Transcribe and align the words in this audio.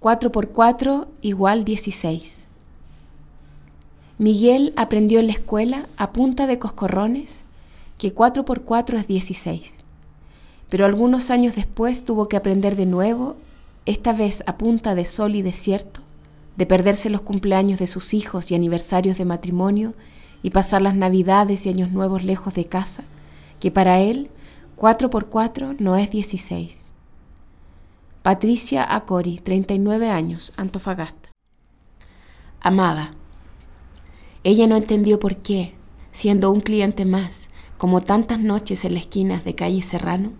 4 0.00 0.30
por 0.30 0.50
4 0.50 1.08
igual 1.22 1.64
16. 1.64 2.46
Miguel 4.18 4.72
aprendió 4.76 5.18
en 5.18 5.26
la 5.26 5.32
escuela 5.32 5.88
a 5.96 6.12
punta 6.12 6.46
de 6.46 6.60
coscorrones 6.60 7.44
que 7.98 8.12
4 8.12 8.44
por 8.44 8.62
4 8.62 8.96
es 8.96 9.08
16. 9.08 9.82
Pero 10.68 10.86
algunos 10.86 11.32
años 11.32 11.56
después 11.56 12.04
tuvo 12.04 12.28
que 12.28 12.36
aprender 12.36 12.76
de 12.76 12.86
nuevo, 12.86 13.34
esta 13.86 14.12
vez 14.12 14.44
a 14.46 14.56
punta 14.56 14.94
de 14.94 15.04
sol 15.04 15.34
y 15.34 15.42
desierto, 15.42 16.00
de 16.56 16.66
perderse 16.66 17.10
los 17.10 17.22
cumpleaños 17.22 17.80
de 17.80 17.88
sus 17.88 18.14
hijos 18.14 18.52
y 18.52 18.54
aniversarios 18.54 19.18
de 19.18 19.24
matrimonio 19.24 19.94
y 20.44 20.50
pasar 20.50 20.80
las 20.80 20.94
navidades 20.94 21.66
y 21.66 21.70
años 21.70 21.90
nuevos 21.90 22.22
lejos 22.22 22.54
de 22.54 22.66
casa, 22.66 23.02
que 23.58 23.72
para 23.72 23.98
él 23.98 24.30
4 24.76 25.10
por 25.10 25.26
4 25.26 25.74
no 25.80 25.96
es 25.96 26.08
16. 26.08 26.87
Patricia 28.28 28.94
Acori, 28.94 29.38
39 29.38 30.10
años, 30.10 30.52
Antofagasta. 30.58 31.30
Amada. 32.60 33.14
Ella 34.44 34.66
no 34.66 34.76
entendió 34.76 35.18
por 35.18 35.38
qué, 35.38 35.72
siendo 36.12 36.50
un 36.50 36.60
cliente 36.60 37.06
más, 37.06 37.48
como 37.78 38.02
tantas 38.02 38.38
noches 38.38 38.84
en 38.84 38.92
las 38.92 39.04
esquinas 39.04 39.46
de 39.46 39.54
calle 39.54 39.80
Serrano, 39.80 40.32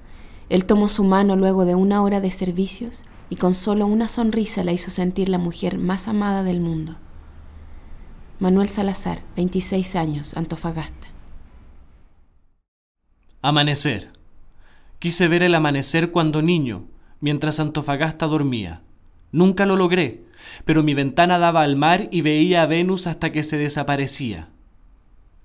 él 0.50 0.66
tomó 0.66 0.90
su 0.90 1.02
mano 1.02 1.34
luego 1.34 1.64
de 1.64 1.76
una 1.76 2.02
hora 2.02 2.20
de 2.20 2.30
servicios 2.30 3.04
y 3.30 3.36
con 3.36 3.54
solo 3.54 3.86
una 3.86 4.06
sonrisa 4.06 4.62
la 4.64 4.72
hizo 4.72 4.90
sentir 4.90 5.30
la 5.30 5.38
mujer 5.38 5.78
más 5.78 6.08
amada 6.08 6.42
del 6.42 6.60
mundo. 6.60 6.96
Manuel 8.38 8.68
Salazar, 8.68 9.22
26 9.34 9.96
años, 9.96 10.36
Antofagasta. 10.36 11.06
Amanecer. 13.40 14.12
Quise 14.98 15.26
ver 15.26 15.42
el 15.42 15.54
amanecer 15.54 16.10
cuando 16.10 16.42
niño, 16.42 16.84
mientras 17.20 17.60
Antofagasta 17.60 18.26
dormía. 18.26 18.82
Nunca 19.32 19.66
lo 19.66 19.76
logré, 19.76 20.24
pero 20.64 20.82
mi 20.82 20.94
ventana 20.94 21.38
daba 21.38 21.62
al 21.62 21.76
mar 21.76 22.08
y 22.10 22.22
veía 22.22 22.62
a 22.62 22.66
Venus 22.66 23.06
hasta 23.06 23.32
que 23.32 23.42
se 23.42 23.58
desaparecía. 23.58 24.48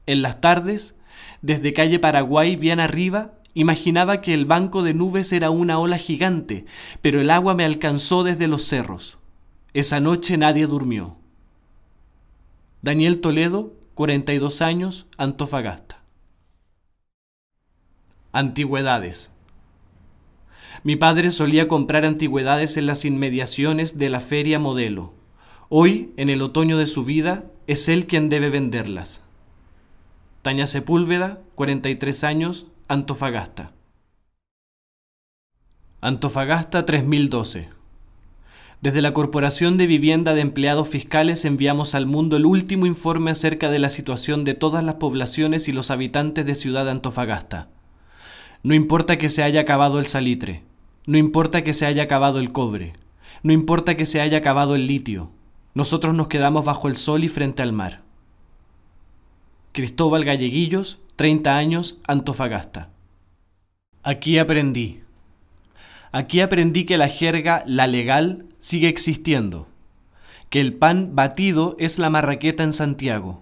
En 0.05 0.21
las 0.21 0.41
tardes, 0.41 0.95
desde 1.41 1.73
calle 1.73 1.99
Paraguay 1.99 2.55
bien 2.55 2.80
arriba, 2.80 3.33
imaginaba 3.53 4.21
que 4.21 4.33
el 4.33 4.45
banco 4.45 4.83
de 4.83 4.93
nubes 4.93 5.31
era 5.33 5.49
una 5.49 5.80
ola 5.80 5.97
gigante, 5.97 6.65
pero 7.02 7.21
el 7.21 7.30
agua 7.30 7.53
me 7.53 7.65
alcanzó 7.65 8.23
desde 8.23 8.47
los 8.47 8.63
cerros. 8.63 9.19
Esa 9.73 9.99
noche 9.99 10.37
nadie 10.37 10.67
durmió. 10.67 11.17
Daniel 12.81 13.21
Toledo, 13.21 13.73
42 13.95 14.61
años, 14.61 15.08
Antofagasta. 15.17 16.03
Antigüedades. 18.31 19.31
Mi 20.84 20.98
padre 20.98 21.31
solía 21.31 21.70
comprar 21.70 22.03
antigüedades 22.03 22.76
en 22.76 22.88
las 22.88 23.06
inmediaciones 23.06 23.98
de 23.98 24.09
la 24.09 24.20
feria 24.20 24.59
modelo. 24.59 25.14
Hoy, 25.70 26.12
en 26.17 26.30
el 26.30 26.42
otoño 26.42 26.78
de 26.78 26.88
su 26.88 27.06
vida, 27.06 27.45
es 27.67 27.88
él 27.88 28.06
quien 28.06 28.28
debe 28.28 28.50
venderlas. 28.50 29.22
Taña 30.42 30.67
Sepúlveda, 30.67 31.39
43 31.56 32.26
años, 32.26 32.67
Antofagasta. 32.89 33.72
Antofagasta 36.02 36.86
3012. 36.86 37.70
Desde 38.81 39.02
la 39.02 39.14
Corporación 39.14 39.78
de 39.78 39.88
Vivienda 39.88 40.34
de 40.34 40.42
Empleados 40.42 40.89
Fiscales 40.89 41.45
enviamos 41.45 41.95
al 41.95 42.08
mundo 42.08 42.36
el 42.36 42.45
último 42.45 42.86
informe 42.86 43.31
acerca 43.31 43.70
de 43.70 43.80
la 43.80 43.89
situación 43.89 44.44
de 44.44 44.54
todas 44.54 44.84
las 44.84 44.95
poblaciones 44.95 45.70
y 45.70 45.72
los 45.72 45.92
habitantes 45.92 46.45
de 46.45 46.56
Ciudad 46.56 46.89
Antofagasta. 46.89 47.70
No 48.64 48.73
importa 48.73 49.17
que 49.17 49.30
se 49.30 49.44
haya 49.44 49.61
acabado 49.61 50.00
el 50.00 50.06
salitre, 50.08 50.64
no 51.05 51.17
importa 51.17 51.63
que 51.63 51.73
se 51.73 51.85
haya 51.85 52.03
acabado 52.03 52.39
el 52.39 52.51
cobre, 52.51 52.93
no 53.43 53.53
importa 53.53 53.95
que 53.95 54.05
se 54.05 54.21
haya 54.21 54.37
acabado 54.37 54.75
el 54.75 54.87
litio, 54.87 55.31
nosotros 55.73 56.15
nos 56.15 56.27
quedamos 56.27 56.65
bajo 56.65 56.87
el 56.87 56.97
sol 56.97 57.23
y 57.23 57.29
frente 57.29 57.61
al 57.61 57.73
mar. 57.73 58.01
Cristóbal 59.71 60.23
Galleguillos, 60.23 60.99
30 61.15 61.58
años, 61.58 61.97
Antofagasta. 62.08 62.89
Aquí 64.03 64.37
aprendí. 64.37 65.02
Aquí 66.11 66.42
aprendí 66.42 66.86
que 66.86 66.97
la 66.97 67.08
jerga, 67.08 67.63
la 67.65 67.87
legal, 67.87 68.45
sigue 68.59 68.87
existiendo, 68.87 69.67
que 70.49 70.61
el 70.61 70.73
pan 70.73 71.15
batido 71.15 71.75
es 71.80 71.97
la 71.97 72.09
marraqueta 72.09 72.63
en 72.63 72.73
Santiago, 72.73 73.42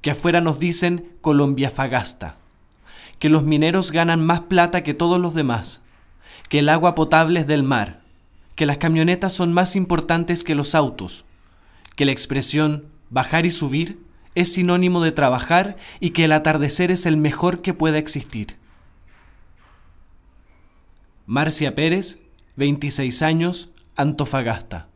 que 0.00 0.10
afuera 0.10 0.40
nos 0.40 0.58
dicen 0.58 1.12
Colombia 1.20 1.70
Fagasta 1.70 2.38
que 3.22 3.28
los 3.28 3.44
mineros 3.44 3.92
ganan 3.92 4.20
más 4.26 4.40
plata 4.40 4.82
que 4.82 4.94
todos 4.94 5.20
los 5.20 5.32
demás, 5.32 5.80
que 6.52 6.58
el 6.58 6.68
agua 6.68 6.94
potable 6.94 7.40
es 7.40 7.46
del 7.46 7.62
mar, 7.62 8.02
que 8.56 8.66
las 8.66 8.76
camionetas 8.76 9.32
son 9.32 9.54
más 9.54 9.74
importantes 9.74 10.44
que 10.44 10.54
los 10.54 10.74
autos, 10.74 11.24
que 11.96 12.04
la 12.04 12.12
expresión 12.12 12.84
bajar 13.08 13.46
y 13.46 13.50
subir 13.50 14.04
es 14.34 14.52
sinónimo 14.52 15.00
de 15.02 15.12
trabajar 15.12 15.78
y 15.98 16.10
que 16.10 16.26
el 16.26 16.32
atardecer 16.32 16.90
es 16.90 17.06
el 17.06 17.16
mejor 17.16 17.62
que 17.62 17.72
pueda 17.72 17.96
existir. 17.96 18.58
Marcia 21.24 21.74
Pérez, 21.74 22.20
26 22.56 23.22
años, 23.22 23.70
Antofagasta. 23.96 24.88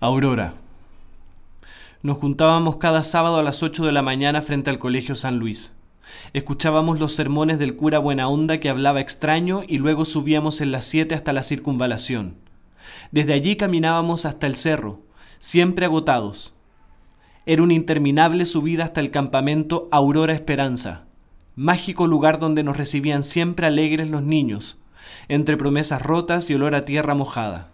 Aurora. 0.00 0.52
Nos 2.02 2.18
juntábamos 2.18 2.76
cada 2.76 3.02
sábado 3.04 3.38
a 3.38 3.42
las 3.42 3.62
8 3.62 3.86
de 3.86 3.92
la 3.92 4.02
mañana 4.02 4.42
frente 4.42 4.68
al 4.68 4.78
Colegio 4.78 5.14
San 5.14 5.38
Luis. 5.38 5.72
Escuchábamos 6.32 7.00
los 7.00 7.14
sermones 7.14 7.58
del 7.58 7.76
cura 7.76 7.98
Buena 7.98 8.28
Onda 8.28 8.58
que 8.58 8.68
hablaba 8.68 9.00
extraño 9.00 9.62
y 9.66 9.78
luego 9.78 10.04
subíamos 10.04 10.60
en 10.60 10.72
las 10.72 10.84
7 10.84 11.14
hasta 11.14 11.32
la 11.32 11.42
circunvalación. 11.42 12.36
Desde 13.10 13.32
allí 13.32 13.56
caminábamos 13.56 14.24
hasta 14.24 14.46
el 14.46 14.56
cerro, 14.56 15.00
siempre 15.38 15.86
agotados. 15.86 16.54
Era 17.46 17.62
una 17.62 17.74
interminable 17.74 18.44
subida 18.44 18.84
hasta 18.84 19.00
el 19.00 19.10
campamento 19.10 19.88
Aurora 19.90 20.34
Esperanza, 20.34 21.06
mágico 21.56 22.06
lugar 22.06 22.38
donde 22.38 22.62
nos 22.62 22.76
recibían 22.76 23.24
siempre 23.24 23.66
alegres 23.66 24.10
los 24.10 24.22
niños, 24.22 24.78
entre 25.28 25.56
promesas 25.56 26.02
rotas 26.02 26.48
y 26.50 26.54
olor 26.54 26.74
a 26.74 26.84
tierra 26.84 27.14
mojada. 27.14 27.70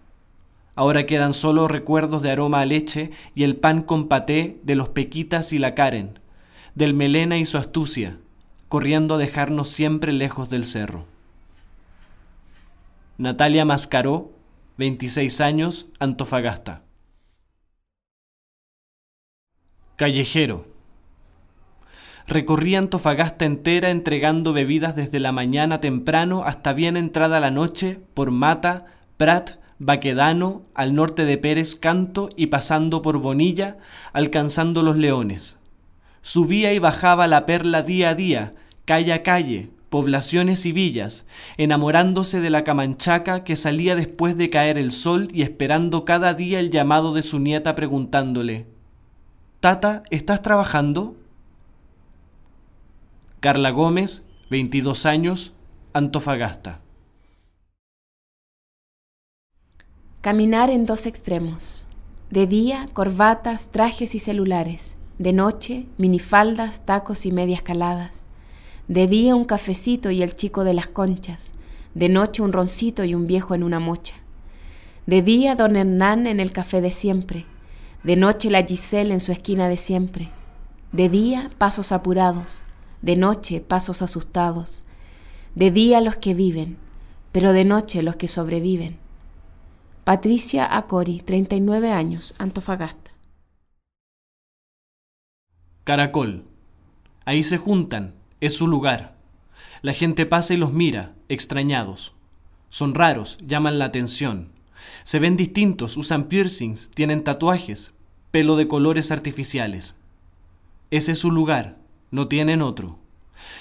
Ahora 0.77 1.07
quedan 1.07 1.35
solo 1.35 1.69
recuerdos 1.69 2.23
de 2.23 2.31
aroma 2.31 2.61
a 2.61 2.67
leche 2.67 3.11
y 3.35 3.45
el 3.45 3.57
pan 3.57 3.83
con 3.83 4.09
paté 4.09 4.61
de 4.65 4.75
los 4.75 4.89
Pequitas 4.89 5.53
y 5.53 5.59
la 5.59 5.75
Karen, 5.75 6.19
del 6.75 6.95
Melena 6.95 7.39
y 7.39 7.47
su 7.47 7.59
astucia, 7.59 8.19
corriendo 8.69 9.15
a 9.15 9.19
dejarnos 9.19 9.69
siempre 9.69 10.13
lejos 10.13 10.51
del 10.51 10.65
cerro. 10.65 11.07
Natalia 13.17 13.65
Mascaró, 13.65 14.33
26 14.79 15.41
años, 15.41 15.87
Antofagasta. 16.01 16.83
Callejero. 19.97 20.67
Recorrí 22.27 22.75
Antofagasta 22.75 23.45
entera 23.45 23.91
entregando 23.91 24.53
bebidas 24.53 24.97
desde 24.97 25.21
la 25.21 25.31
mañana 25.31 25.81
temprano 25.81 26.43
hasta 26.45 26.73
bien 26.73 26.97
entrada 26.97 27.39
la 27.39 27.51
noche 27.51 28.01
por 28.15 28.31
Mata, 28.31 28.87
Prat, 29.17 29.59
Baquedano, 29.79 30.63
al 30.75 30.95
norte 30.95 31.25
de 31.25 31.39
Pérez 31.39 31.77
Canto 31.77 32.31
y 32.35 32.47
pasando 32.47 33.03
por 33.03 33.19
Bonilla, 33.19 33.77
alcanzando 34.13 34.83
los 34.83 34.97
leones. 34.97 35.59
Subía 36.27 36.73
y 36.73 36.79
bajaba 36.79 37.27
la 37.27 37.45
perla 37.45 37.83
día 37.83 38.09
a 38.09 38.15
día, 38.15 38.55
calle 38.87 39.13
a 39.13 39.23
calle, 39.23 39.69
poblaciones 39.91 40.65
y 40.65 40.73
villas, 40.73 41.27
enamorándose 41.59 42.41
de 42.41 42.49
la 42.49 42.65
camanchaca 42.65 43.45
que 43.45 43.57
salía 43.57 43.95
después 43.95 44.39
de 44.39 44.49
caer 44.49 44.79
el 44.79 44.91
sol 44.91 45.29
y 45.35 45.43
esperando 45.43 46.07
cada 46.07 46.33
día 46.33 46.61
el 46.61 46.71
llamado 46.71 47.13
de 47.13 47.23
su 47.23 47.41
nieta 47.41 47.75
preguntándole 47.75 48.67
Tata, 49.61 50.03
¿estás 50.09 50.41
trabajando? 50.41 51.15
Carla 53.41 53.69
Gómez, 53.69 54.25
22 54.49 55.05
años, 55.05 55.53
Antofagasta. 55.93 56.81
Caminar 60.23 60.71
en 60.71 60.87
dos 60.87 61.05
extremos. 61.05 61.87
De 62.31 62.47
día, 62.47 62.89
corbatas, 62.95 63.71
trajes 63.71 64.15
y 64.15 64.19
celulares. 64.19 64.97
De 65.19 65.33
noche, 65.33 65.87
minifaldas, 65.97 66.85
tacos 66.87 67.25
y 67.27 67.33
medias 67.33 67.63
caladas. 67.63 68.27
De 68.89 69.07
día, 69.07 69.37
un 69.37 69.45
cafecito 69.45 70.11
y 70.11 70.23
el 70.23 70.35
chico 70.35 70.65
de 70.65 70.75
las 70.75 70.89
conchas. 70.89 71.53
De 71.95 72.09
noche, 72.09 72.43
un 72.43 72.53
roncito 72.53 73.05
y 73.05 73.15
un 73.15 73.27
viejo 73.27 73.55
en 73.55 73.63
una 73.63 73.79
mocha. 73.79 74.15
De 75.07 75.23
día, 75.23 75.55
don 75.55 75.77
Hernán 75.77 76.27
en 76.27 76.41
el 76.41 76.51
café 76.51 76.81
de 76.81 76.91
siempre. 76.91 77.47
De 78.03 78.17
noche, 78.17 78.51
la 78.51 78.65
Giselle 78.65 79.13
en 79.13 79.21
su 79.21 79.31
esquina 79.31 79.69
de 79.69 79.77
siempre. 79.77 80.31
De 80.93 81.09
día, 81.09 81.51
pasos 81.59 81.93
apurados. 81.93 82.65
De 83.01 83.17
noche, 83.17 83.61
pasos 83.61 84.03
asustados. 84.03 84.85
De 85.55 85.71
día, 85.71 86.01
los 86.01 86.17
que 86.17 86.35
viven, 86.35 86.77
pero 87.31 87.53
de 87.53 87.65
noche, 87.65 88.03
los 88.03 88.17
que 88.17 88.27
sobreviven 88.29 88.99
Patricia 90.05 90.77
Acori, 90.77 91.21
39 91.21 91.91
años, 91.91 92.35
Antofagasta. 92.37 93.04
Caracol. 95.85 96.45
Ahí 97.27 97.43
se 97.43 97.59
juntan, 97.59 98.15
es 98.41 98.57
su 98.57 98.67
lugar. 98.67 99.19
La 99.83 99.93
gente 99.93 100.25
pasa 100.25 100.55
y 100.55 100.57
los 100.57 100.73
mira, 100.73 101.13
extrañados. 101.29 102.15
Son 102.71 102.95
raros, 102.95 103.37
llaman 103.47 103.79
la 103.79 103.85
atención. 103.85 104.49
Se 105.03 105.19
ven 105.19 105.37
distintos, 105.37 105.99
usan 105.99 106.25
piercings, 106.25 106.89
tienen 106.95 107.23
tatuajes, 107.23 107.93
pelo 108.31 108.57
de 108.57 108.67
colores 108.67 109.11
artificiales. 109.11 109.99
Ese 110.91 111.13
es 111.13 111.19
su 111.19 111.31
lugar, 111.31 111.77
no 112.11 112.29
tienen 112.29 112.63
otro. 112.63 112.99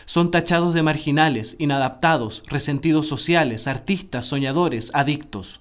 Son 0.06 0.32
tachados 0.32 0.74
de 0.74 0.82
marginales, 0.82 1.58
inadaptados, 1.60 2.44
resentidos 2.48 3.06
sociales, 3.06 3.68
artistas, 3.68 4.28
soñadores, 4.28 4.92
adictos. 4.94 5.60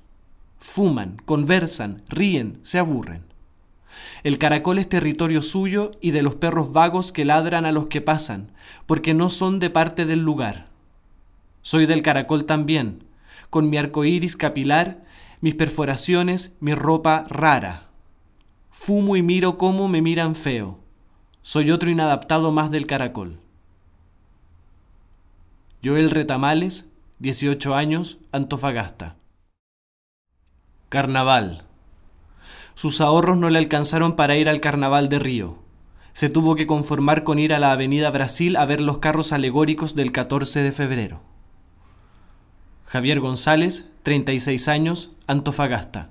Fuman, 0.61 1.17
conversan, 1.25 2.05
ríen, 2.09 2.61
se 2.63 2.79
aburren. 2.79 3.32
El 4.23 4.39
caracol 4.39 4.79
es 4.79 4.89
territorio 4.89 5.43
suyo 5.43 5.93
y 6.01 6.11
de 6.13 6.23
los 6.23 6.37
perros 6.37 6.73
vagos 6.73 7.13
que 7.13 7.25
ladran 7.25 7.67
a 7.67 7.73
los 7.73 7.87
que 7.87 8.01
pasan, 8.01 8.53
porque 8.87 9.15
no 9.15 9.29
son 9.29 9.59
de 9.59 9.71
parte 9.71 10.07
del 10.07 10.21
lugar. 10.21 10.67
Soy 11.63 11.87
del 11.87 12.03
caracol 12.03 12.45
también, 12.45 13.05
con 13.51 13.71
mi 13.71 13.77
arco 13.77 14.05
iris 14.05 14.37
capilar, 14.37 15.05
mis 15.41 15.55
perforaciones, 15.55 16.53
mi 16.61 16.75
ropa 16.75 17.25
rara. 17.29 17.89
Fumo 18.71 19.17
y 19.17 19.23
miro 19.23 19.59
cómo 19.59 19.89
me 19.89 20.01
miran 20.01 20.35
feo. 20.35 20.79
Soy 21.43 21.71
otro 21.71 21.91
inadaptado 21.91 22.53
más 22.53 22.71
del 22.71 22.87
caracol. 22.87 23.41
Joel 25.85 26.11
Retamales, 26.11 26.91
18 27.19 27.75
años, 27.75 28.19
Antofagasta. 28.31 29.17
Carnaval. 30.89 31.65
Sus 32.75 33.01
ahorros 33.01 33.37
no 33.37 33.51
le 33.51 33.59
alcanzaron 33.59 34.17
para 34.17 34.37
ir 34.37 34.49
al 34.49 34.61
Carnaval 34.61 35.09
de 35.09 35.19
Río. 35.19 35.59
Se 36.13 36.29
tuvo 36.29 36.55
que 36.57 36.67
conformar 36.67 37.25
con 37.25 37.39
ir 37.39 37.55
a 37.55 37.59
la 37.59 37.73
Avenida 37.73 38.11
Brasil 38.11 38.57
a 38.57 38.65
ver 38.65 38.81
los 38.81 38.99
carros 38.99 39.33
alegóricos 39.33 39.95
del 39.95 40.13
14 40.13 40.63
de 40.63 40.73
febrero. 40.73 41.21
Javier 42.87 43.21
González, 43.21 43.87
36 44.03 44.69
años, 44.69 45.11
Antofagasta. 45.27 46.11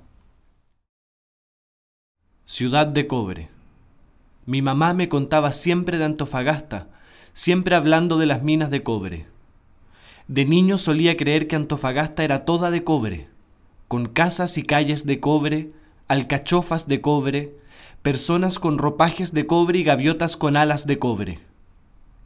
Ciudad 2.44 2.86
de 2.86 3.06
Cobre. 3.06 3.48
Mi 4.46 4.60
mamá 4.60 4.92
me 4.92 5.08
contaba 5.08 5.52
siempre 5.52 5.98
de 5.98 6.04
Antofagasta, 6.04 6.88
siempre 7.32 7.76
hablando 7.76 8.18
de 8.18 8.26
las 8.26 8.42
minas 8.42 8.70
de 8.70 8.82
cobre. 8.82 9.26
De 10.26 10.44
niño 10.44 10.78
solía 10.78 11.16
creer 11.16 11.46
que 11.46 11.56
Antofagasta 11.56 12.24
era 12.24 12.44
toda 12.44 12.70
de 12.70 12.82
cobre, 12.82 13.28
con 13.86 14.06
casas 14.06 14.58
y 14.58 14.64
calles 14.64 15.06
de 15.06 15.20
cobre, 15.20 15.70
alcachofas 16.08 16.88
de 16.88 17.00
cobre, 17.00 17.56
personas 18.02 18.58
con 18.58 18.78
ropajes 18.78 19.32
de 19.32 19.46
cobre 19.46 19.78
y 19.78 19.84
gaviotas 19.84 20.36
con 20.36 20.56
alas 20.56 20.86
de 20.86 20.98
cobre. 20.98 21.38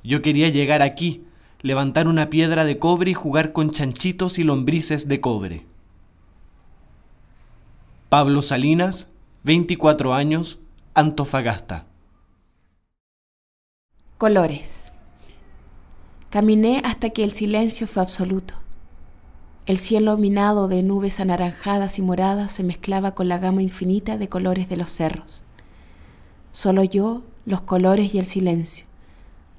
Yo 0.02 0.22
quería 0.22 0.48
llegar 0.48 0.82
aquí, 0.82 1.24
levantar 1.62 2.08
una 2.08 2.30
piedra 2.30 2.64
de 2.64 2.78
cobre 2.78 3.10
y 3.10 3.14
jugar 3.14 3.52
con 3.52 3.70
chanchitos 3.70 4.38
y 4.38 4.44
lombrices 4.44 5.08
de 5.08 5.20
cobre. 5.20 5.66
Pablo 8.08 8.40
Salinas, 8.40 9.08
24 9.42 10.14
años, 10.14 10.60
Antofagasta. 10.94 11.86
Colores. 14.16 14.92
Caminé 16.30 16.80
hasta 16.84 17.10
que 17.10 17.24
el 17.24 17.32
silencio 17.32 17.86
fue 17.86 18.02
absoluto. 18.02 18.54
El 19.66 19.78
cielo 19.78 20.16
minado 20.16 20.68
de 20.68 20.84
nubes 20.84 21.18
anaranjadas 21.18 21.98
y 21.98 22.02
moradas 22.02 22.52
se 22.52 22.62
mezclaba 22.62 23.16
con 23.16 23.28
la 23.28 23.38
gama 23.38 23.62
infinita 23.62 24.16
de 24.16 24.28
colores 24.28 24.68
de 24.68 24.76
los 24.76 24.90
cerros. 24.90 25.42
Solo 26.52 26.84
yo, 26.84 27.22
los 27.46 27.62
colores 27.62 28.14
y 28.14 28.20
el 28.20 28.26
silencio, 28.26 28.86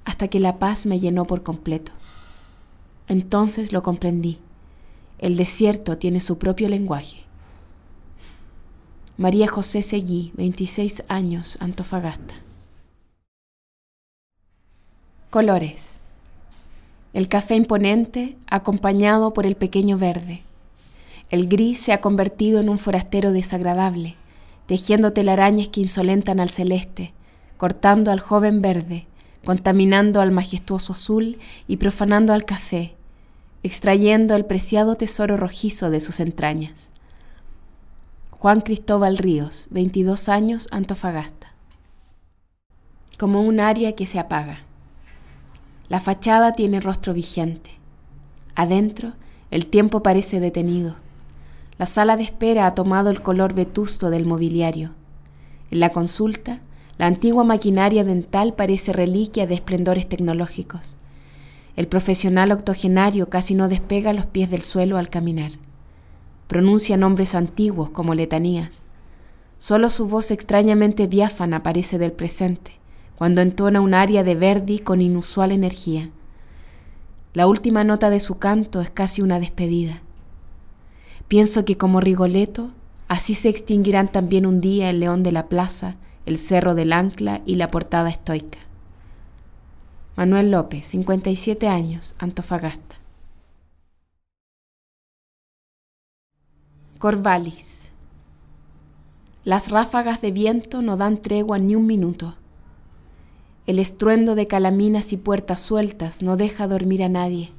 hasta 0.05 0.29
que 0.29 0.39
la 0.39 0.59
paz 0.59 0.85
me 0.85 1.01
llenó 1.01 1.25
por 1.25 1.43
completo. 1.43 1.91
Entonces 3.09 3.73
lo 3.73 3.83
comprendí. 3.83 4.39
El 5.19 5.35
desierto 5.35 5.97
tiene 5.97 6.21
su 6.21 6.37
propio 6.37 6.69
lenguaje. 6.69 7.25
María 9.17 9.49
José 9.49 9.81
Seguí, 9.81 10.31
26 10.35 11.03
años, 11.09 11.57
Antofagasta. 11.59 12.35
Colores. 15.29 15.99
El 17.13 17.27
café 17.27 17.55
imponente 17.55 18.37
acompañado 18.49 19.33
por 19.33 19.45
el 19.45 19.55
pequeño 19.55 19.97
verde. 19.97 20.43
El 21.29 21.47
gris 21.47 21.79
se 21.79 21.93
ha 21.93 22.01
convertido 22.01 22.59
en 22.59 22.69
un 22.69 22.79
forastero 22.79 23.31
desagradable, 23.31 24.15
tejiendo 24.65 25.13
telarañas 25.13 25.69
que 25.69 25.81
insolentan 25.81 26.39
al 26.39 26.49
celeste, 26.49 27.13
cortando 27.57 28.11
al 28.11 28.19
joven 28.19 28.61
verde, 28.61 29.07
contaminando 29.43 30.21
al 30.21 30.31
majestuoso 30.31 30.93
azul 30.93 31.37
y 31.67 31.77
profanando 31.77 32.33
al 32.33 32.45
café, 32.45 32.95
extrayendo 33.63 34.35
el 34.35 34.45
preciado 34.45 34.95
tesoro 34.95 35.37
rojizo 35.37 35.89
de 35.89 35.99
sus 35.99 36.19
entrañas. 36.19 36.89
Juan 38.31 38.61
Cristóbal 38.61 39.17
Ríos, 39.17 39.67
22 39.71 40.29
años, 40.29 40.67
Antofagasta. 40.71 41.53
Como 43.17 43.41
un 43.41 43.59
área 43.59 43.93
que 43.93 44.05
se 44.05 44.19
apaga. 44.19 44.66
La 45.89 45.99
fachada 45.99 46.53
tiene 46.53 46.81
rostro 46.81 47.13
vigente. 47.13 47.71
Adentro, 48.55 49.13
el 49.51 49.67
tiempo 49.67 50.03
parece 50.03 50.39
detenido. 50.39 50.95
La 51.77 51.85
sala 51.85 52.17
de 52.17 52.23
espera 52.23 52.65
ha 52.65 52.73
tomado 52.75 53.09
el 53.09 53.21
color 53.21 53.53
vetusto 53.53 54.09
del 54.09 54.25
mobiliario. 54.25 54.91
En 55.71 55.79
la 55.79 55.91
consulta, 55.91 56.59
la 56.97 57.05
antigua 57.05 57.43
maquinaria 57.43 58.03
dental 58.03 58.53
parece 58.53 58.93
reliquia 58.93 59.45
de 59.47 59.55
esplendores 59.55 60.09
tecnológicos. 60.09 60.97
El 61.75 61.87
profesional 61.87 62.51
octogenario 62.51 63.29
casi 63.29 63.53
no 63.53 63.69
despega 63.69 64.13
los 64.13 64.25
pies 64.25 64.49
del 64.49 64.63
suelo 64.63 64.97
al 64.97 65.09
caminar 65.09 65.51
pronuncia 66.47 66.95
nombres 66.97 67.35
antiguos 67.35 67.89
como 67.89 68.15
letanías. 68.15 68.85
Solo 69.59 69.89
su 69.89 70.07
voz 70.07 70.31
extrañamente 70.31 71.07
diáfana 71.07 71.57
aparece 71.57 71.97
del 71.97 72.13
presente, 72.13 72.71
cuando 73.17 73.41
entona 73.41 73.81
un 73.81 73.95
aria 73.95 74.23
de 74.23 74.35
Verdi 74.35 74.77
con 74.77 75.01
inusual 75.01 75.51
energía. 75.51 76.11
La 77.33 77.47
última 77.47 77.83
nota 77.83 78.11
de 78.11 78.19
su 78.19 78.37
canto 78.37 78.79
es 78.79 78.91
casi 78.91 79.23
una 79.23 79.39
despedida. 79.39 80.01
Pienso 81.27 81.65
que 81.65 81.77
como 81.77 81.99
Rigoletto, 81.99 82.69
así 83.07 83.33
se 83.33 83.49
extinguirán 83.49 84.11
también 84.11 84.45
un 84.45 84.61
día 84.61 84.91
el 84.91 84.99
león 84.99 85.23
de 85.23 85.31
la 85.31 85.47
plaza, 85.47 85.95
el 86.27 86.37
cerro 86.37 86.75
del 86.75 86.93
ancla 86.93 87.41
y 87.45 87.55
la 87.55 87.71
portada 87.71 88.09
estoica. 88.09 88.59
Manuel 90.15 90.51
López, 90.51 90.85
57 90.85 91.67
años, 91.67 92.15
Antofagasta. 92.19 92.97
Corvalis. 96.99 97.91
Las 99.43 99.71
ráfagas 99.71 100.21
de 100.21 100.31
viento 100.31 100.81
no 100.81 100.97
dan 100.97 101.17
tregua 101.17 101.57
ni 101.57 101.75
un 101.75 101.85
minuto. 101.87 102.35
El 103.67 103.79
estruendo 103.79 104.35
de 104.35 104.47
calaminas 104.47 105.11
y 105.11 105.17
puertas 105.17 105.59
sueltas 105.59 106.21
no 106.21 106.37
deja 106.37 106.69
dormir 106.69 107.03
a 107.03 107.09
nadie. 107.09 107.51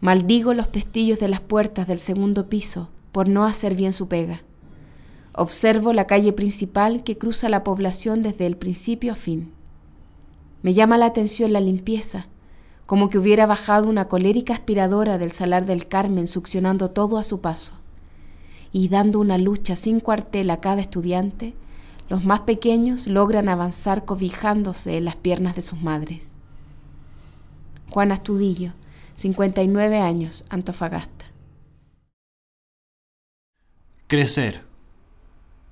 Maldigo 0.00 0.52
los 0.52 0.66
pestillos 0.66 1.20
de 1.20 1.28
las 1.28 1.40
puertas 1.40 1.86
del 1.86 2.00
segundo 2.00 2.48
piso 2.48 2.88
por 3.12 3.28
no 3.28 3.44
hacer 3.44 3.76
bien 3.76 3.92
su 3.92 4.08
pega. 4.08 4.42
Observo 5.32 5.92
la 5.92 6.08
calle 6.08 6.32
principal 6.32 7.04
que 7.04 7.16
cruza 7.16 7.48
la 7.48 7.62
población 7.62 8.20
desde 8.20 8.46
el 8.46 8.56
principio 8.56 9.12
a 9.12 9.14
fin. 9.14 9.52
Me 10.62 10.74
llama 10.74 10.98
la 10.98 11.06
atención 11.06 11.52
la 11.52 11.60
limpieza, 11.60 12.26
como 12.84 13.10
que 13.10 13.18
hubiera 13.18 13.46
bajado 13.46 13.88
una 13.88 14.08
colérica 14.08 14.54
aspiradora 14.54 15.18
del 15.18 15.30
salar 15.30 15.66
del 15.66 15.86
Carmen 15.86 16.26
succionando 16.26 16.90
todo 16.90 17.16
a 17.16 17.22
su 17.22 17.40
paso 17.40 17.74
y 18.72 18.88
dando 18.88 19.20
una 19.20 19.38
lucha 19.38 19.76
sin 19.76 20.00
cuartel 20.00 20.50
a 20.50 20.60
cada 20.60 20.80
estudiante, 20.80 21.54
los 22.10 22.24
más 22.24 22.40
pequeños 22.40 23.06
logran 23.06 23.48
avanzar 23.48 24.04
cobijándose 24.04 24.96
en 24.96 25.04
las 25.04 25.14
piernas 25.14 25.54
de 25.54 25.62
sus 25.62 25.80
madres. 25.80 26.36
Juan 27.88 28.10
Astudillo, 28.10 28.72
59 29.14 29.98
años, 29.98 30.44
Antofagasta. 30.48 31.26
Crecer. 34.08 34.64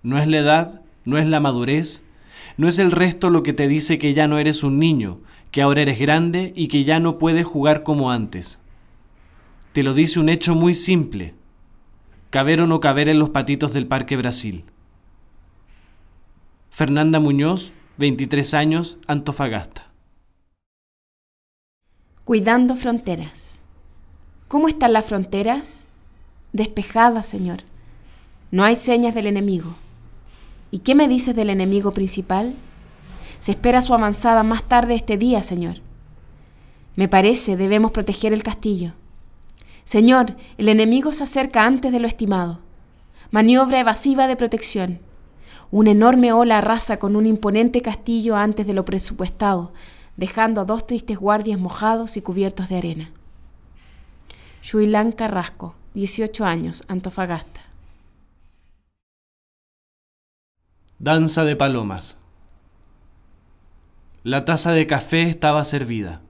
No 0.05 0.17
es 0.17 0.29
la 0.29 0.39
edad, 0.39 0.83
no 1.05 1.19
es 1.19 1.27
la 1.27 1.41
madurez, 1.41 2.05
no 2.57 2.69
es 2.69 2.79
el 2.79 2.93
resto 2.93 3.31
lo 3.31 3.43
que 3.43 3.53
te 3.53 3.67
dice 3.67 3.99
que 3.99 4.15
ya 4.15 4.29
no 4.29 4.39
eres 4.39 4.63
un 4.63 4.79
niño, 4.79 5.19
que 5.51 5.61
ahora 5.61 5.83
eres 5.83 5.99
grande 5.99 6.53
y 6.55 6.69
que 6.69 6.85
ya 6.85 7.01
no 7.01 7.19
puedes 7.19 7.47
jugar 7.47 7.83
como 7.83 8.13
antes. 8.13 8.61
Te 9.73 9.83
lo 9.83 9.93
dice 9.93 10.21
un 10.21 10.29
hecho 10.29 10.55
muy 10.55 10.75
simple, 10.75 11.35
Caber 12.31 12.61
o 12.61 12.69
no 12.69 12.79
caber 12.79 13.09
en 13.09 13.19
los 13.19 13.31
patitos 13.31 13.73
del 13.73 13.89
Parque 13.89 14.17
Brasil. 14.17 14.65
Fernanda 16.79 17.19
Muñoz, 17.19 17.73
23 17.97 18.55
años, 18.55 18.99
Antofagasta. 19.09 19.89
Cuidando 22.25 22.77
fronteras. 22.77 23.63
¿Cómo 24.47 24.69
están 24.69 24.93
las 24.93 25.05
fronteras? 25.05 25.89
Despejadas, 26.53 27.27
Señor. 27.27 27.65
No 28.53 28.63
hay 28.63 28.77
señas 28.77 29.13
del 29.17 29.27
enemigo. 29.27 29.75
¿Y 30.71 30.79
qué 30.79 30.95
me 30.95 31.09
dices 31.09 31.35
del 31.35 31.51
enemigo 31.51 31.95
principal? 31.95 32.55
Se 33.41 33.51
espera 33.51 33.83
su 33.83 33.93
avanzada 33.93 34.45
más 34.45 34.63
tarde 34.63 34.95
este 34.95 35.19
día, 35.19 35.43
Señor. 35.43 35.79
Me 36.95 37.09
parece 37.09 37.57
debemos 37.57 37.91
proteger 37.91 38.33
el 38.33 38.45
castillo. 38.45 38.93
Señor, 39.83 40.37
el 40.59 40.69
enemigo 40.69 41.11
se 41.11 41.25
acerca 41.25 41.65
antes 41.65 41.91
de 41.91 41.99
lo 41.99 42.07
estimado. 42.07 42.61
Maniobra 43.33 43.81
evasiva 43.81 44.29
de 44.29 44.37
protección. 44.37 45.08
Una 45.71 45.91
enorme 45.91 46.33
ola 46.33 46.59
arrasa 46.59 46.99
con 46.99 47.15
un 47.15 47.27
imponente 47.27 47.83
castillo 47.83 48.37
antes 48.37 48.67
de 48.67 48.73
lo 48.73 48.87
presupuestado, 48.87 49.73
dejando 50.17 50.63
a 50.63 50.65
dos 50.65 50.87
tristes 50.87 51.19
guardias 51.19 51.61
mojados 51.61 52.17
y 52.17 52.23
cubiertos 52.23 52.71
de 52.71 52.79
arena. 52.79 53.11
Shuilán 54.63 55.13
Carrasco, 55.13 55.75
18 55.93 56.45
años, 56.47 56.85
Antofagasta. 56.89 57.61
Danza 60.99 61.45
de 61.45 61.55
palomas. 61.55 62.17
La 64.25 64.45
taza 64.45 64.73
de 64.73 64.87
café 64.87 65.23
estaba 65.23 65.65
servida. 65.65 66.23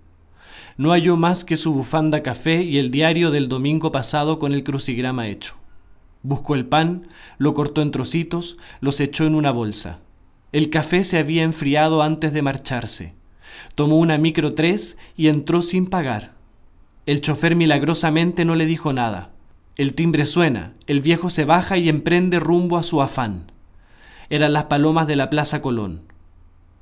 No 0.77 0.91
halló 0.91 1.17
más 1.17 1.45
que 1.45 1.57
su 1.57 1.73
bufanda 1.73 2.23
café 2.23 2.63
y 2.63 2.79
el 2.79 2.91
diario 2.91 3.31
del 3.31 3.49
domingo 3.49 3.93
pasado 3.93 4.39
con 4.39 4.53
el 4.53 4.65
crucigrama 4.65 5.29
hecho. 5.29 5.55
Buscó 6.23 6.55
el 6.55 6.67
pan, 6.67 7.07
lo 7.39 7.55
cortó 7.55 7.83
en 7.83 7.91
trocitos, 7.91 8.59
los 8.81 9.01
echó 9.01 9.25
en 9.25 9.35
una 9.35 9.51
bolsa. 9.51 10.01
El 10.51 10.71
café 10.71 11.05
se 11.05 11.19
había 11.19 11.43
enfriado 11.43 12.03
antes 12.03 12.33
de 12.33 12.43
marcharse. 12.43 13.15
Tomó 13.75 13.99
una 13.99 14.19
micro 14.19 14.55
3 14.55 14.97
y 15.17 15.29
entró 15.29 15.63
sin 15.63 15.87
pagar. 15.87 16.33
El 17.07 17.21
chofer 17.21 17.55
milagrosamente 17.55 18.45
no 18.45 18.55
le 18.55 18.67
dijo 18.67 18.93
nada. 18.93 19.31
El 19.77 19.95
timbre 19.95 20.25
suena, 20.25 20.75
el 20.87 21.01
viejo 21.01 21.31
se 21.31 21.45
baja 21.45 21.77
y 21.77 21.89
emprende 21.89 22.41
rumbo 22.41 22.77
a 22.79 22.83
su 22.83 23.01
afán. 23.01 23.53
Eran 24.29 24.53
las 24.53 24.65
palomas 24.65 25.07
de 25.07 25.17
la 25.17 25.31
Plaza 25.31 25.63
Colón. 25.63 26.03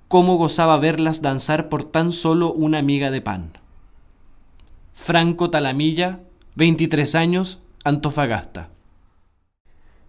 Cómo 0.09 0.37
gozaba 0.37 0.79
verlas 0.79 1.21
danzar 1.21 1.69
por 1.69 1.85
tan 1.85 2.13
solo 2.13 2.53
una 2.53 2.81
miga 2.83 3.11
de 3.11 3.21
pan. 3.21 3.53
Franco 4.95 5.51
Talamilla, 5.51 6.21
23 6.55 7.15
años, 7.15 7.61
Antofagasta. 7.85 8.71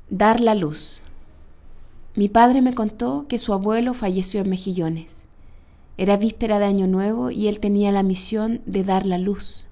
Dar 0.09 0.39
la 0.39 0.55
luz. 0.55 1.01
Mi 2.15 2.29
padre 2.29 2.61
me 2.61 2.73
contó 2.73 3.25
que 3.27 3.37
su 3.37 3.51
abuelo 3.51 3.93
falleció 3.93 4.39
en 4.39 4.49
Mejillones. 4.49 5.25
Era 5.97 6.15
víspera 6.15 6.59
de 6.59 6.65
Año 6.65 6.87
Nuevo 6.87 7.29
y 7.29 7.49
él 7.49 7.59
tenía 7.59 7.91
la 7.91 8.03
misión 8.03 8.61
de 8.65 8.85
dar 8.85 9.05
la 9.05 9.17
luz. 9.17 9.67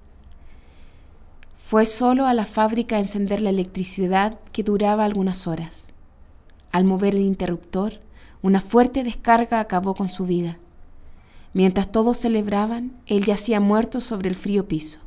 Fue 1.56 1.86
solo 1.86 2.26
a 2.26 2.34
la 2.34 2.44
fábrica 2.44 2.96
a 2.96 2.98
encender 2.98 3.40
la 3.40 3.48
electricidad 3.48 4.38
que 4.52 4.62
duraba 4.62 5.06
algunas 5.06 5.46
horas. 5.46 5.88
Al 6.70 6.84
mover 6.84 7.14
el 7.14 7.22
interruptor, 7.22 7.94
una 8.42 8.60
fuerte 8.60 9.04
descarga 9.04 9.58
acabó 9.58 9.94
con 9.94 10.10
su 10.10 10.26
vida. 10.26 10.58
Mientras 11.54 11.90
todos 11.90 12.18
celebraban, 12.18 12.92
él 13.06 13.24
yacía 13.24 13.58
muerto 13.58 14.02
sobre 14.02 14.28
el 14.28 14.34
frío 14.34 14.68
piso. 14.68 15.00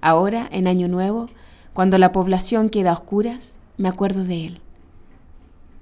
Ahora, 0.00 0.48
en 0.52 0.68
Año 0.68 0.86
Nuevo, 0.86 1.26
cuando 1.72 1.98
la 1.98 2.12
población 2.12 2.68
queda 2.68 2.90
a 2.90 2.94
oscuras, 2.94 3.58
me 3.76 3.88
acuerdo 3.88 4.24
de 4.24 4.46
él. 4.46 4.58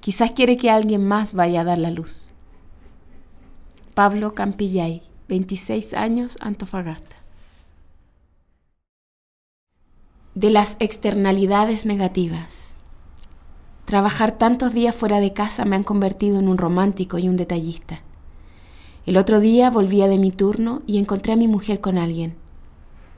Quizás 0.00 0.32
quiere 0.32 0.56
que 0.56 0.70
alguien 0.70 1.06
más 1.06 1.35
vaya 1.35 1.61
a 1.61 1.64
dar 1.64 1.78
la 1.78 1.90
luz. 1.90 2.32
Pablo 3.94 4.35
Campillay, 4.35 5.02
26 5.28 5.94
años, 5.94 6.38
Antofagasta. 6.40 7.16
De 10.35 10.50
las 10.50 10.76
externalidades 10.78 11.85
negativas. 11.85 12.76
Trabajar 13.85 14.38
tantos 14.38 14.73
días 14.73 14.94
fuera 14.94 15.20
de 15.20 15.32
casa 15.32 15.64
me 15.64 15.76
han 15.76 15.82
convertido 15.82 16.38
en 16.38 16.49
un 16.49 16.56
romántico 16.56 17.18
y 17.18 17.28
un 17.28 17.37
detallista. 17.37 18.02
El 19.04 19.16
otro 19.16 19.40
día 19.40 19.70
volvía 19.70 20.06
de 20.06 20.18
mi 20.18 20.30
turno 20.30 20.82
y 20.87 20.99
encontré 20.99 21.32
a 21.32 21.37
mi 21.37 21.49
mujer 21.49 21.80
con 21.80 21.99
alguien. 21.99 22.37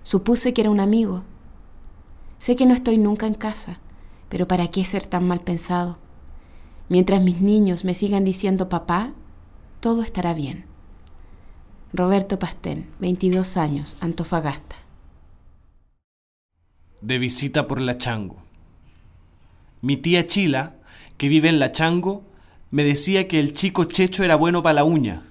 Supuse 0.02 0.54
que 0.54 0.62
era 0.62 0.70
un 0.70 0.80
amigo. 0.80 1.22
Sé 2.38 2.56
que 2.56 2.66
no 2.66 2.74
estoy 2.74 2.98
nunca 2.98 3.26
en 3.26 3.34
casa, 3.34 3.78
pero 4.32 4.48
¿para 4.48 4.68
qué 4.68 4.82
ser 4.86 5.04
tan 5.04 5.26
mal 5.26 5.40
pensado? 5.40 5.98
Mientras 6.88 7.20
mis 7.20 7.42
niños 7.42 7.84
me 7.84 7.92
sigan 7.92 8.24
diciendo 8.24 8.70
papá, 8.70 9.12
todo 9.78 10.00
estará 10.00 10.32
bien. 10.32 10.64
Roberto 11.92 12.38
Pastén, 12.38 12.88
22 12.98 13.58
años, 13.58 13.98
Antofagasta. 14.00 14.76
De 17.02 17.18
visita 17.18 17.68
por 17.68 17.78
la 17.78 17.98
Chango. 17.98 18.38
Mi 19.82 19.98
tía 19.98 20.26
Chila, 20.26 20.76
que 21.18 21.28
vive 21.28 21.50
en 21.50 21.58
la 21.58 21.70
Chango, 21.70 22.22
me 22.70 22.84
decía 22.84 23.28
que 23.28 23.38
el 23.38 23.52
chico 23.52 23.84
Checho 23.84 24.24
era 24.24 24.36
bueno 24.36 24.62
para 24.62 24.76
la 24.76 24.84
uña. 24.84 25.24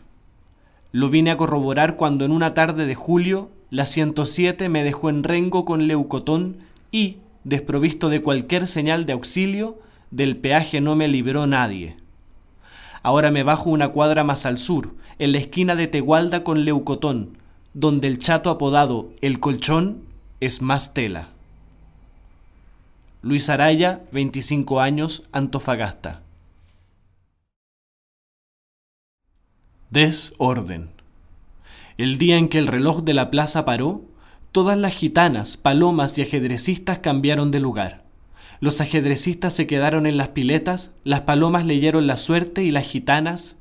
Lo 0.92 1.10
vine 1.10 1.32
a 1.32 1.38
corroborar 1.38 1.96
cuando 1.96 2.24
en 2.24 2.32
una 2.32 2.54
tarde 2.54 2.86
de 2.86 2.94
julio 2.94 3.50
la 3.72 3.88
107 3.88 4.70
me 4.70 4.84
dejó 4.84 5.10
en 5.10 5.24
rengo 5.24 5.66
con 5.66 5.88
leucotón 5.88 6.58
y, 6.92 7.18
desprovisto 7.44 8.10
de 8.10 8.22
cualquier 8.22 8.68
señal 8.68 9.06
de 9.06 9.14
auxilio, 9.14 9.80
del 10.12 10.38
peaje 10.38 10.82
no 10.82 10.96
me 10.96 11.08
libró 11.08 11.48
nadie. 11.48 11.98
Ahora 13.04 13.32
me 13.32 13.44
bajo 13.44 13.70
una 13.70 13.90
cuadra 13.90 14.24
más 14.24 14.46
al 14.46 14.58
sur, 14.58 14.94
en 15.18 15.32
la 15.32 15.40
esquina 15.40 15.76
de 15.76 15.88
Tegualda 15.88 16.44
con 16.44 16.66
Leucotón, 16.66 17.38
donde 17.74 18.08
el 18.08 18.20
chato 18.20 18.50
apodado 18.50 19.10
El 19.22 19.40
Colchón 19.40 20.04
es 20.40 20.62
más 20.62 20.94
tela. 20.94 21.30
Luis 23.22 23.50
Araya, 23.50 24.02
25 24.12 24.82
años, 24.82 25.24
Antofagasta. 25.32 26.22
Desorden. 29.92 30.90
El 31.98 32.18
día 32.18 32.38
en 32.38 32.50
que 32.50 32.58
el 32.58 32.68
reloj 32.68 33.04
de 33.04 33.14
la 33.14 33.30
plaza 33.30 33.64
paró, 33.64 34.02
Todas 34.52 34.78
las 34.78 34.94
gitanas, 34.94 35.56
palomas 35.56 36.18
y 36.18 36.24
ajedrecistas 36.24 37.00
cambiaron 37.00 37.52
de 37.52 37.62
lugar. 37.62 38.04
Los 38.60 38.82
ajedrecistas 38.82 39.54
se 39.54 39.66
quedaron 39.66 40.06
en 40.06 40.18
las 40.18 40.30
piletas, 40.30 40.92
las 41.06 41.22
palomas 41.22 41.66
leyeron 41.66 42.06
la 42.06 42.18
suerte 42.18 42.64
y 42.64 42.72
las 42.72 42.86
gitanas... 42.86 43.56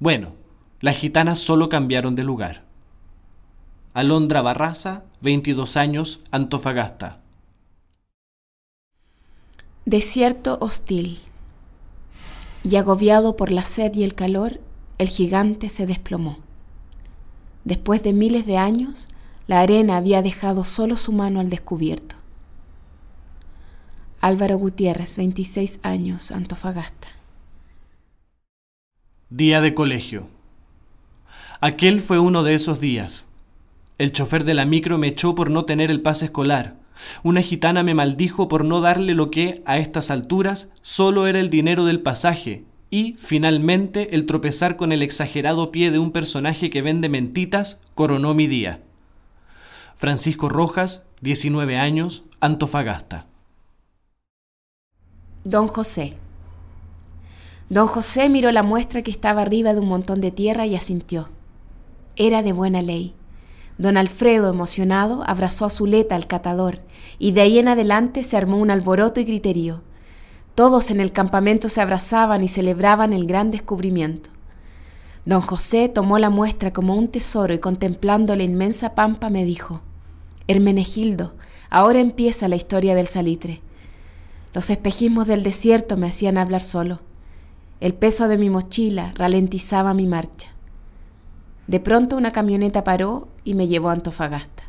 Bueno, 0.00 0.32
las 0.80 0.96
gitanas 0.96 1.40
solo 1.40 1.68
cambiaron 1.68 2.14
de 2.14 2.24
lugar. 2.24 2.64
Alondra 3.92 4.40
Barraza, 4.40 5.04
22 5.20 5.76
años, 5.76 6.22
Antofagasta. 6.30 7.20
Desierto 9.84 10.56
hostil. 10.62 11.20
Y 12.62 12.76
agobiado 12.76 13.36
por 13.36 13.52
la 13.52 13.62
sed 13.62 13.94
y 13.94 14.04
el 14.04 14.14
calor, 14.14 14.58
el 14.96 15.08
gigante 15.10 15.68
se 15.68 15.86
desplomó. 15.86 16.38
Después 17.64 18.02
de 18.02 18.14
miles 18.14 18.46
de 18.46 18.56
años, 18.56 19.08
la 19.46 19.60
arena 19.60 19.96
había 19.96 20.22
dejado 20.22 20.64
solo 20.64 20.96
su 20.96 21.12
mano 21.12 21.40
al 21.40 21.50
descubierto. 21.50 22.16
Álvaro 24.20 24.56
Gutiérrez, 24.56 25.16
26 25.16 25.80
años, 25.82 26.32
Antofagasta. 26.32 27.08
Día 29.28 29.60
de 29.60 29.74
colegio. 29.74 30.28
Aquel 31.60 32.00
fue 32.00 32.18
uno 32.18 32.42
de 32.42 32.54
esos 32.54 32.80
días. 32.80 33.26
El 33.98 34.12
chofer 34.12 34.44
de 34.44 34.54
la 34.54 34.64
micro 34.64 34.96
me 34.96 35.08
echó 35.08 35.34
por 35.34 35.50
no 35.50 35.64
tener 35.64 35.90
el 35.90 36.00
pase 36.00 36.26
escolar. 36.26 36.76
Una 37.22 37.42
gitana 37.42 37.82
me 37.82 37.92
maldijo 37.92 38.48
por 38.48 38.64
no 38.64 38.80
darle 38.80 39.14
lo 39.14 39.30
que, 39.30 39.62
a 39.66 39.76
estas 39.76 40.10
alturas, 40.10 40.70
solo 40.80 41.26
era 41.26 41.40
el 41.40 41.50
dinero 41.50 41.84
del 41.84 42.00
pasaje, 42.00 42.64
y, 42.90 43.14
finalmente, 43.18 44.14
el 44.14 44.24
tropezar 44.24 44.76
con 44.76 44.92
el 44.92 45.02
exagerado 45.02 45.70
pie 45.70 45.90
de 45.90 45.98
un 45.98 46.12
personaje 46.12 46.70
que 46.70 46.80
vende 46.80 47.08
mentitas 47.08 47.80
coronó 47.94 48.32
mi 48.32 48.46
día. 48.46 48.83
Francisco 49.96 50.48
Rojas, 50.48 51.04
19 51.20 51.76
años, 51.78 52.24
Antofagasta. 52.40 53.26
Don 55.44 55.68
José. 55.68 56.14
Don 57.70 57.86
José 57.86 58.28
miró 58.28 58.50
la 58.50 58.64
muestra 58.64 59.02
que 59.02 59.12
estaba 59.12 59.42
arriba 59.42 59.72
de 59.72 59.80
un 59.80 59.88
montón 59.88 60.20
de 60.20 60.32
tierra 60.32 60.66
y 60.66 60.74
asintió. 60.74 61.28
Era 62.16 62.42
de 62.42 62.52
buena 62.52 62.82
ley. 62.82 63.14
Don 63.78 63.96
Alfredo, 63.96 64.50
emocionado, 64.50 65.22
abrazó 65.26 65.64
a 65.64 65.70
Zuleta, 65.70 66.16
al 66.16 66.26
catador, 66.26 66.80
y 67.18 67.32
de 67.32 67.42
ahí 67.42 67.58
en 67.58 67.68
adelante 67.68 68.24
se 68.24 68.36
armó 68.36 68.58
un 68.58 68.70
alboroto 68.70 69.20
y 69.20 69.24
griterío. 69.24 69.82
Todos 70.56 70.90
en 70.90 71.00
el 71.00 71.12
campamento 71.12 71.68
se 71.68 71.80
abrazaban 71.80 72.42
y 72.42 72.48
celebraban 72.48 73.12
el 73.12 73.26
gran 73.26 73.50
descubrimiento. 73.50 74.30
Don 75.24 75.40
José 75.40 75.88
tomó 75.88 76.18
la 76.18 76.28
muestra 76.28 76.72
como 76.72 76.94
un 76.94 77.08
tesoro 77.08 77.54
y 77.54 77.58
contemplando 77.58 78.36
la 78.36 78.42
inmensa 78.42 78.94
pampa 78.94 79.30
me 79.30 79.44
dijo, 79.44 79.80
Hermenegildo, 80.48 81.32
ahora 81.70 82.00
empieza 82.00 82.46
la 82.48 82.56
historia 82.56 82.94
del 82.94 83.06
salitre. 83.06 83.60
Los 84.52 84.68
espejismos 84.68 85.26
del 85.26 85.42
desierto 85.42 85.96
me 85.96 86.08
hacían 86.08 86.36
hablar 86.36 86.60
solo. 86.60 87.00
El 87.80 87.94
peso 87.94 88.28
de 88.28 88.36
mi 88.36 88.50
mochila 88.50 89.12
ralentizaba 89.16 89.94
mi 89.94 90.06
marcha. 90.06 90.48
De 91.66 91.80
pronto 91.80 92.16
una 92.16 92.32
camioneta 92.32 92.84
paró 92.84 93.28
y 93.44 93.54
me 93.54 93.66
llevó 93.66 93.88
a 93.88 93.94
Antofagasta. 93.94 94.64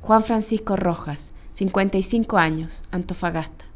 Juan 0.00 0.24
Francisco 0.24 0.76
Rojas, 0.76 1.32
55 1.52 2.38
años, 2.38 2.82
Antofagasta. 2.90 3.66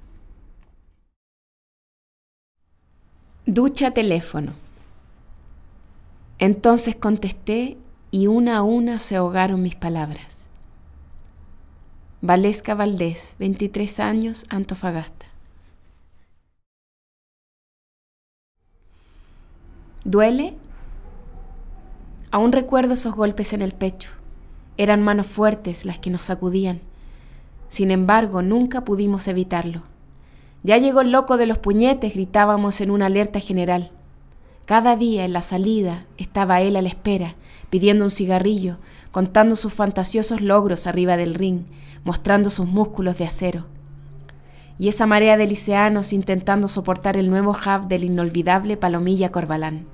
Ducha 3.45 3.92
teléfono. 3.92 4.68
Entonces 6.38 6.95
contesté 6.95 7.76
y 8.11 8.28
una 8.28 8.59
a 8.59 8.62
una 8.62 9.00
se 9.00 9.16
ahogaron 9.16 9.61
mis 9.62 9.75
palabras. 9.75 10.47
Valesca 12.21 12.75
Valdés, 12.75 13.37
23 13.38 14.00
años, 14.00 14.47
Antofagasta. 14.49 15.26
¿Duele? 20.04 20.54
Aún 22.30 22.52
recuerdo 22.52 22.95
esos 22.95 23.14
golpes 23.14 23.52
en 23.52 23.62
el 23.62 23.73
pecho. 23.73 24.11
Eran 24.76 25.02
manos 25.02 25.26
fuertes 25.26 25.85
las 25.85 25.99
que 25.99 26.11
nos 26.11 26.23
sacudían. 26.23 26.80
Sin 27.68 27.90
embargo, 27.90 28.42
nunca 28.42 28.85
pudimos 28.85 29.26
evitarlo. 29.26 29.83
Ya 30.62 30.78
llegó 30.78 31.00
el 31.00 31.11
loco 31.11 31.37
de 31.37 31.47
los 31.47 31.59
puñetes, 31.59 32.14
gritábamos 32.14 32.80
en 32.80 32.90
una 32.90 33.07
alerta 33.07 33.40
general. 33.40 33.90
Cada 34.69 34.97
día 34.97 35.25
en 35.25 35.33
la 35.33 35.41
salida 35.41 36.05
estaba 36.19 36.61
él 36.61 36.77
a 36.77 36.83
la 36.83 36.91
espera, 36.91 37.37
pidiendo 37.71 38.05
un 38.05 38.11
cigarrillo, 38.11 38.77
contando 39.13 39.57
sus 39.57 39.73
fantasiosos 39.73 40.43
logros 40.43 40.87
arriba 40.87 41.17
del 41.17 41.33
ring, 41.33 41.63
mostrando 42.05 42.51
sus 42.51 42.67
músculos 42.67 43.17
de 43.17 43.25
acero. 43.25 43.65
Y 44.79 44.89
esa 44.89 45.07
marea 45.07 45.39
de 45.39 45.47
liceanos 45.47 46.13
intentando 46.13 46.69
soportar 46.69 47.17
el 47.17 47.31
nuevo 47.31 47.53
hub 47.53 47.89
del 47.89 48.05
inolvidable 48.05 48.77
Palomilla 48.77 49.33
Corbalán. 49.33 49.87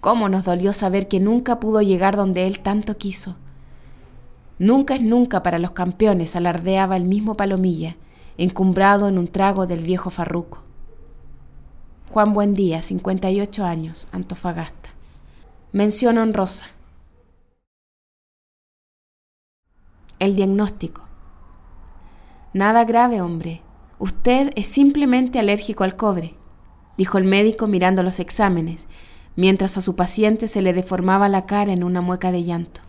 Cómo 0.00 0.30
nos 0.30 0.44
dolió 0.44 0.72
saber 0.72 1.06
que 1.06 1.20
nunca 1.20 1.60
pudo 1.60 1.82
llegar 1.82 2.16
donde 2.16 2.46
él 2.46 2.60
tanto 2.60 2.96
quiso. 2.96 3.36
Nunca 4.58 4.94
es 4.94 5.02
nunca 5.02 5.42
para 5.42 5.58
los 5.58 5.72
campeones, 5.72 6.34
alardeaba 6.34 6.96
el 6.96 7.04
mismo 7.04 7.36
Palomilla, 7.36 7.96
encumbrado 8.38 9.06
en 9.06 9.18
un 9.18 9.28
trago 9.28 9.66
del 9.66 9.82
viejo 9.82 10.08
farruco. 10.08 10.65
Juan 12.10 12.32
Buendía, 12.32 12.82
58 12.82 13.64
años, 13.64 14.08
Antofagasta. 14.12 14.90
Mención 15.72 16.18
honrosa. 16.18 16.66
El 20.18 20.34
diagnóstico. 20.36 21.02
Nada 22.54 22.84
grave, 22.84 23.20
hombre. 23.20 23.60
Usted 23.98 24.52
es 24.56 24.66
simplemente 24.66 25.38
alérgico 25.38 25.84
al 25.84 25.96
cobre, 25.96 26.34
dijo 26.96 27.18
el 27.18 27.24
médico 27.24 27.66
mirando 27.66 28.02
los 28.02 28.20
exámenes, 28.20 28.88
mientras 29.36 29.76
a 29.76 29.80
su 29.82 29.96
paciente 29.96 30.48
se 30.48 30.62
le 30.62 30.72
deformaba 30.72 31.28
la 31.28 31.44
cara 31.44 31.72
en 31.72 31.84
una 31.84 32.00
mueca 32.00 32.32
de 32.32 32.44
llanto. 32.44 32.80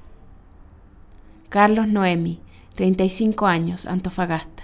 Carlos 1.50 1.88
Noemi, 1.88 2.40
35 2.76 3.48
años, 3.48 3.86
Antofagasta. 3.86 4.57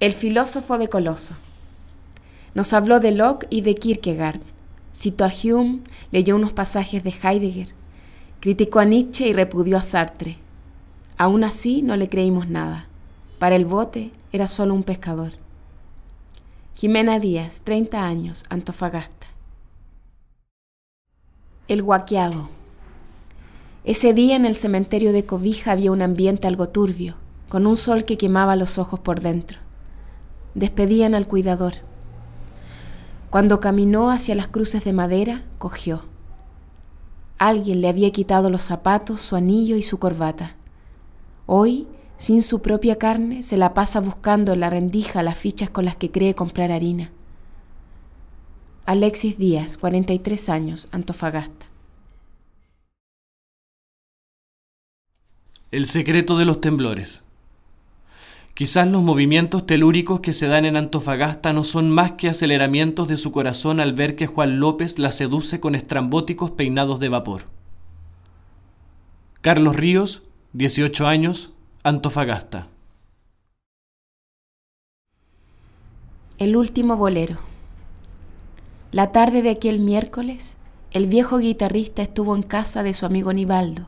El 0.00 0.12
filósofo 0.12 0.78
de 0.78 0.88
Coloso. 0.88 1.34
Nos 2.54 2.72
habló 2.72 3.00
de 3.00 3.10
Locke 3.10 3.48
y 3.50 3.62
de 3.62 3.74
Kierkegaard. 3.74 4.40
Citó 4.94 5.24
a 5.24 5.32
Hume, 5.42 5.80
leyó 6.12 6.36
unos 6.36 6.52
pasajes 6.52 7.02
de 7.02 7.12
Heidegger. 7.20 7.74
Criticó 8.38 8.78
a 8.78 8.84
Nietzsche 8.84 9.26
y 9.26 9.32
repudió 9.32 9.76
a 9.76 9.82
Sartre. 9.82 10.38
Aún 11.16 11.42
así 11.42 11.82
no 11.82 11.96
le 11.96 12.08
creímos 12.08 12.48
nada. 12.48 12.86
Para 13.40 13.56
el 13.56 13.64
bote 13.64 14.12
era 14.30 14.46
solo 14.46 14.72
un 14.72 14.84
pescador. 14.84 15.32
Jimena 16.76 17.18
Díaz, 17.18 17.62
30 17.64 18.06
años, 18.06 18.44
Antofagasta. 18.50 19.26
El 21.66 21.82
guaqueado. 21.82 22.50
Ese 23.82 24.14
día 24.14 24.36
en 24.36 24.44
el 24.44 24.54
cementerio 24.54 25.10
de 25.10 25.26
Cobija 25.26 25.72
había 25.72 25.90
un 25.90 26.02
ambiente 26.02 26.46
algo 26.46 26.68
turbio, 26.68 27.16
con 27.48 27.66
un 27.66 27.76
sol 27.76 28.04
que 28.04 28.16
quemaba 28.16 28.54
los 28.54 28.78
ojos 28.78 29.00
por 29.00 29.20
dentro 29.20 29.58
despedían 30.58 31.14
al 31.14 31.26
cuidador. 31.26 31.74
Cuando 33.30 33.60
caminó 33.60 34.10
hacia 34.10 34.34
las 34.34 34.48
cruces 34.48 34.84
de 34.84 34.92
madera, 34.92 35.42
cogió. 35.58 36.04
Alguien 37.38 37.80
le 37.80 37.88
había 37.88 38.10
quitado 38.10 38.50
los 38.50 38.62
zapatos, 38.62 39.20
su 39.20 39.36
anillo 39.36 39.76
y 39.76 39.82
su 39.82 39.98
corbata. 39.98 40.56
Hoy, 41.46 41.86
sin 42.16 42.42
su 42.42 42.60
propia 42.60 42.96
carne, 42.96 43.42
se 43.42 43.56
la 43.56 43.74
pasa 43.74 44.00
buscando 44.00 44.52
en 44.52 44.60
la 44.60 44.70
rendija 44.70 45.22
las 45.22 45.38
fichas 45.38 45.70
con 45.70 45.84
las 45.84 45.94
que 45.94 46.10
cree 46.10 46.34
comprar 46.34 46.72
harina. 46.72 47.12
Alexis 48.86 49.36
Díaz, 49.38 49.76
43 49.76 50.48
años, 50.48 50.88
Antofagasta. 50.90 51.66
El 55.70 55.84
secreto 55.84 56.38
de 56.38 56.46
los 56.46 56.62
temblores. 56.62 57.22
Quizás 58.58 58.88
los 58.88 59.04
movimientos 59.04 59.66
telúricos 59.66 60.18
que 60.18 60.32
se 60.32 60.48
dan 60.48 60.64
en 60.64 60.76
Antofagasta 60.76 61.52
no 61.52 61.62
son 61.62 61.90
más 61.90 62.14
que 62.14 62.28
aceleramientos 62.28 63.06
de 63.06 63.16
su 63.16 63.30
corazón 63.30 63.78
al 63.78 63.92
ver 63.92 64.16
que 64.16 64.26
Juan 64.26 64.58
López 64.58 64.98
la 64.98 65.12
seduce 65.12 65.60
con 65.60 65.76
estrambóticos 65.76 66.50
peinados 66.50 66.98
de 66.98 67.08
vapor. 67.08 67.42
Carlos 69.42 69.76
Ríos, 69.76 70.24
18 70.54 71.06
años, 71.06 71.52
Antofagasta. 71.84 72.66
El 76.38 76.56
último 76.56 76.96
bolero. 76.96 77.38
La 78.90 79.12
tarde 79.12 79.42
de 79.42 79.50
aquel 79.50 79.78
miércoles, 79.78 80.56
el 80.90 81.06
viejo 81.06 81.38
guitarrista 81.38 82.02
estuvo 82.02 82.34
en 82.34 82.42
casa 82.42 82.82
de 82.82 82.92
su 82.92 83.06
amigo 83.06 83.32
Nivaldo 83.32 83.86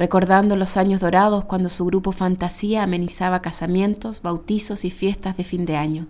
recordando 0.00 0.56
los 0.56 0.78
años 0.78 0.98
dorados 0.98 1.44
cuando 1.44 1.68
su 1.68 1.84
grupo 1.84 2.10
Fantasía 2.10 2.82
amenizaba 2.82 3.42
casamientos, 3.42 4.22
bautizos 4.22 4.86
y 4.86 4.90
fiestas 4.90 5.36
de 5.36 5.44
fin 5.44 5.66
de 5.66 5.76
año. 5.76 6.06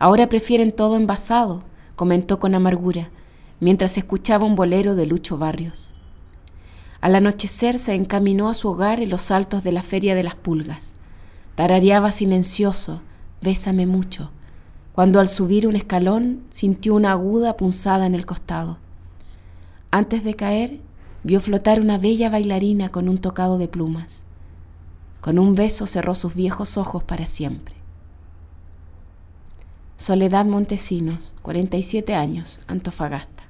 Ahora 0.00 0.28
prefieren 0.28 0.72
todo 0.72 0.96
envasado, 0.96 1.62
comentó 1.94 2.40
con 2.40 2.56
amargura, 2.56 3.10
mientras 3.60 3.96
escuchaba 3.98 4.46
un 4.46 4.56
bolero 4.56 4.96
de 4.96 5.06
Lucho 5.06 5.38
Barrios. 5.38 5.94
Al 7.00 7.14
anochecer 7.14 7.78
se 7.78 7.94
encaminó 7.94 8.48
a 8.48 8.54
su 8.54 8.68
hogar 8.68 8.98
en 8.98 9.10
los 9.10 9.30
altos 9.30 9.62
de 9.62 9.70
la 9.70 9.84
Feria 9.84 10.16
de 10.16 10.24
las 10.24 10.34
Pulgas. 10.34 10.96
Tarareaba 11.54 12.10
silencioso, 12.10 13.02
Bésame 13.40 13.86
mucho, 13.86 14.32
cuando 14.92 15.20
al 15.20 15.28
subir 15.28 15.68
un 15.68 15.76
escalón 15.76 16.42
sintió 16.50 16.96
una 16.96 17.12
aguda 17.12 17.56
punzada 17.56 18.06
en 18.06 18.16
el 18.16 18.26
costado. 18.26 18.78
Antes 19.92 20.24
de 20.24 20.34
caer, 20.34 20.80
vio 21.24 21.40
flotar 21.40 21.80
una 21.80 21.98
bella 21.98 22.30
bailarina 22.30 22.90
con 22.90 23.08
un 23.08 23.18
tocado 23.18 23.58
de 23.58 23.68
plumas. 23.68 24.24
Con 25.20 25.38
un 25.38 25.54
beso 25.54 25.86
cerró 25.86 26.14
sus 26.14 26.34
viejos 26.34 26.76
ojos 26.76 27.02
para 27.02 27.26
siempre. 27.26 27.74
Soledad 29.96 30.46
Montesinos, 30.46 31.34
47 31.42 32.14
años, 32.14 32.60
Antofagasta. 32.68 33.44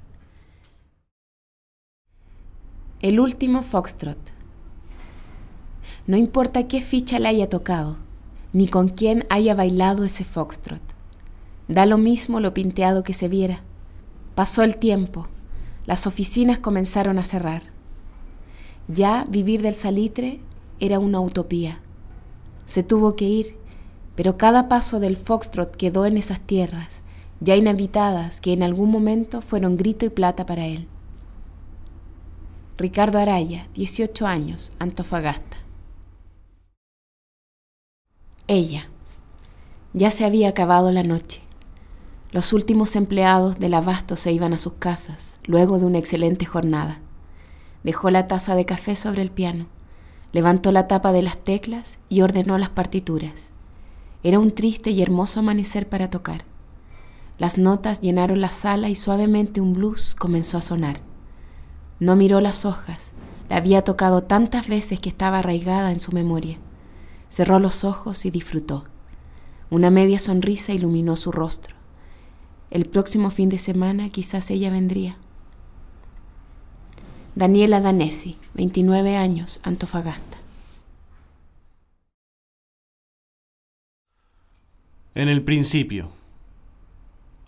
El 3.00 3.20
último 3.20 3.62
foxtrot. 3.62 4.18
No 6.06 6.16
importa 6.16 6.66
qué 6.66 6.80
ficha 6.80 7.18
le 7.18 7.28
haya 7.28 7.50
tocado, 7.50 7.98
ni 8.54 8.66
con 8.66 8.88
quién 8.88 9.24
haya 9.28 9.54
bailado 9.54 10.04
ese 10.04 10.24
foxtrot. 10.24 10.80
Da 11.68 11.84
lo 11.84 11.98
mismo 11.98 12.40
lo 12.40 12.54
pinteado 12.54 13.04
que 13.04 13.12
se 13.12 13.28
viera. 13.28 13.60
Pasó 14.34 14.62
el 14.62 14.78
tiempo, 14.78 15.28
las 15.88 16.06
oficinas 16.06 16.58
comenzaron 16.58 17.18
a 17.18 17.24
cerrar. 17.24 17.62
Ya 18.88 19.24
vivir 19.26 19.62
del 19.62 19.72
salitre 19.72 20.38
era 20.80 20.98
una 20.98 21.18
utopía. 21.18 21.80
Se 22.66 22.82
tuvo 22.82 23.16
que 23.16 23.24
ir, 23.24 23.56
pero 24.14 24.36
cada 24.36 24.68
paso 24.68 25.00
del 25.00 25.16
foxtrot 25.16 25.74
quedó 25.74 26.04
en 26.04 26.18
esas 26.18 26.40
tierras, 26.40 27.04
ya 27.40 27.56
inhabitadas, 27.56 28.42
que 28.42 28.52
en 28.52 28.62
algún 28.62 28.90
momento 28.90 29.40
fueron 29.40 29.78
grito 29.78 30.04
y 30.04 30.10
plata 30.10 30.44
para 30.44 30.66
él. 30.66 30.86
Ricardo 32.76 33.18
Araya, 33.18 33.66
18 33.72 34.26
años, 34.26 34.74
Antofagasta. 34.78 35.56
Ella. 38.46 38.90
Ya 39.94 40.10
se 40.10 40.26
había 40.26 40.50
acabado 40.50 40.92
la 40.92 41.02
noche. 41.02 41.47
Los 42.30 42.52
últimos 42.52 42.94
empleados 42.94 43.58
del 43.58 43.72
abasto 43.72 44.14
se 44.14 44.32
iban 44.32 44.52
a 44.52 44.58
sus 44.58 44.74
casas, 44.74 45.38
luego 45.46 45.78
de 45.78 45.86
una 45.86 45.96
excelente 45.96 46.44
jornada. 46.44 47.00
Dejó 47.84 48.10
la 48.10 48.26
taza 48.26 48.54
de 48.54 48.66
café 48.66 48.96
sobre 48.96 49.22
el 49.22 49.30
piano, 49.30 49.66
levantó 50.32 50.70
la 50.70 50.86
tapa 50.88 51.12
de 51.12 51.22
las 51.22 51.38
teclas 51.38 52.00
y 52.10 52.20
ordenó 52.20 52.58
las 52.58 52.68
partituras. 52.68 53.48
Era 54.22 54.38
un 54.38 54.54
triste 54.54 54.90
y 54.90 55.00
hermoso 55.00 55.40
amanecer 55.40 55.88
para 55.88 56.10
tocar. 56.10 56.44
Las 57.38 57.56
notas 57.56 58.02
llenaron 58.02 58.42
la 58.42 58.50
sala 58.50 58.90
y 58.90 58.94
suavemente 58.94 59.62
un 59.62 59.72
blues 59.72 60.14
comenzó 60.14 60.58
a 60.58 60.62
sonar. 60.62 61.00
No 61.98 62.14
miró 62.14 62.42
las 62.42 62.66
hojas, 62.66 63.14
la 63.48 63.56
había 63.56 63.84
tocado 63.84 64.24
tantas 64.24 64.68
veces 64.68 65.00
que 65.00 65.08
estaba 65.08 65.38
arraigada 65.38 65.92
en 65.92 66.00
su 66.00 66.12
memoria. 66.12 66.58
Cerró 67.30 67.58
los 67.58 67.84
ojos 67.84 68.26
y 68.26 68.30
disfrutó. 68.30 68.84
Una 69.70 69.88
media 69.88 70.18
sonrisa 70.18 70.74
iluminó 70.74 71.16
su 71.16 71.32
rostro. 71.32 71.77
El 72.70 72.86
próximo 72.86 73.30
fin 73.30 73.48
de 73.48 73.58
semana 73.58 74.10
quizás 74.10 74.50
ella 74.50 74.70
vendría. 74.70 75.16
Daniela 77.34 77.80
Danesi, 77.80 78.36
29 78.54 79.16
años, 79.16 79.60
Antofagasta. 79.62 80.38
En 85.14 85.28
el 85.28 85.42
principio, 85.42 86.10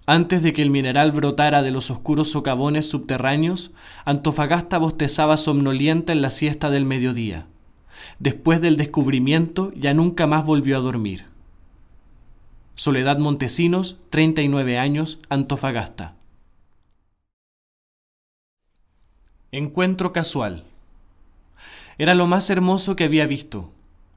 antes 0.07 0.43
de 0.43 0.53
que 0.53 0.63
el 0.63 0.71
mineral 0.71 1.13
brotara 1.13 1.63
de 1.63 1.71
los 1.71 1.91
oscuros 1.91 2.31
socavones 2.31 2.91
subterráneos, 2.91 3.71
Antofagasta 4.05 4.79
bostezaba 4.79 5.37
somnolienta 5.37 6.13
en 6.13 6.23
la 6.23 6.31
siesta 6.31 6.71
del 6.71 6.85
mediodía. 6.85 7.47
Después 8.19 8.61
del 8.61 8.77
descubrimiento 8.77 9.71
ya 9.77 9.95
nunca 9.95 10.27
más 10.27 10.45
volvió 10.45 10.79
a 10.79 10.81
dormir. 10.81 11.30
Soledad 12.75 13.19
Montesinos, 13.19 13.99
39 14.11 14.79
años, 14.79 15.19
Antofagasta. 15.29 16.15
Encuentro 19.53 20.13
casual. 20.13 20.65
Era 21.99 22.15
lo 22.15 22.27
más 22.27 22.49
hermoso 22.49 22.97
que 22.97 23.05
había 23.05 23.27
visto. 23.27 23.71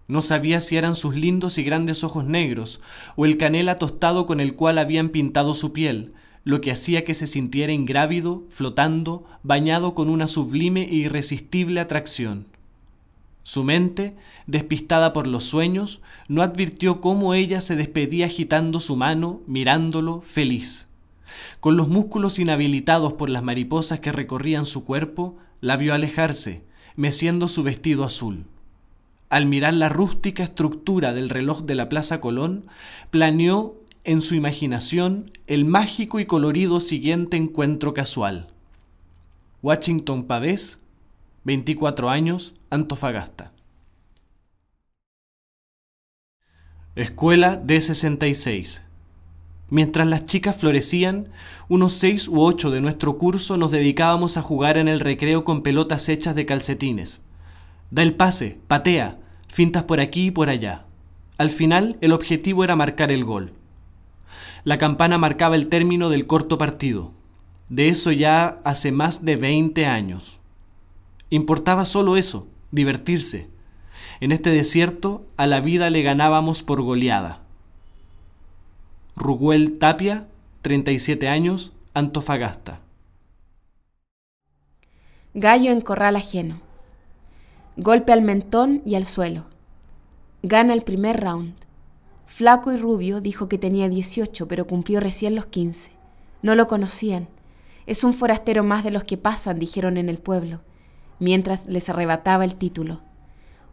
No 0.08 0.22
sabía 0.22 0.60
si 0.60 0.78
eran 0.78 0.96
sus 0.96 1.16
lindos 1.16 1.58
y 1.58 1.64
grandes 1.64 2.04
ojos 2.04 2.26
negros 2.26 2.80
o 3.16 3.26
el 3.26 3.38
canela 3.38 3.80
tostado 3.80 4.26
con 4.26 4.40
el 4.40 4.56
cual 4.56 4.78
habían 4.78 5.10
pintado 5.10 5.56
su 5.56 5.74
piel, 5.74 6.14
lo 6.44 6.62
que 6.62 6.72
hacía 6.72 7.04
que 7.04 7.14
se 7.14 7.28
sintiera 7.28 7.74
ingrávido, 7.74 8.44
flotando, 8.50 9.26
bañado 9.44 9.96
con 9.96 10.10
una 10.10 10.28
sublime 10.28 10.84
e 10.84 10.96
irresistible 10.96 11.80
atracción. 11.80 12.53
Su 13.44 13.66
mente, 13.66 14.16
despistada 14.48 15.12
por 15.12 15.28
los 15.28 15.44
sueños, 15.44 16.00
no 16.30 16.42
advirtió 16.42 17.02
cómo 17.02 17.34
ella 17.34 17.60
se 17.60 17.76
despedía 17.76 18.28
agitando 18.28 18.80
su 18.80 18.96
mano, 18.96 19.42
mirándolo, 19.48 20.22
feliz. 20.22 20.88
Con 21.60 21.76
los 21.76 21.90
músculos 21.90 22.40
inhabilitados 22.40 23.14
por 23.14 23.30
las 23.30 23.44
mariposas 23.44 24.00
que 24.00 24.14
recorrían 24.14 24.66
su 24.66 24.86
cuerpo, 24.86 25.38
la 25.60 25.76
vio 25.76 25.94
alejarse, 25.94 26.64
meciendo 26.96 27.48
su 27.48 27.64
vestido 27.64 28.06
azul. 28.06 28.46
Al 29.30 29.46
mirar 29.46 29.74
la 29.74 29.90
rústica 29.90 30.44
estructura 30.44 31.14
del 31.14 31.30
reloj 31.30 31.64
de 31.64 31.76
la 31.76 31.90
Plaza 31.90 32.22
Colón, 32.22 32.66
planeó 33.12 33.76
en 34.04 34.22
su 34.22 34.36
imaginación 34.36 35.32
el 35.48 35.66
mágico 35.66 36.20
y 36.20 36.26
colorido 36.26 36.80
siguiente 36.80 37.36
encuentro 37.36 37.94
casual. 37.94 38.48
Washington 39.62 40.26
Pavés, 40.26 40.80
24 41.46 42.10
años, 42.10 42.54
Antofagasta. 42.70 43.52
Escuela 46.96 47.62
D66. 47.62 48.82
Mientras 49.70 50.08
las 50.08 50.26
chicas 50.26 50.56
florecían, 50.56 51.30
unos 51.68 51.94
seis 51.94 52.30
u 52.30 52.42
ocho 52.42 52.72
de 52.72 52.80
nuestro 52.80 53.18
curso 53.18 53.58
nos 53.58 53.72
dedicábamos 53.72 54.38
a 54.38 54.42
jugar 54.42 54.78
en 54.78 54.88
el 54.88 55.02
recreo 55.02 55.44
con 55.44 55.64
pelotas 55.64 56.08
hechas 56.08 56.34
de 56.34 56.46
calcetines. 56.46 57.22
Da 57.92 58.04
el 58.04 58.14
pase, 58.16 58.60
patea, 58.70 59.18
fintas 59.50 59.84
por 59.84 60.00
aquí 60.00 60.28
y 60.28 60.32
por 60.32 60.48
allá. 60.48 60.86
Al 61.38 61.50
final, 61.50 61.98
el 62.00 62.14
objetivo 62.14 62.64
era 62.64 62.78
marcar 62.78 63.12
el 63.12 63.26
gol. 63.26 63.52
La 64.64 64.78
campana 64.78 65.18
marcaba 65.18 65.56
el 65.56 65.68
término 65.68 66.10
del 66.10 66.26
corto 66.26 66.58
partido. 66.58 67.12
De 67.68 67.90
eso 67.90 68.14
ya 68.14 68.62
hace 68.64 68.94
más 68.94 69.26
de 69.26 69.36
20 69.36 69.86
años. 69.88 70.40
Importaba 71.34 71.84
solo 71.84 72.16
eso, 72.16 72.48
divertirse. 72.70 73.50
En 74.20 74.32
este 74.32 74.52
desierto 74.52 75.26
a 75.36 75.48
la 75.48 75.62
vida 75.62 75.90
le 75.90 76.04
ganábamos 76.04 76.62
por 76.62 76.84
goleada. 76.84 77.42
Ruguel 79.16 79.80
Tapia, 79.80 80.28
37 80.62 81.28
años, 81.28 81.72
Antofagasta. 81.96 82.82
Gallo 85.34 85.72
en 85.72 85.82
corral 85.82 86.18
ajeno. 86.18 86.62
Golpe 87.78 88.14
al 88.14 88.22
mentón 88.22 88.84
y 88.86 88.94
al 88.94 89.06
suelo. 89.06 89.46
Gana 90.44 90.74
el 90.74 90.84
primer 90.84 91.20
round. 91.20 91.56
Flaco 92.28 92.72
y 92.72 92.78
rubio 92.78 93.22
dijo 93.22 93.50
que 93.50 93.58
tenía 93.58 93.90
18, 93.90 94.48
pero 94.48 94.68
cumplió 94.68 95.00
recién 95.00 95.34
los 95.34 95.48
15. 95.48 95.94
No 96.44 96.54
lo 96.54 96.68
conocían. 96.68 97.28
Es 97.88 98.04
un 98.04 98.14
forastero 98.14 98.64
más 98.64 98.84
de 98.84 98.92
los 98.92 99.04
que 99.04 99.18
pasan, 99.18 99.58
dijeron 99.58 99.98
en 99.98 100.10
el 100.10 100.20
pueblo, 100.20 100.62
mientras 101.20 101.68
les 101.68 101.90
arrebataba 101.90 102.46
el 102.46 102.56
título. 102.56 103.02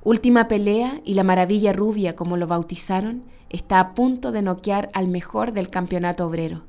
Última 0.03 0.49
pelea 0.49 1.01
y 1.05 1.15
la 1.15 1.25
maravilla 1.25 1.73
rubia, 1.73 2.17
como 2.17 2.37
lo 2.37 2.47
bautizaron, 2.47 3.25
está 3.51 3.81
a 3.81 3.95
punto 3.95 4.33
de 4.33 4.43
noquear 4.43 4.91
al 4.95 5.09
mejor 5.09 5.53
del 5.53 5.69
campeonato 5.69 6.27
obrero. 6.27 6.63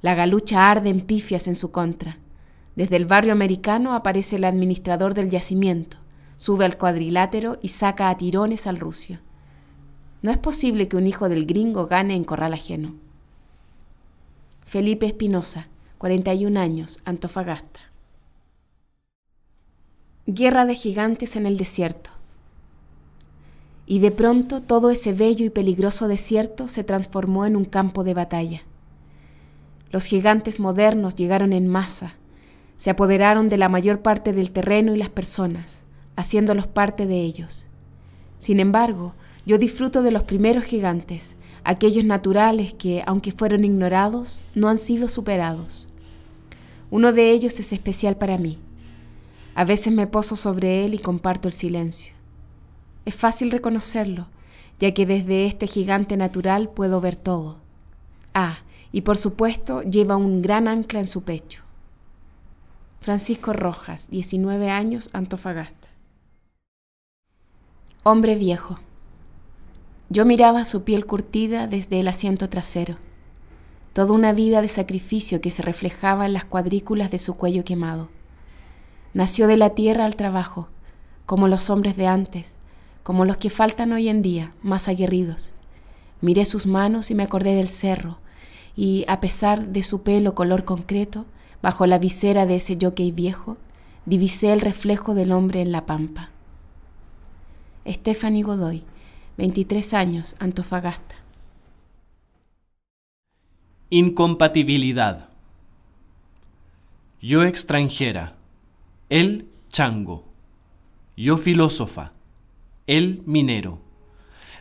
La 0.00 0.14
galucha 0.14 0.70
arde 0.70 0.88
en 0.88 1.00
pifias 1.00 1.48
en 1.48 1.54
su 1.54 1.70
contra. 1.70 2.18
Desde 2.76 2.96
el 2.96 3.06
barrio 3.06 3.32
americano 3.32 3.94
aparece 3.94 4.36
el 4.36 4.44
administrador 4.44 5.14
del 5.14 5.30
yacimiento, 5.30 5.98
sube 6.38 6.64
al 6.64 6.78
cuadrilátero 6.78 7.58
y 7.62 7.68
saca 7.68 8.08
a 8.08 8.16
tirones 8.16 8.66
al 8.66 8.78
rucio. 8.78 9.18
No 10.22 10.30
es 10.30 10.38
posible 10.38 10.88
que 10.88 10.96
un 10.96 11.06
hijo 11.06 11.28
del 11.28 11.46
gringo 11.46 11.86
gane 11.86 12.14
en 12.14 12.24
corral 12.24 12.52
ajeno. 12.52 12.94
Felipe 14.64 15.06
Espinosa, 15.06 15.68
41 15.98 16.58
años, 16.58 17.00
Antofagasta. 17.04 17.80
Guerra 20.28 20.66
de 20.66 20.74
gigantes 20.74 21.36
en 21.36 21.46
el 21.46 21.56
desierto. 21.56 22.10
Y 23.86 24.00
de 24.00 24.10
pronto 24.10 24.60
todo 24.60 24.90
ese 24.90 25.12
bello 25.12 25.46
y 25.46 25.50
peligroso 25.50 26.08
desierto 26.08 26.66
se 26.66 26.82
transformó 26.82 27.46
en 27.46 27.54
un 27.54 27.64
campo 27.64 28.02
de 28.02 28.12
batalla. 28.12 28.62
Los 29.92 30.06
gigantes 30.06 30.58
modernos 30.58 31.14
llegaron 31.14 31.52
en 31.52 31.68
masa, 31.68 32.14
se 32.76 32.90
apoderaron 32.90 33.48
de 33.48 33.56
la 33.56 33.68
mayor 33.68 34.00
parte 34.00 34.32
del 34.32 34.50
terreno 34.50 34.96
y 34.96 34.98
las 34.98 35.10
personas, 35.10 35.84
haciéndolos 36.16 36.66
parte 36.66 37.06
de 37.06 37.20
ellos. 37.20 37.68
Sin 38.40 38.58
embargo, 38.58 39.14
yo 39.46 39.58
disfruto 39.58 40.02
de 40.02 40.10
los 40.10 40.24
primeros 40.24 40.64
gigantes, 40.64 41.36
aquellos 41.62 42.04
naturales 42.04 42.74
que, 42.74 43.04
aunque 43.06 43.30
fueron 43.30 43.64
ignorados, 43.64 44.44
no 44.56 44.68
han 44.68 44.80
sido 44.80 45.06
superados. 45.06 45.88
Uno 46.90 47.12
de 47.12 47.30
ellos 47.30 47.60
es 47.60 47.72
especial 47.72 48.16
para 48.16 48.38
mí. 48.38 48.58
A 49.56 49.64
veces 49.64 49.90
me 49.90 50.06
poso 50.06 50.36
sobre 50.36 50.84
él 50.84 50.92
y 50.92 50.98
comparto 50.98 51.48
el 51.48 51.54
silencio. 51.54 52.14
Es 53.06 53.14
fácil 53.14 53.50
reconocerlo, 53.50 54.26
ya 54.78 54.92
que 54.92 55.06
desde 55.06 55.46
este 55.46 55.66
gigante 55.66 56.18
natural 56.18 56.68
puedo 56.68 57.00
ver 57.00 57.16
todo. 57.16 57.56
Ah, 58.34 58.58
y 58.92 59.00
por 59.00 59.16
supuesto 59.16 59.80
lleva 59.80 60.18
un 60.18 60.42
gran 60.42 60.68
ancla 60.68 61.00
en 61.00 61.06
su 61.06 61.22
pecho. 61.22 61.62
Francisco 63.00 63.54
Rojas, 63.54 64.10
19 64.10 64.68
años, 64.70 65.08
Antofagasta. 65.14 65.88
Hombre 68.02 68.34
viejo. 68.34 68.78
Yo 70.10 70.26
miraba 70.26 70.66
su 70.66 70.84
piel 70.84 71.06
curtida 71.06 71.66
desde 71.66 71.98
el 72.00 72.08
asiento 72.08 72.50
trasero, 72.50 72.96
toda 73.94 74.12
una 74.12 74.34
vida 74.34 74.60
de 74.60 74.68
sacrificio 74.68 75.40
que 75.40 75.50
se 75.50 75.62
reflejaba 75.62 76.26
en 76.26 76.34
las 76.34 76.44
cuadrículas 76.44 77.10
de 77.10 77.18
su 77.18 77.38
cuello 77.38 77.64
quemado. 77.64 78.10
Nació 79.16 79.46
de 79.46 79.56
la 79.56 79.70
tierra 79.70 80.04
al 80.04 80.14
trabajo, 80.14 80.68
como 81.24 81.48
los 81.48 81.70
hombres 81.70 81.96
de 81.96 82.06
antes, 82.06 82.58
como 83.02 83.24
los 83.24 83.38
que 83.38 83.48
faltan 83.48 83.92
hoy 83.92 84.10
en 84.10 84.20
día, 84.20 84.52
más 84.60 84.88
aguerridos. 84.88 85.54
Miré 86.20 86.44
sus 86.44 86.66
manos 86.66 87.10
y 87.10 87.14
me 87.14 87.22
acordé 87.22 87.54
del 87.54 87.68
cerro, 87.68 88.18
y 88.76 89.06
a 89.08 89.22
pesar 89.22 89.68
de 89.68 89.82
su 89.82 90.02
pelo 90.02 90.34
color 90.34 90.66
concreto, 90.66 91.24
bajo 91.62 91.86
la 91.86 91.98
visera 91.98 92.44
de 92.44 92.56
ese 92.56 92.76
jockey 92.78 93.10
viejo, 93.10 93.56
divisé 94.04 94.52
el 94.52 94.60
reflejo 94.60 95.14
del 95.14 95.32
hombre 95.32 95.62
en 95.62 95.72
la 95.72 95.86
pampa. 95.86 96.28
Stephanie 97.86 98.42
Godoy, 98.42 98.84
23 99.38 99.94
años, 99.94 100.36
Antofagasta. 100.40 101.14
Incompatibilidad. 103.88 105.30
Yo 107.18 107.44
extranjera, 107.44 108.35
él 109.08 109.48
chango. 109.68 110.24
Yo 111.16 111.36
filósofa, 111.36 112.12
él 112.88 113.22
minero. 113.24 113.78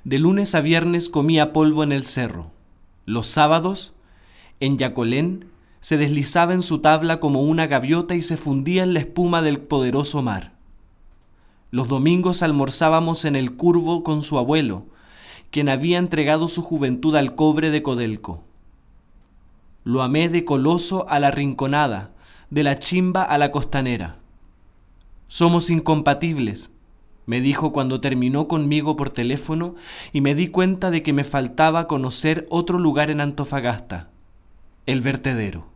De 0.03 0.19
lunes 0.19 0.53
a 0.53 0.61
viernes 0.61 1.09
comía 1.09 1.51
polvo 1.51 1.83
en 1.83 1.91
el 1.91 2.05
cerro. 2.05 2.51
Los 3.05 3.25
sábados, 3.25 3.95
en 4.59 4.77
Yacolén, 4.77 5.45
se 5.79 5.97
deslizaba 5.97 6.53
en 6.53 6.61
su 6.61 6.79
tabla 6.79 7.19
como 7.19 7.41
una 7.41 7.65
gaviota 7.65 8.13
y 8.13 8.21
se 8.21 8.37
fundía 8.37 8.83
en 8.83 8.93
la 8.93 8.99
espuma 8.99 9.41
del 9.41 9.59
poderoso 9.59 10.21
mar. 10.21 10.53
Los 11.71 11.87
domingos 11.87 12.43
almorzábamos 12.43 13.25
en 13.25 13.35
el 13.35 13.55
curvo 13.55 14.03
con 14.03 14.21
su 14.21 14.37
abuelo, 14.37 14.85
quien 15.49 15.69
había 15.69 15.97
entregado 15.97 16.47
su 16.47 16.61
juventud 16.61 17.15
al 17.15 17.35
cobre 17.35 17.71
de 17.71 17.81
Codelco. 17.81 18.43
Lo 19.83 20.03
amé 20.03 20.29
de 20.29 20.43
Coloso 20.43 21.09
a 21.09 21.19
la 21.19 21.31
Rinconada, 21.31 22.11
de 22.51 22.63
la 22.63 22.75
Chimba 22.75 23.23
a 23.23 23.37
la 23.37 23.51
Costanera. 23.51 24.19
Somos 25.27 25.69
incompatibles, 25.69 26.71
me 27.25 27.41
dijo 27.41 27.71
cuando 27.71 27.99
terminó 27.99 28.47
conmigo 28.47 28.95
por 28.95 29.09
teléfono 29.09 29.75
y 30.13 30.21
me 30.21 30.35
di 30.35 30.47
cuenta 30.47 30.91
de 30.91 31.01
que 31.01 31.13
me 31.13 31.23
faltaba 31.23 31.87
conocer 31.87 32.45
otro 32.49 32.77
lugar 32.77 33.09
en 33.09 33.21
Antofagasta, 33.21 34.09
el 34.85 35.01
vertedero. 35.01 35.67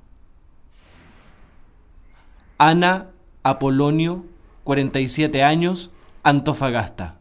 Ana 2.58 3.10
Apolonio 3.42 4.26
47 4.70 5.44
años, 5.44 5.90
Antofagasta. 6.22 7.18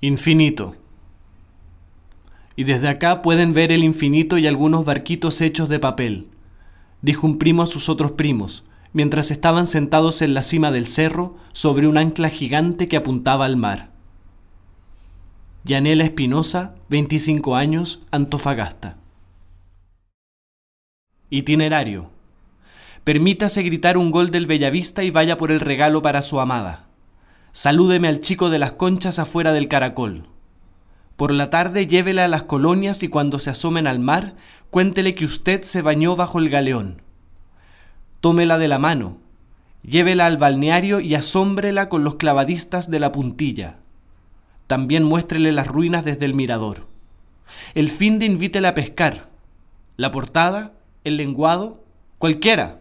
Infinito. 0.00 0.74
Y 2.56 2.64
desde 2.64 2.88
acá 2.88 3.22
pueden 3.22 3.52
ver 3.52 3.70
el 3.70 3.84
infinito 3.84 4.36
y 4.36 4.48
algunos 4.48 4.84
barquitos 4.84 5.40
hechos 5.42 5.68
de 5.68 5.78
papel, 5.78 6.26
dijo 7.02 7.24
un 7.24 7.38
primo 7.38 7.62
a 7.62 7.68
sus 7.68 7.88
otros 7.88 8.12
primos, 8.12 8.64
mientras 8.92 9.30
estaban 9.30 9.66
sentados 9.66 10.22
en 10.22 10.34
la 10.34 10.42
cima 10.42 10.70
del 10.70 10.86
cerro 10.86 11.36
sobre 11.52 11.86
un 11.86 11.96
ancla 11.98 12.28
gigante 12.28 12.88
que 12.88 12.96
apuntaba 12.96 13.44
al 13.44 13.56
mar. 13.56 13.90
Yanela 15.64 16.04
Espinosa, 16.04 16.74
25 16.88 17.54
años, 17.54 18.00
Antofagasta. 18.10 18.96
Itinerario. 21.28 22.10
Permítase 23.04 23.62
gritar 23.62 23.96
un 23.96 24.10
gol 24.10 24.30
del 24.30 24.46
Bellavista 24.46 25.04
y 25.04 25.10
vaya 25.10 25.36
por 25.36 25.52
el 25.52 25.60
regalo 25.60 26.02
para 26.02 26.22
su 26.22 26.40
amada. 26.40 26.86
Salúdeme 27.52 28.08
al 28.08 28.20
chico 28.20 28.50
de 28.50 28.58
las 28.58 28.72
conchas 28.72 29.18
afuera 29.18 29.52
del 29.52 29.68
caracol. 29.68 30.28
Por 31.16 31.32
la 31.32 31.50
tarde 31.50 31.86
llévela 31.86 32.24
a 32.24 32.28
las 32.28 32.44
colonias 32.44 33.02
y 33.02 33.08
cuando 33.08 33.38
se 33.38 33.50
asomen 33.50 33.86
al 33.86 33.98
mar, 33.98 34.36
cuéntele 34.70 35.14
que 35.14 35.24
usted 35.24 35.62
se 35.62 35.82
bañó 35.82 36.16
bajo 36.16 36.38
el 36.38 36.48
galeón. 36.48 37.02
Tómela 38.20 38.58
de 38.58 38.68
la 38.68 38.78
mano, 38.78 39.16
llévela 39.82 40.26
al 40.26 40.36
balneario 40.36 41.00
y 41.00 41.14
asómbrela 41.14 41.88
con 41.88 42.04
los 42.04 42.16
clavadistas 42.16 42.90
de 42.90 43.00
la 43.00 43.12
puntilla. 43.12 43.78
También 44.66 45.04
muéstrele 45.04 45.52
las 45.52 45.66
ruinas 45.66 46.04
desde 46.04 46.26
el 46.26 46.34
mirador. 46.34 46.86
El 47.74 47.90
fin 47.90 48.18
de 48.18 48.26
invítela 48.26 48.70
a 48.70 48.74
pescar. 48.74 49.28
La 49.96 50.10
portada, 50.10 50.72
el 51.04 51.16
lenguado, 51.16 51.82
cualquiera. 52.18 52.80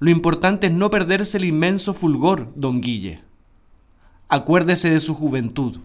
Lo 0.00 0.10
importante 0.10 0.66
es 0.66 0.72
no 0.72 0.90
perderse 0.90 1.38
el 1.38 1.44
inmenso 1.44 1.94
fulgor, 1.94 2.52
don 2.56 2.80
Guille. 2.80 3.20
Acuérdese 4.28 4.90
de 4.90 5.00
su 5.00 5.14
juventud. 5.14 5.78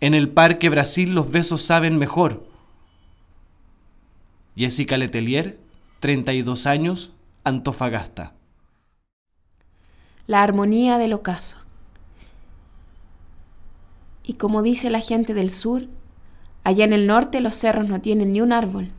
En 0.00 0.14
el 0.14 0.28
Parque 0.28 0.68
Brasil 0.68 1.14
los 1.14 1.30
besos 1.30 1.62
saben 1.62 1.98
mejor. 1.98 2.46
Jessica 4.56 4.96
Letelier, 4.96 5.58
32 6.00 6.66
años, 6.66 7.12
Antofagasta. 7.48 8.34
La 10.26 10.42
armonía 10.42 10.98
del 10.98 11.14
ocaso. 11.14 11.56
Y 14.22 14.34
como 14.34 14.60
dice 14.60 14.90
la 14.90 15.00
gente 15.00 15.32
del 15.32 15.50
sur, 15.50 15.86
allá 16.62 16.84
en 16.84 16.92
el 16.92 17.06
norte 17.06 17.40
los 17.40 17.54
cerros 17.54 17.88
no 17.88 18.02
tienen 18.02 18.34
ni 18.34 18.42
un 18.42 18.52
árbol, 18.52 18.90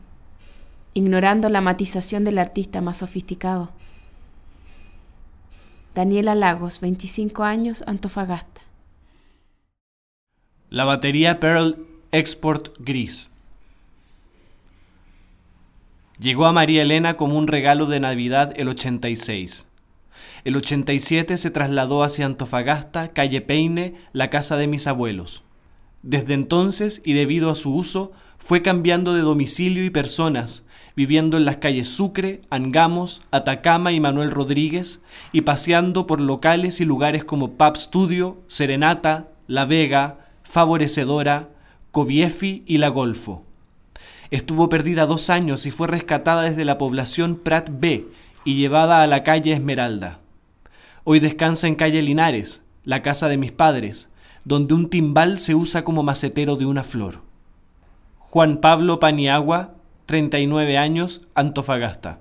ignorando 0.94 1.48
la 1.48 1.60
matización 1.60 2.24
del 2.24 2.38
artista 2.38 2.80
más 2.80 2.96
sofisticado. 2.96 3.70
Daniela 5.94 6.34
Lagos, 6.34 6.80
25 6.80 7.44
años, 7.44 7.84
Antofagasta. 7.86 8.62
La 10.70 10.84
batería 10.84 11.38
Pearl 11.38 11.86
Export 12.10 12.74
Gris. 12.80 13.30
Llegó 16.20 16.44
a 16.44 16.52
María 16.52 16.82
Elena 16.82 17.16
como 17.16 17.38
un 17.38 17.46
regalo 17.46 17.86
de 17.86 17.98
Navidad 17.98 18.52
el 18.56 18.68
86. 18.68 19.68
El 20.44 20.54
87 20.54 21.38
se 21.38 21.50
trasladó 21.50 22.02
hacia 22.02 22.26
Antofagasta, 22.26 23.08
calle 23.08 23.40
Peine, 23.40 23.94
la 24.12 24.28
casa 24.28 24.58
de 24.58 24.66
mis 24.66 24.86
abuelos. 24.86 25.44
Desde 26.02 26.34
entonces, 26.34 27.00
y 27.06 27.14
debido 27.14 27.48
a 27.48 27.54
su 27.54 27.74
uso, 27.74 28.12
fue 28.36 28.60
cambiando 28.60 29.14
de 29.14 29.22
domicilio 29.22 29.82
y 29.82 29.88
personas, 29.88 30.64
viviendo 30.94 31.38
en 31.38 31.46
las 31.46 31.56
calles 31.56 31.88
Sucre, 31.88 32.42
Angamos, 32.50 33.22
Atacama 33.30 33.92
y 33.92 34.00
Manuel 34.00 34.30
Rodríguez, 34.30 35.00
y 35.32 35.40
paseando 35.40 36.06
por 36.06 36.20
locales 36.20 36.82
y 36.82 36.84
lugares 36.84 37.24
como 37.24 37.52
Pub 37.52 37.78
Studio, 37.78 38.42
Serenata, 38.46 39.30
La 39.46 39.64
Vega, 39.64 40.18
Favorecedora, 40.42 41.48
Coviefi 41.92 42.62
y 42.66 42.76
La 42.76 42.88
Golfo. 42.88 43.46
Estuvo 44.30 44.68
perdida 44.68 45.06
dos 45.06 45.28
años 45.28 45.66
y 45.66 45.72
fue 45.72 45.88
rescatada 45.88 46.42
desde 46.42 46.64
la 46.64 46.78
población 46.78 47.36
Prat 47.36 47.68
B 47.72 48.06
y 48.44 48.54
llevada 48.54 49.02
a 49.02 49.06
la 49.08 49.24
calle 49.24 49.52
Esmeralda. 49.52 50.20
Hoy 51.02 51.18
descansa 51.18 51.66
en 51.66 51.74
calle 51.74 52.00
Linares, 52.00 52.62
la 52.84 53.02
casa 53.02 53.28
de 53.28 53.36
mis 53.36 53.50
padres, 53.50 54.08
donde 54.44 54.74
un 54.74 54.88
timbal 54.88 55.38
se 55.38 55.54
usa 55.56 55.82
como 55.82 56.04
macetero 56.04 56.54
de 56.56 56.66
una 56.66 56.84
flor. 56.84 57.22
Juan 58.18 58.58
Pablo 58.58 59.00
Paniagua, 59.00 59.74
39 60.06 60.78
años, 60.78 61.22
Antofagasta. 61.34 62.20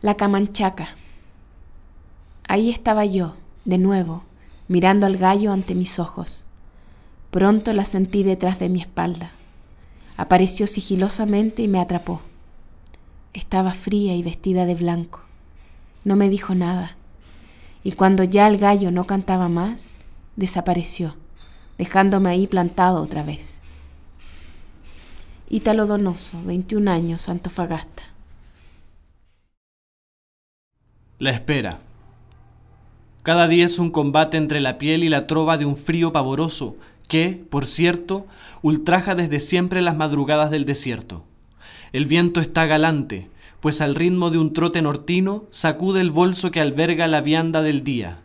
La 0.00 0.16
Camanchaca. 0.16 0.96
Ahí 2.48 2.70
estaba 2.70 3.04
yo, 3.04 3.36
de 3.64 3.78
nuevo, 3.78 4.24
mirando 4.66 5.06
al 5.06 5.16
gallo 5.16 5.52
ante 5.52 5.74
mis 5.74 5.98
ojos. 5.98 6.46
Pronto 7.34 7.72
la 7.72 7.84
sentí 7.84 8.22
detrás 8.22 8.60
de 8.60 8.68
mi 8.68 8.80
espalda. 8.80 9.32
Apareció 10.16 10.68
sigilosamente 10.68 11.62
y 11.62 11.66
me 11.66 11.80
atrapó. 11.80 12.20
Estaba 13.32 13.72
fría 13.72 14.14
y 14.14 14.22
vestida 14.22 14.66
de 14.66 14.76
blanco. 14.76 15.20
No 16.04 16.14
me 16.14 16.28
dijo 16.28 16.54
nada. 16.54 16.96
Y 17.82 17.90
cuando 17.90 18.22
ya 18.22 18.46
el 18.46 18.58
gallo 18.58 18.92
no 18.92 19.08
cantaba 19.08 19.48
más, 19.48 20.02
desapareció, 20.36 21.16
dejándome 21.76 22.30
ahí 22.30 22.46
plantado 22.46 23.02
otra 23.02 23.24
vez. 23.24 23.62
Ítalo 25.50 25.86
Donoso, 25.86 26.40
21 26.44 26.88
años, 26.88 27.28
Antofagasta. 27.28 28.04
La 31.18 31.30
espera. 31.30 31.80
Cada 33.24 33.48
día 33.48 33.64
es 33.64 33.80
un 33.80 33.90
combate 33.90 34.36
entre 34.36 34.60
la 34.60 34.78
piel 34.78 35.02
y 35.02 35.08
la 35.08 35.26
trova 35.26 35.58
de 35.58 35.64
un 35.64 35.76
frío 35.76 36.12
pavoroso 36.12 36.76
que, 37.08 37.44
por 37.50 37.66
cierto, 37.66 38.26
ultraja 38.62 39.14
desde 39.14 39.40
siempre 39.40 39.82
las 39.82 39.96
madrugadas 39.96 40.50
del 40.50 40.64
desierto. 40.64 41.24
El 41.92 42.06
viento 42.06 42.40
está 42.40 42.66
galante, 42.66 43.30
pues 43.60 43.80
al 43.80 43.94
ritmo 43.94 44.30
de 44.30 44.38
un 44.38 44.52
trote 44.52 44.82
nortino 44.82 45.44
sacude 45.50 46.00
el 46.00 46.10
bolso 46.10 46.50
que 46.50 46.60
alberga 46.60 47.06
la 47.08 47.20
vianda 47.20 47.62
del 47.62 47.84
día. 47.84 48.18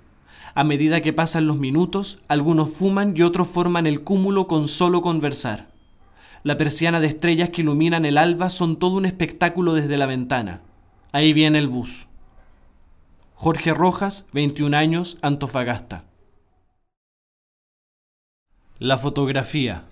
A 0.56 0.64
medida 0.64 1.02
que 1.02 1.14
pasan 1.14 1.48
los 1.48 1.58
minutos, 1.58 2.20
algunos 2.28 2.72
fuman 2.72 3.14
y 3.16 3.22
otros 3.22 3.48
forman 3.48 3.88
el 3.88 4.02
cúmulo 4.02 4.48
con 4.48 4.68
solo 4.68 5.02
conversar. 5.02 5.70
La 6.44 6.58
persiana 6.58 7.00
de 7.00 7.08
estrellas 7.08 7.50
que 7.50 7.62
iluminan 7.62 8.06
el 8.06 8.18
alba 8.18 8.50
son 8.50 8.78
todo 8.78 8.98
un 8.98 9.06
espectáculo 9.06 9.74
desde 9.74 9.98
la 9.98 10.06
ventana. 10.06 10.62
Ahí 11.12 11.34
viene 11.34 11.60
el 11.60 11.68
bus. 11.68 12.08
Jorge 13.36 13.74
Rojas, 13.74 14.26
21 14.34 14.76
años, 14.76 15.18
Antofagasta. 15.22 16.04
La 18.82 18.98
fotografía. 18.98 19.84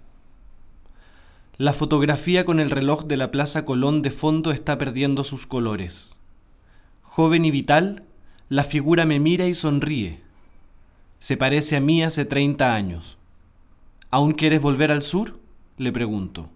La 1.58 1.74
fotografía 1.74 2.46
con 2.46 2.62
el 2.62 2.72
reloj 2.72 3.04
de 3.04 3.18
la 3.18 3.32
Plaza 3.32 3.66
Colón 3.66 4.02
de 4.02 4.12
fondo 4.12 4.54
está 4.54 4.78
perdiendo 4.78 5.26
sus 5.26 5.46
colores. 5.46 6.16
Joven 7.02 7.44
y 7.44 7.52
vital, 7.52 8.04
la 8.48 8.64
figura 8.64 9.06
me 9.06 9.20
mira 9.20 9.46
y 9.46 9.56
sonríe. 9.56 10.22
Se 11.20 11.36
parece 11.36 11.76
a 11.76 11.82
mí 11.82 12.02
hace 12.02 12.24
30 12.24 12.74
años. 12.74 13.18
¿Aún 14.10 14.32
quieres 14.32 14.62
volver 14.62 14.94
al 14.94 15.04
sur? 15.04 15.38
Le 15.76 15.92
pregunto. 15.92 16.50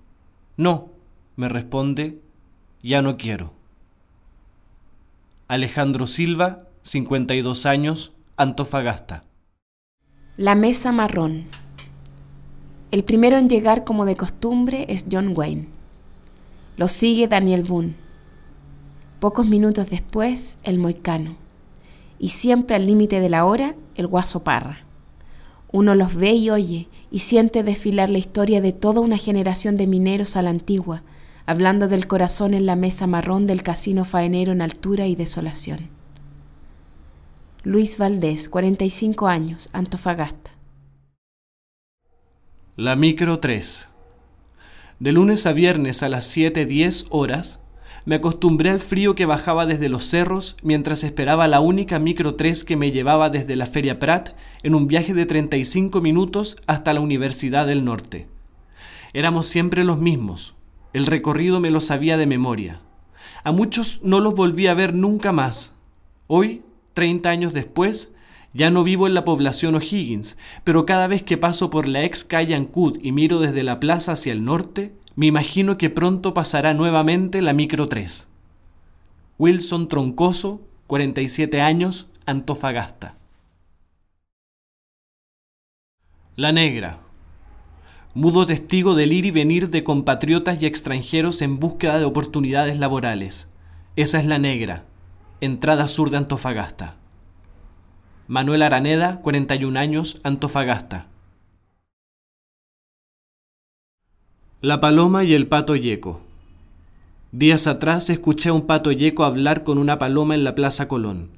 No, 0.55 0.87
me 1.35 1.49
responde, 1.49 2.21
ya 2.81 3.01
no 3.01 3.17
quiero. 3.17 3.51
Alejandro 5.49 6.07
Silva, 6.07 6.63
52 6.83 7.65
años, 7.65 8.13
Antofagasta. 8.37 9.25
La 10.37 10.55
mesa 10.55 10.93
marrón. 10.93 11.49
El 12.91 13.05
primero 13.05 13.37
en 13.37 13.47
llegar 13.47 13.85
como 13.85 14.03
de 14.03 14.17
costumbre 14.17 14.85
es 14.89 15.05
John 15.09 15.31
Wayne. 15.33 15.69
Lo 16.75 16.89
sigue 16.89 17.29
Daniel 17.29 17.63
Boone. 17.63 17.95
Pocos 19.21 19.47
minutos 19.47 19.89
después, 19.89 20.59
el 20.63 20.77
Moicano. 20.77 21.37
Y 22.19 22.29
siempre 22.29 22.75
al 22.75 22.85
límite 22.85 23.21
de 23.21 23.29
la 23.29 23.45
hora, 23.45 23.75
el 23.95 24.07
Guaso 24.07 24.43
Parra. 24.43 24.79
Uno 25.71 25.95
los 25.95 26.15
ve 26.15 26.33
y 26.33 26.49
oye 26.49 26.89
y 27.11 27.19
siente 27.19 27.63
desfilar 27.63 28.09
la 28.09 28.17
historia 28.17 28.59
de 28.59 28.73
toda 28.73 28.99
una 28.99 29.17
generación 29.17 29.77
de 29.77 29.87
mineros 29.87 30.35
a 30.35 30.41
la 30.41 30.49
antigua, 30.49 31.01
hablando 31.45 31.87
del 31.87 32.07
corazón 32.07 32.53
en 32.53 32.65
la 32.65 32.75
mesa 32.75 33.07
marrón 33.07 33.47
del 33.47 33.63
casino 33.63 34.03
faenero 34.03 34.51
en 34.51 34.61
altura 34.61 35.07
y 35.07 35.15
desolación. 35.15 35.87
Luis 37.63 37.97
Valdés, 37.97 38.49
45 38.49 39.27
años, 39.27 39.69
Antofagasta. 39.71 40.51
La 42.81 42.95
micro 42.95 43.37
3. 43.37 43.89
De 44.97 45.11
lunes 45.11 45.45
a 45.45 45.53
viernes 45.53 46.01
a 46.01 46.09
las 46.09 46.35
7.10 46.35 47.05
horas, 47.11 47.59
me 48.05 48.15
acostumbré 48.15 48.71
al 48.71 48.79
frío 48.79 49.13
que 49.13 49.27
bajaba 49.27 49.67
desde 49.67 49.87
los 49.87 50.05
cerros 50.05 50.57
mientras 50.63 51.03
esperaba 51.03 51.47
la 51.47 51.59
única 51.59 51.99
micro 51.99 52.33
3 52.33 52.63
que 52.63 52.77
me 52.77 52.91
llevaba 52.91 53.29
desde 53.29 53.55
la 53.55 53.67
Feria 53.67 53.99
Prat 53.99 54.31
en 54.63 54.73
un 54.73 54.87
viaje 54.87 55.13
de 55.13 55.27
35 55.27 56.01
minutos 56.01 56.57
hasta 56.65 56.91
la 56.95 57.01
Universidad 57.01 57.67
del 57.67 57.85
Norte. 57.85 58.27
Éramos 59.13 59.45
siempre 59.45 59.83
los 59.83 59.99
mismos. 59.99 60.55
El 60.91 61.05
recorrido 61.05 61.59
me 61.59 61.69
lo 61.69 61.81
sabía 61.81 62.17
de 62.17 62.25
memoria. 62.25 62.81
A 63.43 63.51
muchos 63.51 63.99
no 64.01 64.21
los 64.21 64.33
volví 64.33 64.65
a 64.65 64.73
ver 64.73 64.95
nunca 64.95 65.31
más. 65.31 65.73
Hoy, 66.25 66.63
30 66.95 67.29
años 67.29 67.53
después, 67.53 68.11
ya 68.53 68.69
no 68.69 68.83
vivo 68.83 69.07
en 69.07 69.13
la 69.13 69.23
población 69.23 69.75
O'Higgins, 69.75 70.37
pero 70.63 70.85
cada 70.85 71.07
vez 71.07 71.23
que 71.23 71.37
paso 71.37 71.69
por 71.69 71.87
la 71.87 72.03
ex 72.03 72.23
calle 72.23 72.55
Ancud 72.55 72.99
y 73.01 73.11
miro 73.11 73.39
desde 73.39 73.63
la 73.63 73.79
plaza 73.79 74.13
hacia 74.13 74.33
el 74.33 74.43
norte, 74.43 74.93
me 75.15 75.25
imagino 75.25 75.77
que 75.77 75.89
pronto 75.89 76.33
pasará 76.33 76.73
nuevamente 76.73 77.41
la 77.41 77.53
micro 77.53 77.87
3. 77.87 78.27
Wilson 79.37 79.87
Troncoso, 79.87 80.61
47 80.87 81.61
años, 81.61 82.07
Antofagasta. 82.25 83.17
La 86.35 86.51
Negra. 86.51 86.99
Mudo 88.13 88.45
testigo 88.45 88.95
del 88.95 89.13
ir 89.13 89.25
y 89.25 89.31
venir 89.31 89.69
de 89.69 89.83
compatriotas 89.83 90.61
y 90.61 90.65
extranjeros 90.65 91.41
en 91.41 91.59
búsqueda 91.59 91.97
de 91.97 92.05
oportunidades 92.05 92.77
laborales. 92.77 93.49
Esa 93.95 94.19
es 94.19 94.25
la 94.25 94.37
Negra, 94.37 94.85
entrada 95.39 95.87
sur 95.87 96.09
de 96.09 96.17
Antofagasta. 96.17 97.00
Manuel 98.31 98.61
Araneda, 98.61 99.19
41 99.23 99.77
años, 99.77 100.21
Antofagasta. 100.23 101.07
La 104.61 104.79
paloma 104.79 105.25
y 105.25 105.33
el 105.33 105.47
pato 105.47 105.75
yeco. 105.75 106.21
Días 107.33 107.67
atrás 107.67 108.09
escuché 108.09 108.47
a 108.47 108.53
un 108.53 108.61
pato 108.61 108.93
yeco 108.93 109.25
hablar 109.25 109.65
con 109.65 109.77
una 109.77 109.99
paloma 109.99 110.33
en 110.33 110.45
la 110.45 110.55
Plaza 110.55 110.87
Colón. 110.87 111.31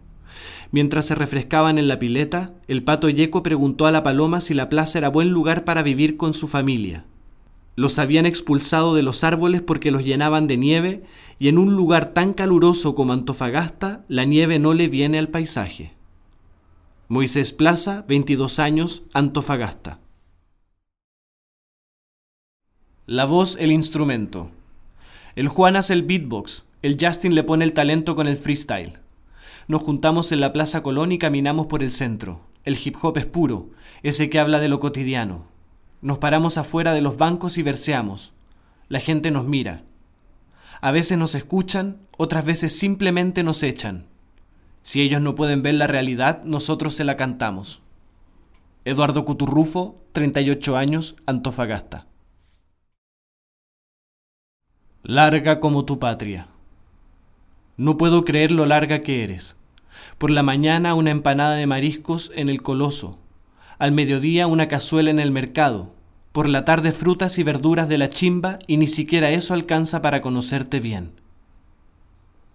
Mientras 0.69 1.05
se 1.05 1.15
refrescaban 1.15 1.79
en 1.79 1.87
la 1.87 1.97
pileta, 1.97 2.53
el 2.67 2.83
pato 2.83 3.09
yeco 3.09 3.41
preguntó 3.41 3.87
a 3.87 3.91
la 3.91 4.03
paloma 4.03 4.39
si 4.39 4.53
la 4.53 4.69
plaza 4.69 4.99
era 4.99 5.09
buen 5.09 5.31
lugar 5.31 5.63
para 5.63 5.81
vivir 5.81 6.15
con 6.15 6.35
su 6.35 6.47
familia. 6.47 7.05
Los 7.75 7.97
habían 7.97 8.27
expulsado 8.27 8.93
de 8.93 9.01
los 9.01 9.23
árboles 9.23 9.63
porque 9.63 9.89
los 9.89 10.05
llenaban 10.05 10.45
de 10.45 10.57
nieve 10.57 11.03
y 11.39 11.47
en 11.47 11.57
un 11.57 11.75
lugar 11.75 12.13
tan 12.13 12.33
caluroso 12.33 12.93
como 12.93 13.13
Antofagasta, 13.13 14.05
la 14.09 14.25
nieve 14.25 14.59
no 14.59 14.75
le 14.75 14.89
viene 14.89 15.17
al 15.17 15.29
paisaje. 15.29 15.93
Moisés 17.13 17.53
Plaza, 17.53 18.03
22 18.07 18.57
años, 18.57 19.03
Antofagasta. 19.13 19.99
La 23.05 23.25
voz, 23.25 23.55
el 23.59 23.71
instrumento. 23.71 24.49
El 25.35 25.47
Juan 25.47 25.75
hace 25.75 25.93
el 25.93 26.01
beatbox, 26.01 26.65
el 26.81 26.97
Justin 26.99 27.35
le 27.35 27.43
pone 27.43 27.65
el 27.65 27.73
talento 27.73 28.15
con 28.15 28.25
el 28.25 28.35
freestyle. 28.35 28.97
Nos 29.67 29.83
juntamos 29.83 30.31
en 30.31 30.41
la 30.41 30.53
Plaza 30.53 30.81
Colón 30.81 31.11
y 31.11 31.19
caminamos 31.19 31.67
por 31.67 31.83
el 31.83 31.91
centro. 31.91 32.47
El 32.63 32.75
hip 32.83 32.95
hop 32.99 33.15
es 33.19 33.27
puro, 33.27 33.69
ese 34.01 34.31
que 34.31 34.39
habla 34.39 34.59
de 34.59 34.69
lo 34.69 34.79
cotidiano. 34.79 35.45
Nos 36.01 36.17
paramos 36.17 36.57
afuera 36.57 36.95
de 36.95 37.01
los 37.01 37.17
bancos 37.17 37.59
y 37.59 37.61
verseamos. 37.61 38.33
La 38.89 38.99
gente 38.99 39.29
nos 39.29 39.45
mira. 39.45 39.83
A 40.81 40.89
veces 40.89 41.19
nos 41.19 41.35
escuchan, 41.35 42.07
otras 42.17 42.43
veces 42.43 42.75
simplemente 42.75 43.43
nos 43.43 43.61
echan. 43.61 44.07
Si 44.83 45.01
ellos 45.01 45.21
no 45.21 45.33
pueden 45.33 45.63
ver 45.63 45.75
la 45.75 45.87
realidad, 45.87 46.43
nosotros 46.43 46.93
se 46.93 47.05
la 47.05 47.15
cantamos. 47.17 47.81
Eduardo 48.85 49.23
Cuturrufo, 49.23 50.03
38 50.11 50.75
años, 50.75 51.15
Antofagasta. 51.25 52.05
Larga 55.03 55.61
como 55.61 55.85
tu 55.85 55.99
patria. 55.99 56.47
No 57.77 57.97
puedo 57.97 58.25
creer 58.25 58.51
lo 58.51 58.65
larga 58.65 58.99
que 58.99 59.23
eres. 59.23 59.55
Por 60.17 60.31
la 60.31 60.43
mañana 60.43 60.95
una 60.95 61.11
empanada 61.11 61.55
de 61.55 61.65
mariscos 61.65 62.31
en 62.35 62.49
el 62.49 62.61
coloso. 62.61 63.19
Al 63.79 63.93
mediodía 63.93 64.47
una 64.47 64.67
cazuela 64.67 65.09
en 65.09 65.19
el 65.19 65.31
mercado. 65.31 65.93
Por 66.33 66.49
la 66.49 66.65
tarde 66.65 66.91
frutas 66.91 67.39
y 67.39 67.43
verduras 67.43 67.87
de 67.87 67.97
la 67.97 68.09
chimba 68.09 68.59
y 68.67 68.77
ni 68.77 68.87
siquiera 68.87 69.31
eso 69.31 69.53
alcanza 69.53 70.01
para 70.01 70.21
conocerte 70.21 70.81
bien. 70.81 71.11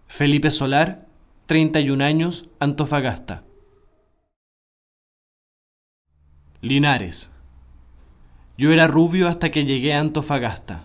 Felipe 0.06 0.50
Solar, 0.50 1.07
31 1.48 2.04
años, 2.04 2.50
Antofagasta. 2.60 3.42
Linares. 6.60 7.30
Yo 8.58 8.70
era 8.70 8.86
rubio 8.86 9.28
hasta 9.28 9.50
que 9.50 9.64
llegué 9.64 9.94
a 9.94 10.00
Antofagasta. 10.00 10.84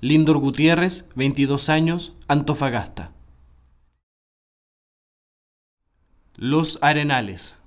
Lindor 0.00 0.38
Gutiérrez, 0.38 1.06
22 1.16 1.68
años, 1.68 2.14
Antofagasta. 2.28 3.12
Los 6.36 6.78
Arenales. 6.80 7.58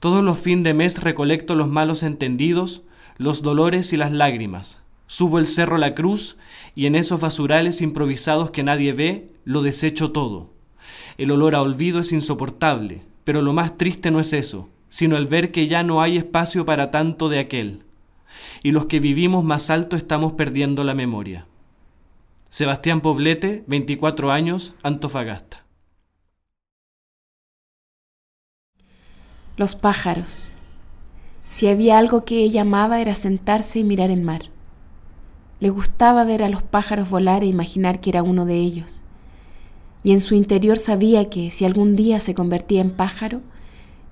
Todos 0.00 0.24
los 0.24 0.38
fin 0.38 0.62
de 0.62 0.72
mes 0.72 1.02
recolecto 1.02 1.54
los 1.56 1.68
malos 1.68 2.02
entendidos, 2.02 2.84
los 3.18 3.42
dolores 3.42 3.92
y 3.92 3.98
las 3.98 4.12
lágrimas. 4.12 4.85
Subo 5.06 5.38
el 5.38 5.46
cerro 5.46 5.78
La 5.78 5.94
Cruz 5.94 6.36
y 6.74 6.86
en 6.86 6.94
esos 6.94 7.20
basurales 7.20 7.80
improvisados 7.80 8.50
que 8.50 8.62
nadie 8.62 8.92
ve, 8.92 9.32
lo 9.44 9.62
desecho 9.62 10.12
todo. 10.12 10.52
El 11.18 11.30
olor 11.30 11.54
a 11.54 11.62
olvido 11.62 12.00
es 12.00 12.12
insoportable, 12.12 13.02
pero 13.24 13.42
lo 13.42 13.52
más 13.52 13.78
triste 13.78 14.10
no 14.10 14.20
es 14.20 14.32
eso, 14.32 14.68
sino 14.88 15.16
el 15.16 15.26
ver 15.26 15.52
que 15.52 15.68
ya 15.68 15.82
no 15.82 16.02
hay 16.02 16.16
espacio 16.16 16.64
para 16.64 16.90
tanto 16.90 17.28
de 17.28 17.38
aquel 17.38 17.86
y 18.62 18.72
los 18.72 18.86
que 18.86 19.00
vivimos 19.00 19.44
más 19.44 19.70
alto 19.70 19.96
estamos 19.96 20.32
perdiendo 20.32 20.84
la 20.84 20.94
memoria. 20.94 21.46
Sebastián 22.48 23.00
Poblete, 23.00 23.64
24 23.66 24.32
años, 24.32 24.74
Antofagasta. 24.82 25.64
Los 29.56 29.74
pájaros. 29.74 30.54
Si 31.50 31.68
había 31.68 31.98
algo 31.98 32.24
que 32.24 32.38
ella 32.38 32.62
amaba 32.62 33.00
era 33.00 33.14
sentarse 33.14 33.78
y 33.78 33.84
mirar 33.84 34.10
el 34.10 34.20
mar. 34.20 34.42
Le 35.58 35.70
gustaba 35.70 36.24
ver 36.24 36.42
a 36.42 36.48
los 36.48 36.62
pájaros 36.62 37.08
volar 37.08 37.42
e 37.42 37.46
imaginar 37.46 38.00
que 38.00 38.10
era 38.10 38.22
uno 38.22 38.44
de 38.44 38.56
ellos. 38.56 39.04
Y 40.02 40.12
en 40.12 40.20
su 40.20 40.34
interior 40.34 40.78
sabía 40.78 41.30
que 41.30 41.50
si 41.50 41.64
algún 41.64 41.96
día 41.96 42.20
se 42.20 42.34
convertía 42.34 42.80
en 42.80 42.90
pájaro, 42.90 43.40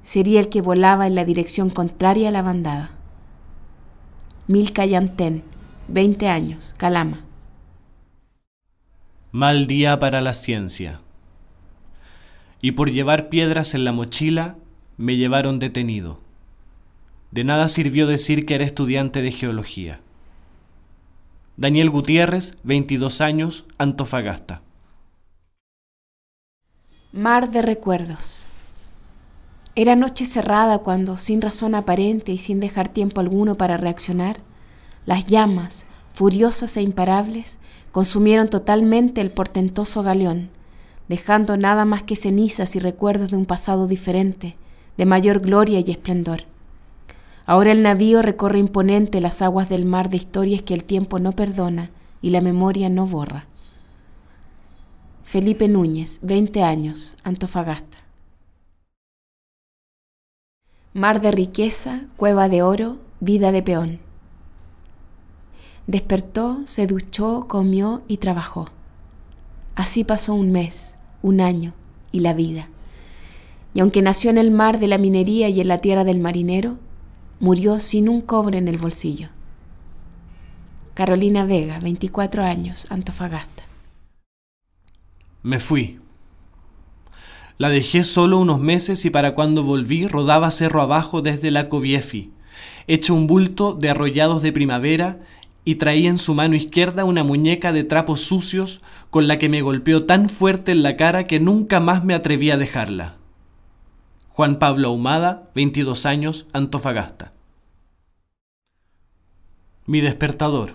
sería 0.03 0.41
el 0.41 0.49
que 0.49 0.63
volaba 0.63 1.07
en 1.07 1.15
la 1.15 1.25
dirección 1.25 1.71
contraria 1.71 2.29
a 2.29 2.33
la 2.33 2.43
bandada. 2.43 2.91
Milka 4.47 4.85
Yantén, 4.85 5.43
20 5.89 6.29
años, 6.29 6.75
Calama. 6.77 7.25
Mal 9.33 9.67
día 9.67 9.99
para 9.99 10.21
la 10.21 10.35
ciencia. 10.35 11.01
Y 12.61 12.73
por 12.73 12.91
llevar 12.91 13.29
piedras 13.29 13.75
en 13.75 13.85
la 13.85 13.93
mochila, 13.93 14.57
me 14.97 15.17
llevaron 15.17 15.59
detenido. 15.59 16.21
De 17.31 17.45
nada 17.45 17.69
sirvió 17.69 18.07
decir 18.07 18.47
que 18.47 18.55
era 18.55 18.65
estudiante 18.65 19.23
de 19.23 19.33
geología. 19.33 20.01
Daniel 21.57 21.89
Gutiérrez, 21.89 22.59
22 22.65 23.21
años, 23.21 23.65
Antofagasta. 23.79 24.61
Mar 27.13 27.53
de 27.53 27.63
recuerdos. 27.63 28.49
Era 29.77 29.95
noche 29.95 30.25
cerrada 30.25 30.79
cuando, 30.79 31.17
sin 31.17 31.41
razón 31.41 31.77
aparente 31.77 32.33
y 32.33 32.39
sin 32.39 32.59
dejar 32.59 32.89
tiempo 32.89 33.21
alguno 33.21 33.55
para 33.55 33.77
reaccionar, 33.77 34.39
las 35.07 35.27
llamas, 35.27 35.87
furiosas 36.13 36.77
e 36.77 36.83
imparables, 36.83 37.61
consumieron 37.93 38.51
totalmente 38.51 39.21
el 39.21 39.31
portentoso 39.31 40.03
galeón, 40.03 40.51
dejando 41.09 41.57
nada 41.57 41.85
más 41.85 42.03
que 42.03 42.17
cenizas 42.17 42.75
y 42.75 42.81
recuerdos 42.81 43.31
de 43.31 43.37
un 43.37 43.47
pasado 43.47 43.87
diferente, 43.87 44.57
de 44.97 45.07
mayor 45.07 45.39
gloria 45.39 45.79
y 45.79 45.89
esplendor. 45.89 46.47
Ahora 47.47 47.73
el 47.73 47.83
navío 47.83 48.23
recorre 48.23 48.59
imponente 48.59 49.21
las 49.21 49.43
aguas 49.43 49.69
del 49.69 49.85
mar 49.85 50.09
de 50.09 50.17
historias 50.17 50.63
que 50.63 50.75
el 50.75 50.85
tiempo 50.85 51.19
no 51.19 51.33
perdona 51.33 51.91
y 52.23 52.31
la 52.31 52.41
memoria 52.41 52.89
no 52.89 53.07
borra. 53.07 53.47
Felipe 55.25 55.69
Núñez, 55.69 56.21
20 56.23 56.63
años, 56.63 57.17
Antofagasta. 57.23 57.99
Mar 60.95 61.21
de 61.21 61.33
riqueza, 61.33 62.05
cueva 62.17 62.49
de 62.49 62.63
oro, 62.63 62.99
vida 63.21 63.53
de 63.53 63.63
peón. 63.63 63.99
Despertó, 65.87 66.61
se 66.65 66.87
duchó, 66.87 67.47
comió 67.49 68.03
y 68.09 68.19
trabajó. 68.19 68.71
Así 69.75 70.05
pasó 70.05 70.35
un 70.35 70.51
mes, 70.51 70.97
un 71.21 71.41
año 71.41 71.75
y 72.11 72.21
la 72.21 72.33
vida. 72.33 72.69
Y 73.75 73.81
aunque 73.81 74.01
nació 74.01 74.31
en 74.31 74.39
el 74.39 74.51
mar 74.51 74.79
de 74.79 74.87
la 74.87 74.99
minería 74.99 75.49
y 75.49 75.61
en 75.61 75.69
la 75.69 75.79
tierra 75.79 76.05
del 76.05 76.21
marinero, 76.21 76.79
murió 77.41 77.79
sin 77.79 78.09
un 78.09 78.21
cobre 78.21 78.59
en 78.59 78.69
el 78.69 78.79
bolsillo. 78.79 79.29
Carolina 80.95 81.45
Vega, 81.45 81.81
24 81.81 82.45
años, 82.45 82.87
Antofagasta. 82.91 83.65
Me 85.43 85.59
fui. 85.59 85.99
La 87.59 87.69
dejé 87.69 88.05
solo 88.05 88.39
unos 88.39 88.61
meses 88.61 89.05
y 89.05 89.11
para 89.11 89.35
cuando 89.35 89.63
volví 89.63 90.07
rodaba 90.07 90.51
cerro 90.51 90.81
abajo 90.81 91.23
desde 91.23 91.51
la 91.51 91.69
Coviefi, 91.69 92.33
hecho 92.87 93.15
un 93.15 93.27
bulto 93.27 93.75
de 93.75 93.91
arrollados 93.91 94.43
de 94.43 94.53
primavera 94.53 95.21
y 95.65 95.77
traía 95.77 96.11
en 96.11 96.19
su 96.19 96.35
mano 96.35 96.57
izquierda 96.57 97.05
una 97.05 97.25
muñeca 97.25 97.73
de 97.73 97.85
trapos 97.85 98.21
sucios 98.21 98.81
con 99.11 99.29
la 99.29 99.39
que 99.39 99.49
me 99.49 99.63
golpeó 99.63 100.05
tan 100.05 100.29
fuerte 100.29 100.73
en 100.73 100.83
la 100.83 100.97
cara 100.97 101.27
que 101.27 101.41
nunca 101.41 101.81
más 101.81 102.05
me 102.05 102.15
atreví 102.15 102.51
a 102.51 102.57
dejarla. 102.57 103.17
Juan 104.37 104.59
Pablo 104.59 104.89
Ahumada, 104.89 105.49
22 105.55 106.07
años, 106.07 106.49
Antofagasta. 106.53 107.35
Mi 109.87 110.01
despertador. 110.01 110.73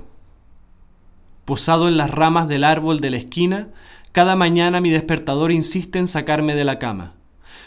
Posado 1.43 1.89
en 1.89 1.97
las 1.97 2.10
ramas 2.10 2.47
del 2.47 2.64
árbol 2.64 3.01
de 3.01 3.12
la 3.12 3.18
esquina, 3.18 3.68
cada 4.14 4.38
mañana 4.38 4.80
mi 4.80 4.91
despertador 4.91 5.51
insiste 5.51 5.99
en 5.99 6.07
sacarme 6.07 6.55
de 6.55 6.64
la 6.64 6.80
cama. 6.80 7.16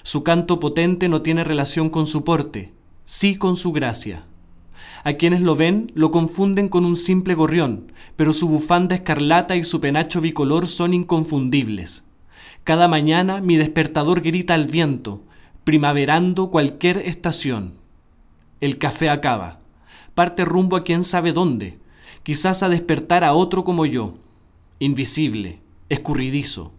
Su 0.02 0.22
canto 0.22 0.60
potente 0.60 1.10
no 1.10 1.20
tiene 1.20 1.44
relación 1.44 1.90
con 1.90 2.06
su 2.06 2.24
porte, 2.24 2.72
sí 3.04 3.36
con 3.36 3.58
su 3.58 3.72
gracia. 3.72 4.24
A 5.04 5.12
quienes 5.12 5.42
lo 5.42 5.56
ven 5.56 5.92
lo 5.94 6.10
confunden 6.10 6.70
con 6.70 6.86
un 6.86 6.96
simple 6.96 7.34
gorrión, 7.34 7.92
pero 8.16 8.32
su 8.32 8.48
bufanda 8.48 8.94
escarlata 8.94 9.56
y 9.56 9.62
su 9.62 9.78
penacho 9.82 10.22
bicolor 10.22 10.68
son 10.68 10.94
inconfundibles. 10.94 12.04
Cada 12.64 12.88
mañana 12.88 13.42
mi 13.42 13.58
despertador 13.58 14.22
grita 14.22 14.54
al 14.54 14.64
viento, 14.68 15.20
primaverando 15.64 16.50
cualquier 16.50 16.98
estación. 16.98 17.74
El 18.60 18.78
café 18.78 19.10
acaba. 19.10 19.60
Parte 20.14 20.44
rumbo 20.44 20.76
a 20.76 20.84
quién 20.84 21.04
sabe 21.04 21.32
dónde, 21.32 21.78
quizás 22.22 22.62
a 22.62 22.68
despertar 22.68 23.24
a 23.24 23.32
otro 23.32 23.64
como 23.64 23.86
yo, 23.86 24.14
invisible, 24.78 25.60
escurridizo. 25.88 26.72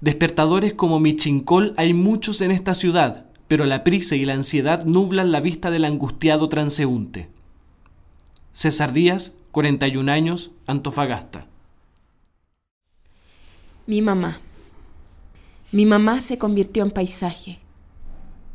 Despertadores 0.00 0.74
como 0.74 0.98
mi 1.00 1.16
chincol 1.16 1.72
hay 1.76 1.94
muchos 1.94 2.40
en 2.40 2.50
esta 2.50 2.74
ciudad, 2.74 3.26
pero 3.48 3.64
la 3.64 3.84
prisa 3.84 4.16
y 4.16 4.24
la 4.24 4.34
ansiedad 4.34 4.84
nublan 4.84 5.30
la 5.30 5.40
vista 5.40 5.70
del 5.70 5.84
angustiado 5.84 6.48
transeúnte. 6.48 7.28
César 8.52 8.92
Díaz, 8.92 9.34
41 9.52 10.10
años, 10.10 10.50
Antofagasta. 10.66 11.46
Mi 13.86 14.02
mamá. 14.02 14.40
Mi 15.72 15.86
mamá 15.86 16.20
se 16.20 16.38
convirtió 16.38 16.82
en 16.82 16.90
paisaje. 16.90 17.58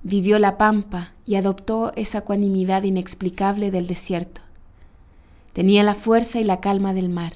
Vivió 0.04 0.40
la 0.40 0.58
pampa 0.58 1.14
y 1.26 1.36
adoptó 1.36 1.92
esa 1.96 2.20
ecuanimidad 2.20 2.84
inexplicable 2.84 3.70
del 3.70 3.88
desierto. 3.88 4.42
Tenía 5.54 5.84
la 5.84 5.96
fuerza 5.96 6.40
y 6.40 6.46
la 6.46 6.62
calma 6.62 6.94
del 6.94 7.10
mar. 7.10 7.34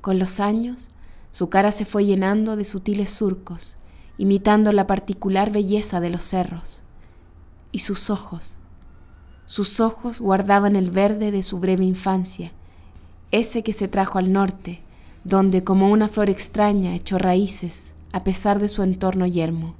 Con 0.00 0.18
los 0.18 0.40
años, 0.40 0.90
su 1.30 1.50
cara 1.50 1.70
se 1.70 1.84
fue 1.84 2.06
llenando 2.06 2.56
de 2.56 2.64
sutiles 2.64 3.10
surcos, 3.10 3.76
imitando 4.16 4.72
la 4.72 4.86
particular 4.86 5.50
belleza 5.50 6.00
de 6.00 6.10
los 6.10 6.24
cerros. 6.24 6.82
Y 7.70 7.80
sus 7.80 8.10
ojos, 8.10 8.58
sus 9.44 9.80
ojos 9.80 10.20
guardaban 10.20 10.76
el 10.76 10.90
verde 10.90 11.30
de 11.30 11.42
su 11.42 11.58
breve 11.58 11.84
infancia, 11.84 12.52
ese 13.30 13.62
que 13.62 13.74
se 13.74 13.88
trajo 13.88 14.18
al 14.18 14.32
norte, 14.32 14.80
donde 15.24 15.64
como 15.64 15.90
una 15.90 16.08
flor 16.08 16.30
extraña 16.30 16.94
echó 16.94 17.18
raíces 17.18 17.92
a 18.12 18.24
pesar 18.24 18.58
de 18.58 18.68
su 18.68 18.82
entorno 18.82 19.26
yermo. 19.26 19.74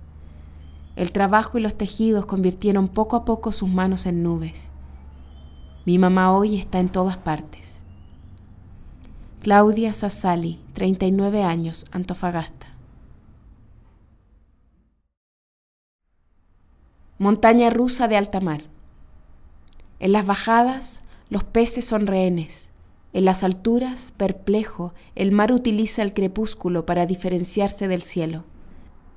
El 0.95 1.11
trabajo 1.12 1.59
y 1.59 1.62
los 1.62 1.76
tejidos 1.76 2.26
convirtieron 2.26 2.88
poco 2.88 3.16
a 3.16 3.24
poco 3.24 3.51
sus 3.53 3.68
manos 3.68 4.05
en 4.07 4.22
nubes. 4.22 4.70
Mi 5.86 5.99
mamá 5.99 6.36
hoy 6.36 6.59
está 6.59 6.80
en 6.80 6.90
todas 6.90 7.16
partes. 7.16 7.82
Claudia 9.40 9.93
Sassali, 9.95 10.61
39 10.74 11.43
años, 11.43 11.86
Antofagasta. 11.90 12.68
Montaña 17.18 17.70
rusa 17.70 18.07
de 18.07 18.16
alta 18.16 18.40
mar. 18.40 18.62
En 19.99 20.12
las 20.12 20.26
bajadas, 20.26 21.03
los 21.30 21.43
peces 21.45 21.84
son 21.84 22.07
rehenes. 22.07 22.70
En 23.12 23.24
las 23.24 23.43
alturas, 23.43 24.12
perplejo, 24.16 24.93
el 25.14 25.32
mar 25.32 25.53
utiliza 25.53 26.03
el 26.03 26.12
crepúsculo 26.14 26.84
para 26.84 27.07
diferenciarse 27.07 27.88
del 27.88 28.03
cielo. 28.03 28.45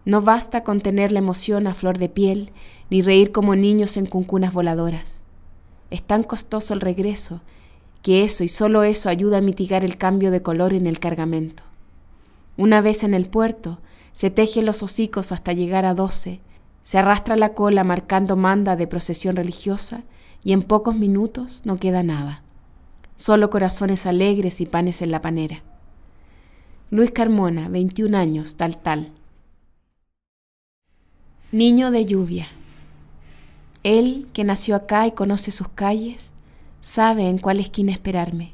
No 0.06 0.22
basta 0.22 0.64
con 0.64 0.82
tener 0.82 1.12
la 1.12 1.20
emoción 1.20 1.68
a 1.68 1.74
flor 1.74 1.98
de 1.98 2.10
piel, 2.10 2.52
ni 2.90 3.02
reír 3.02 3.32
como 3.32 3.56
niños 3.56 3.98
en 3.98 4.06
cuncunas 4.06 4.54
voladoras. 4.54 5.24
Es 5.90 6.04
tan 6.04 6.24
costoso 6.24 6.74
el 6.74 6.82
regreso, 6.82 7.42
que 8.04 8.24
eso 8.24 8.44
y 8.44 8.48
solo 8.48 8.84
eso 8.84 9.10
ayuda 9.10 9.40
a 9.40 9.42
mitigar 9.42 9.84
el 9.84 9.98
cambio 9.98 10.30
de 10.30 10.44
color 10.44 10.74
en 10.74 10.86
el 10.86 11.00
cargamento. 11.00 11.64
Una 12.56 12.82
vez 12.82 13.04
en 13.04 13.16
el 13.16 13.26
puerto, 13.26 13.80
se 14.12 14.30
tejen 14.30 14.66
los 14.66 14.84
hocicos 14.84 15.32
hasta 15.32 15.54
llegar 15.54 15.86
a 15.86 15.96
doce, 15.96 16.40
se 16.84 17.00
arrastra 17.00 17.36
la 17.36 17.54
cola 17.54 17.84
marcando 17.84 18.36
manda 18.36 18.76
de 18.76 18.86
procesión 18.86 19.36
religiosa 19.36 20.04
y 20.44 20.54
en 20.54 20.62
pocos 20.62 20.96
minutos 20.96 21.64
no 21.66 21.80
queda 21.80 22.04
nada. 22.04 22.44
Solo 23.16 23.50
corazones 23.50 24.06
alegres 24.06 24.62
y 24.62 24.68
panes 24.68 25.02
en 25.02 25.10
la 25.10 25.22
panera. 25.22 25.64
Luis 26.92 27.10
Carmona, 27.10 27.70
21 27.70 28.16
años, 28.16 28.56
tal 28.56 28.78
tal. 28.78 29.12
Niño 31.56 31.90
de 31.90 32.06
lluvia. 32.06 32.50
Él, 33.84 34.28
que 34.34 34.44
nació 34.44 34.76
acá 34.76 35.08
y 35.08 35.14
conoce 35.14 35.52
sus 35.52 35.70
calles, 35.70 36.34
sabe 36.82 37.30
en 37.30 37.38
cuál 37.38 37.62
esquina 37.62 37.94
esperarme. 37.94 38.52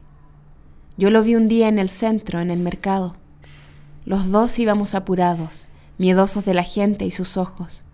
Yo 0.98 1.10
lo 1.10 1.24
vi 1.24 1.34
un 1.34 1.48
día 1.48 1.68
en 1.68 1.80
el 1.80 1.90
centro, 1.90 2.42
en 2.42 2.52
el 2.52 2.60
mercado. 2.60 3.16
Los 4.06 4.30
dos 4.30 4.60
íbamos 4.60 4.94
apurados, 4.94 5.68
miedosos 5.98 6.46
de 6.46 6.54
la 6.54 6.62
gente 6.62 7.04
y 7.04 7.10
sus 7.10 7.38
ojos. 7.38 7.86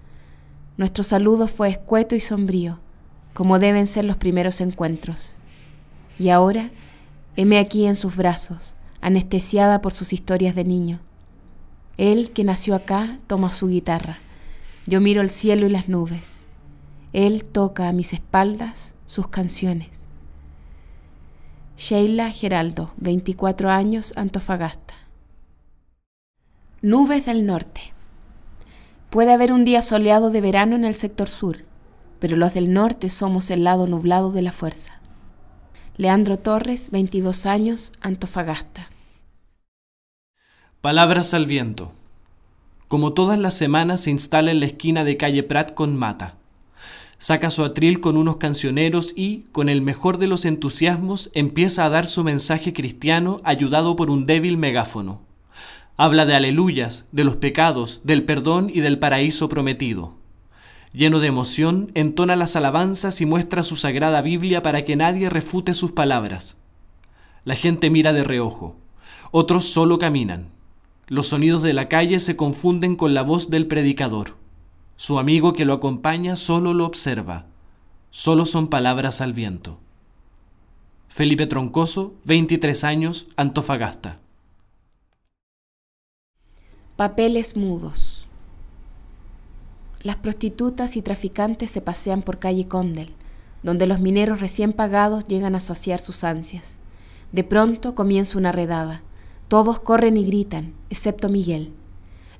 Nuestro 0.76 1.06
saludo 1.06 1.48
fue 1.48 1.70
escueto 1.70 2.14
y 2.18 2.20
sombrío 2.20 2.80
como 3.34 3.60
deben 3.60 3.88
ser 3.88 4.04
los 4.04 4.18
primeros 4.18 4.60
encuentros. 4.60 5.38
Y 6.20 6.32
ahora, 6.32 6.70
heme 7.38 7.60
aquí 7.60 7.86
en 7.86 7.96
sus 7.96 8.18
brazos, 8.18 8.76
anestesiada 9.00 9.82
por 9.82 9.94
sus 9.94 10.12
historias 10.12 10.54
de 10.54 10.66
niño. 10.66 11.00
Él 11.96 12.32
que 12.32 12.44
nació 12.44 12.76
acá 12.76 13.20
toma 13.28 13.54
su 13.54 13.70
guitarra. 13.70 14.20
Yo 14.88 15.02
miro 15.02 15.22
el 15.22 15.30
cielo 15.30 15.68
y 15.68 15.70
las 15.70 15.90
nubes. 15.90 16.46
Él 17.12 17.44
toca 17.44 17.90
a 17.90 17.94
mis 17.94 18.14
espaldas 18.14 18.96
sus 19.06 19.28
canciones. 19.28 20.06
Sheila 21.78 22.32
Geraldo, 22.32 22.94
24 22.96 23.70
años, 23.70 24.14
Antofagasta. 24.16 24.94
Nubes 26.82 27.26
del 27.26 27.46
norte. 27.46 27.94
Puede 29.10 29.34
haber 29.34 29.52
un 29.52 29.66
día 29.66 29.82
soleado 29.82 30.30
de 30.32 30.40
verano 30.40 30.78
en 30.78 30.86
el 30.86 30.96
sector 30.96 31.28
sur, 31.28 31.66
pero 32.20 32.38
los 32.38 32.54
del 32.54 32.72
norte 32.72 33.10
somos 33.10 33.52
el 33.52 33.66
lado 33.66 33.88
nublado 33.88 34.32
de 34.32 34.42
la 34.42 34.54
fuerza. 34.54 35.02
Leandro 35.98 36.40
Torres, 36.40 36.92
22 36.92 37.46
años, 37.46 37.92
Antofagasta. 38.00 38.90
Palabras 40.80 41.34
al 41.34 41.46
viento. 41.46 41.92
Como 42.88 43.12
todas 43.12 43.38
las 43.38 43.54
semanas 43.54 44.02
se 44.02 44.12
instala 44.12 44.50
en 44.52 44.62
la 44.62 44.66
esquina 44.66 45.04
de 45.04 45.18
calle 45.18 45.44
Prat 45.44 45.74
con 45.74 45.98
Mata. 45.98 46.36
Saca 47.18 47.50
su 47.50 47.66
atril 47.66 48.00
con 48.00 48.16
unos 48.16 48.38
cancioneros 48.38 49.12
y, 49.14 49.40
con 49.52 49.68
el 49.68 49.82
mejor 49.82 50.20
de 50.20 50.28
los 50.28 50.46
entusiasmos, 50.46 51.30
empieza 51.34 51.84
a 51.84 51.90
dar 51.90 52.08
su 52.08 52.24
mensaje 52.24 52.72
cristiano 52.72 53.42
ayudado 53.44 53.98
por 53.98 54.10
un 54.10 54.26
débil 54.26 54.58
megáfono. 54.58 55.20
Habla 55.98 56.26
de 56.26 56.36
aleluyas, 56.36 57.08
de 57.12 57.26
los 57.26 57.36
pecados, 57.36 58.00
del 58.06 58.24
perdón 58.24 58.70
y 58.74 58.80
del 58.80 59.00
paraíso 59.00 59.50
prometido. 59.50 60.14
Lleno 60.94 61.20
de 61.20 61.28
emoción, 61.28 61.92
entona 61.94 62.38
las 62.38 62.56
alabanzas 62.56 63.20
y 63.20 63.26
muestra 63.26 63.64
su 63.64 63.76
sagrada 63.76 64.22
Biblia 64.22 64.64
para 64.64 64.86
que 64.86 64.96
nadie 64.96 65.30
refute 65.30 65.74
sus 65.74 65.92
palabras. 65.92 66.58
La 67.44 67.56
gente 67.56 67.90
mira 67.90 68.14
de 68.14 68.24
reojo, 68.24 68.78
otros 69.32 69.66
solo 69.66 70.00
caminan. 70.00 70.57
Los 71.10 71.28
sonidos 71.28 71.64
de 71.64 71.72
la 71.72 71.88
calle 71.88 72.20
se 72.20 72.36
confunden 72.36 72.98
con 72.98 73.14
la 73.14 73.22
voz 73.22 73.50
del 73.50 73.66
predicador. 73.68 74.36
Su 74.98 75.20
amigo 75.20 75.54
que 75.54 75.64
lo 75.64 75.72
acompaña 75.72 76.36
solo 76.36 76.74
lo 76.74 76.86
observa. 76.86 77.46
Solo 78.10 78.44
son 78.44 78.68
palabras 78.68 79.22
al 79.22 79.32
viento. 79.32 79.80
Felipe 81.08 81.48
Troncoso, 81.48 82.14
23 82.26 82.84
años, 82.84 83.28
Antofagasta. 83.38 84.20
Papeles 86.98 87.56
mudos. 87.56 88.28
Las 90.04 90.18
prostitutas 90.18 90.98
y 90.98 91.02
traficantes 91.02 91.72
se 91.72 91.80
pasean 91.80 92.22
por 92.22 92.38
calle 92.38 92.68
Condel, 92.68 93.14
donde 93.64 93.88
los 93.88 94.02
mineros 94.02 94.42
recién 94.42 94.74
pagados 94.74 95.26
llegan 95.26 95.56
a 95.56 95.62
saciar 95.62 96.02
sus 96.02 96.26
ansias. 96.26 96.80
De 97.32 97.46
pronto 97.46 97.96
comienza 97.96 98.38
una 98.38 98.52
redada. 98.52 99.04
Todos 99.48 99.80
corren 99.80 100.18
y 100.18 100.26
gritan, 100.26 100.74
excepto 100.90 101.30
Miguel. 101.30 101.72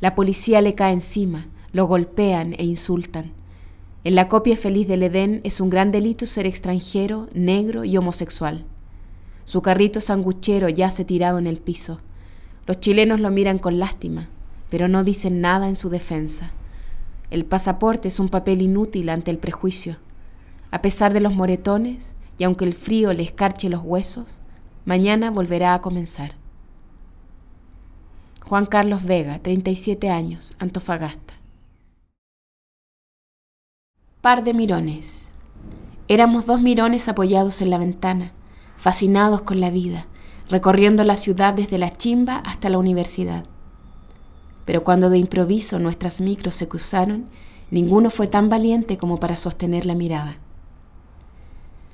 La 0.02 0.14
policía 0.14 0.62
le 0.62 0.76
cae 0.76 0.92
encima, 0.92 1.48
lo 1.72 1.86
golpean 1.86 2.54
e 2.58 2.66
insultan. 2.66 3.32
En 4.04 4.16
la 4.16 4.28
copia 4.28 4.58
feliz 4.58 4.90
del 4.90 5.04
Edén 5.04 5.40
es 5.46 5.62
un 5.62 5.70
gran 5.70 5.92
delito 5.92 6.26
ser 6.26 6.46
extranjero, 6.46 7.30
negro 7.34 7.86
y 7.86 7.96
homosexual. 7.96 8.66
Su 9.46 9.62
carrito 9.62 10.02
sanguchero 10.02 10.68
yace 10.68 11.06
tirado 11.06 11.38
en 11.38 11.48
el 11.48 11.60
piso. 11.60 12.00
Los 12.66 12.82
chilenos 12.82 13.22
lo 13.22 13.32
miran 13.32 13.60
con 13.60 13.80
lástima, 13.80 14.28
pero 14.70 14.90
no 14.90 15.06
dicen 15.06 15.40
nada 15.40 15.70
en 15.70 15.78
su 15.78 15.90
defensa. 15.90 16.52
El 17.32 17.46
pasaporte 17.46 18.10
es 18.10 18.20
un 18.20 18.28
papel 18.28 18.62
inútil 18.62 19.08
ante 19.08 19.32
el 19.32 19.38
prejuicio. 19.38 19.96
A 20.72 20.82
pesar 20.82 21.14
de 21.14 21.22
los 21.22 21.34
moretones, 21.34 22.18
y 22.38 22.44
aunque 22.44 22.66
el 22.66 22.74
frío 22.74 23.14
le 23.14 23.24
escarche 23.24 23.70
los 23.70 23.82
huesos, 23.82 24.42
mañana 24.84 25.32
volverá 25.32 25.74
a 25.74 25.82
comenzar. 25.82 26.36
Juan 28.48 28.66
Carlos 28.66 29.04
Vega, 29.04 29.40
37 29.40 30.10
años, 30.10 30.56
Antofagasta. 30.60 31.34
Par 34.22 34.44
de 34.44 34.54
mirones. 34.54 35.30
Éramos 36.08 36.46
dos 36.46 36.62
mirones 36.62 37.08
apoyados 37.08 37.62
en 37.62 37.70
la 37.70 37.78
ventana, 37.78 38.32
fascinados 38.76 39.42
con 39.42 39.60
la 39.60 39.70
vida, 39.70 40.08
recorriendo 40.50 41.04
la 41.04 41.16
ciudad 41.16 41.54
desde 41.54 41.78
la 41.78 41.96
chimba 41.96 42.38
hasta 42.38 42.70
la 42.70 42.78
universidad 42.78 43.46
pero 44.68 44.84
cuando 44.84 45.10
de 45.10 45.18
improviso 45.18 45.80
nuestras 45.80 46.20
micros 46.20 46.54
se 46.54 46.68
cruzaron, 46.68 47.30
ninguno 47.72 48.10
fue 48.10 48.28
tan 48.28 48.50
valiente 48.50 48.98
como 48.98 49.18
para 49.18 49.38
sostener 49.38 49.86
la 49.86 49.96
mirada. 49.96 50.40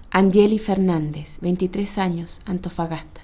Angeli 0.10 0.58
Fernández, 0.58 1.38
23 1.42 2.00
años, 2.00 2.42
Antofagasta. 2.48 3.23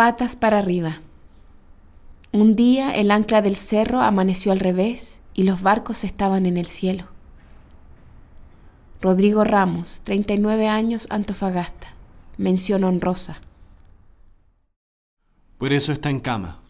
Patas 0.00 0.34
para 0.34 0.60
arriba. 0.60 1.02
Un 2.32 2.56
día 2.56 2.90
el 2.90 3.10
ancla 3.10 3.42
del 3.42 3.54
cerro 3.54 4.00
amaneció 4.00 4.50
al 4.50 4.58
revés 4.58 5.20
y 5.34 5.42
los 5.42 5.60
barcos 5.60 6.04
estaban 6.04 6.46
en 6.46 6.56
el 6.56 6.64
cielo. 6.64 7.04
Rodrigo 9.02 9.44
Ramos, 9.44 10.00
39 10.04 10.68
años, 10.68 11.06
Antofagasta. 11.10 11.88
Mención 12.38 12.84
honrosa. 12.84 13.42
Por 15.58 15.74
eso 15.74 15.92
está 15.92 16.08
en 16.08 16.20
cama. 16.20 16.60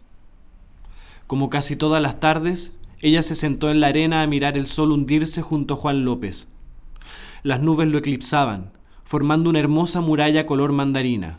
Como 1.29 1.51
casi 1.51 1.77
todas 1.77 2.03
las 2.03 2.19
tardes, 2.19 2.73
ella 3.01 3.23
se 3.23 3.37
sentó 3.37 3.71
en 3.71 3.79
la 3.79 3.87
arena 3.87 4.23
a 4.23 4.27
mirar 4.27 4.57
el 4.57 4.67
sol 4.67 4.91
hundirse 4.91 5.41
junto 5.41 5.75
a 5.75 5.77
Juan 5.77 6.05
López. 6.05 6.49
Las 7.45 7.61
nubes 7.61 7.87
lo 7.87 7.99
eclipsaban, 7.99 8.73
formando 9.05 9.51
una 9.51 9.61
hermosa 9.61 10.01
muralla 10.01 10.47
color 10.47 10.73
mandarina. 10.73 11.39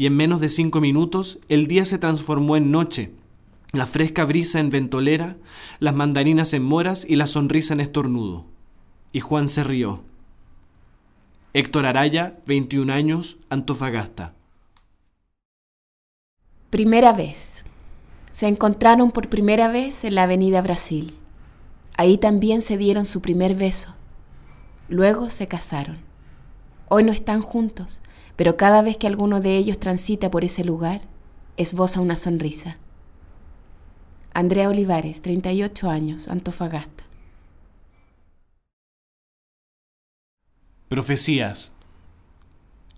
Y 0.00 0.06
en 0.06 0.16
menos 0.16 0.40
de 0.40 0.48
cinco 0.48 0.80
minutos 0.80 1.40
el 1.50 1.66
día 1.66 1.84
se 1.84 1.98
transformó 1.98 2.56
en 2.56 2.70
noche, 2.70 3.10
la 3.72 3.84
fresca 3.84 4.24
brisa 4.24 4.58
en 4.58 4.70
ventolera, 4.70 5.36
las 5.78 5.94
mandarinas 5.94 6.54
en 6.54 6.62
moras 6.62 7.04
y 7.06 7.16
la 7.16 7.26
sonrisa 7.26 7.74
en 7.74 7.80
estornudo. 7.80 8.46
Y 9.12 9.20
Juan 9.20 9.46
se 9.46 9.62
rió. 9.62 10.02
Héctor 11.52 11.84
Araya, 11.84 12.38
21 12.46 12.90
años, 12.90 13.36
Antofagasta. 13.50 14.32
Primera 16.70 17.12
vez. 17.12 17.66
Se 18.30 18.48
encontraron 18.48 19.10
por 19.10 19.28
primera 19.28 19.68
vez 19.68 20.04
en 20.04 20.14
la 20.14 20.22
Avenida 20.22 20.62
Brasil. 20.62 21.14
Ahí 21.98 22.16
también 22.16 22.62
se 22.62 22.78
dieron 22.78 23.04
su 23.04 23.20
primer 23.20 23.54
beso. 23.54 23.94
Luego 24.88 25.28
se 25.28 25.46
casaron. 25.46 25.98
Hoy 26.88 27.04
no 27.04 27.12
están 27.12 27.42
juntos, 27.42 28.00
pero 28.40 28.56
cada 28.56 28.80
vez 28.80 28.96
que 28.96 29.06
alguno 29.06 29.42
de 29.42 29.58
ellos 29.58 29.78
transita 29.78 30.30
por 30.30 30.44
ese 30.46 30.64
lugar, 30.64 31.02
esboza 31.58 32.00
una 32.00 32.16
sonrisa. 32.16 32.78
Andrea 34.32 34.70
Olivares, 34.70 35.20
38 35.20 35.90
años, 35.90 36.26
Antofagasta. 36.26 37.04
Profecías. 40.88 41.74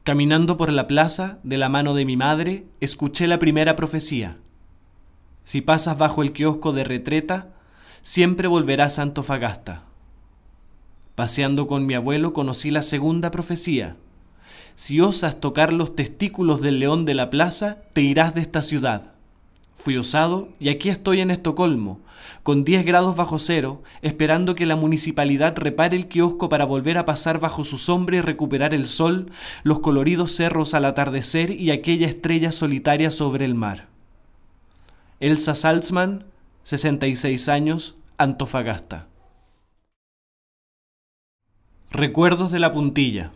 Caminando 0.04 0.56
por 0.56 0.70
la 0.72 0.86
plaza, 0.86 1.40
de 1.42 1.58
la 1.58 1.68
mano 1.68 1.94
de 1.94 2.04
mi 2.04 2.16
madre, 2.16 2.64
escuché 2.78 3.26
la 3.26 3.40
primera 3.40 3.74
profecía. 3.74 4.38
Si 5.42 5.60
pasas 5.60 5.98
bajo 5.98 6.22
el 6.22 6.32
kiosco 6.32 6.72
de 6.72 6.84
retreta, 6.84 7.48
siempre 8.02 8.46
volverás 8.46 9.00
a 9.00 9.02
Antofagasta. 9.02 9.82
Paseando 11.16 11.66
con 11.66 11.84
mi 11.84 11.94
abuelo 11.94 12.32
conocí 12.32 12.70
la 12.70 12.82
segunda 12.82 13.32
profecía. 13.32 13.96
Si 14.74 15.00
osas 15.00 15.40
tocar 15.40 15.72
los 15.72 15.94
testículos 15.94 16.60
del 16.60 16.78
león 16.78 17.04
de 17.04 17.14
la 17.14 17.30
plaza, 17.30 17.78
te 17.92 18.00
irás 18.02 18.34
de 18.34 18.40
esta 18.40 18.62
ciudad. 18.62 19.12
Fui 19.74 19.96
osado 19.96 20.48
y 20.60 20.68
aquí 20.68 20.90
estoy 20.90 21.20
en 21.20 21.30
Estocolmo, 21.30 22.00
con 22.42 22.64
10 22.64 22.84
grados 22.84 23.16
bajo 23.16 23.38
cero, 23.38 23.82
esperando 24.00 24.54
que 24.54 24.66
la 24.66 24.76
municipalidad 24.76 25.56
repare 25.56 25.96
el 25.96 26.06
kiosco 26.06 26.48
para 26.48 26.64
volver 26.64 26.98
a 26.98 27.04
pasar 27.04 27.40
bajo 27.40 27.64
su 27.64 27.78
sombra 27.78 28.16
y 28.16 28.20
recuperar 28.20 28.74
el 28.74 28.86
sol, 28.86 29.30
los 29.64 29.80
coloridos 29.80 30.36
cerros 30.36 30.74
al 30.74 30.84
atardecer 30.84 31.50
y 31.50 31.70
aquella 31.70 32.06
estrella 32.06 32.52
solitaria 32.52 33.10
sobre 33.10 33.44
el 33.44 33.54
mar. 33.54 33.88
Elsa 35.20 35.54
Salzman, 35.54 36.24
66 36.64 37.48
años, 37.48 37.96
Antofagasta. 38.18 39.08
Recuerdos 41.90 42.52
de 42.52 42.60
la 42.60 42.72
puntilla. 42.72 43.32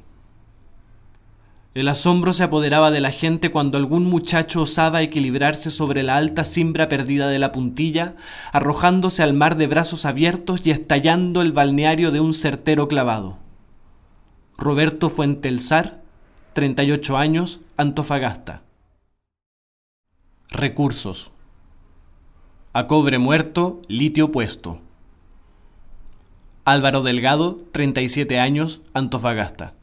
El 1.77 1.89
asombro 1.89 2.33
se 2.33 2.43
apoderaba 2.43 2.91
de 2.91 3.01
la 3.03 3.11
gente 3.11 3.51
cuando 3.51 3.77
algún 3.77 4.07
muchacho 4.07 4.63
osaba 4.63 5.03
equilibrarse 5.03 5.71
sobre 5.71 6.03
la 6.03 6.17
alta 6.17 6.43
cimbra 6.43 6.89
perdida 6.89 7.29
de 7.29 7.39
la 7.39 7.53
puntilla, 7.53 8.17
arrojándose 8.51 9.23
al 9.23 9.35
mar 9.35 9.59
de 9.59 9.67
brazos 9.67 10.07
abiertos 10.07 10.63
y 10.65 10.71
estallando 10.71 11.43
el 11.43 11.53
balneario 11.53 12.13
de 12.13 12.21
un 12.21 12.33
certero 12.33 12.89
clavado. 12.89 13.37
Roberto 14.57 15.11
Fuentelsar, 15.11 16.01
38 16.55 17.19
años, 17.19 17.61
Antofagasta. 17.77 18.63
Recursos. 20.49 21.31
A 22.73 22.87
cobre 22.87 23.19
muerto, 23.19 23.83
litio 23.87 24.33
puesto. 24.33 24.81
Álvaro 26.65 27.03
Delgado, 27.03 27.61
37 27.73 28.39
años, 28.41 28.81
Antofagasta. 28.95 29.75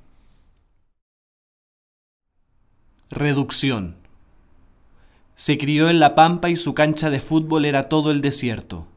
Reducción. 3.14 3.96
Se 5.36 5.60
crió 5.60 5.88
en 5.88 6.00
La 6.00 6.16
Pampa 6.16 6.50
y 6.50 6.56
su 6.56 6.74
cancha 6.74 7.12
de 7.12 7.20
fútbol 7.20 7.66
era 7.66 7.88
todo 7.88 8.10
el 8.10 8.22
desierto. 8.22 8.88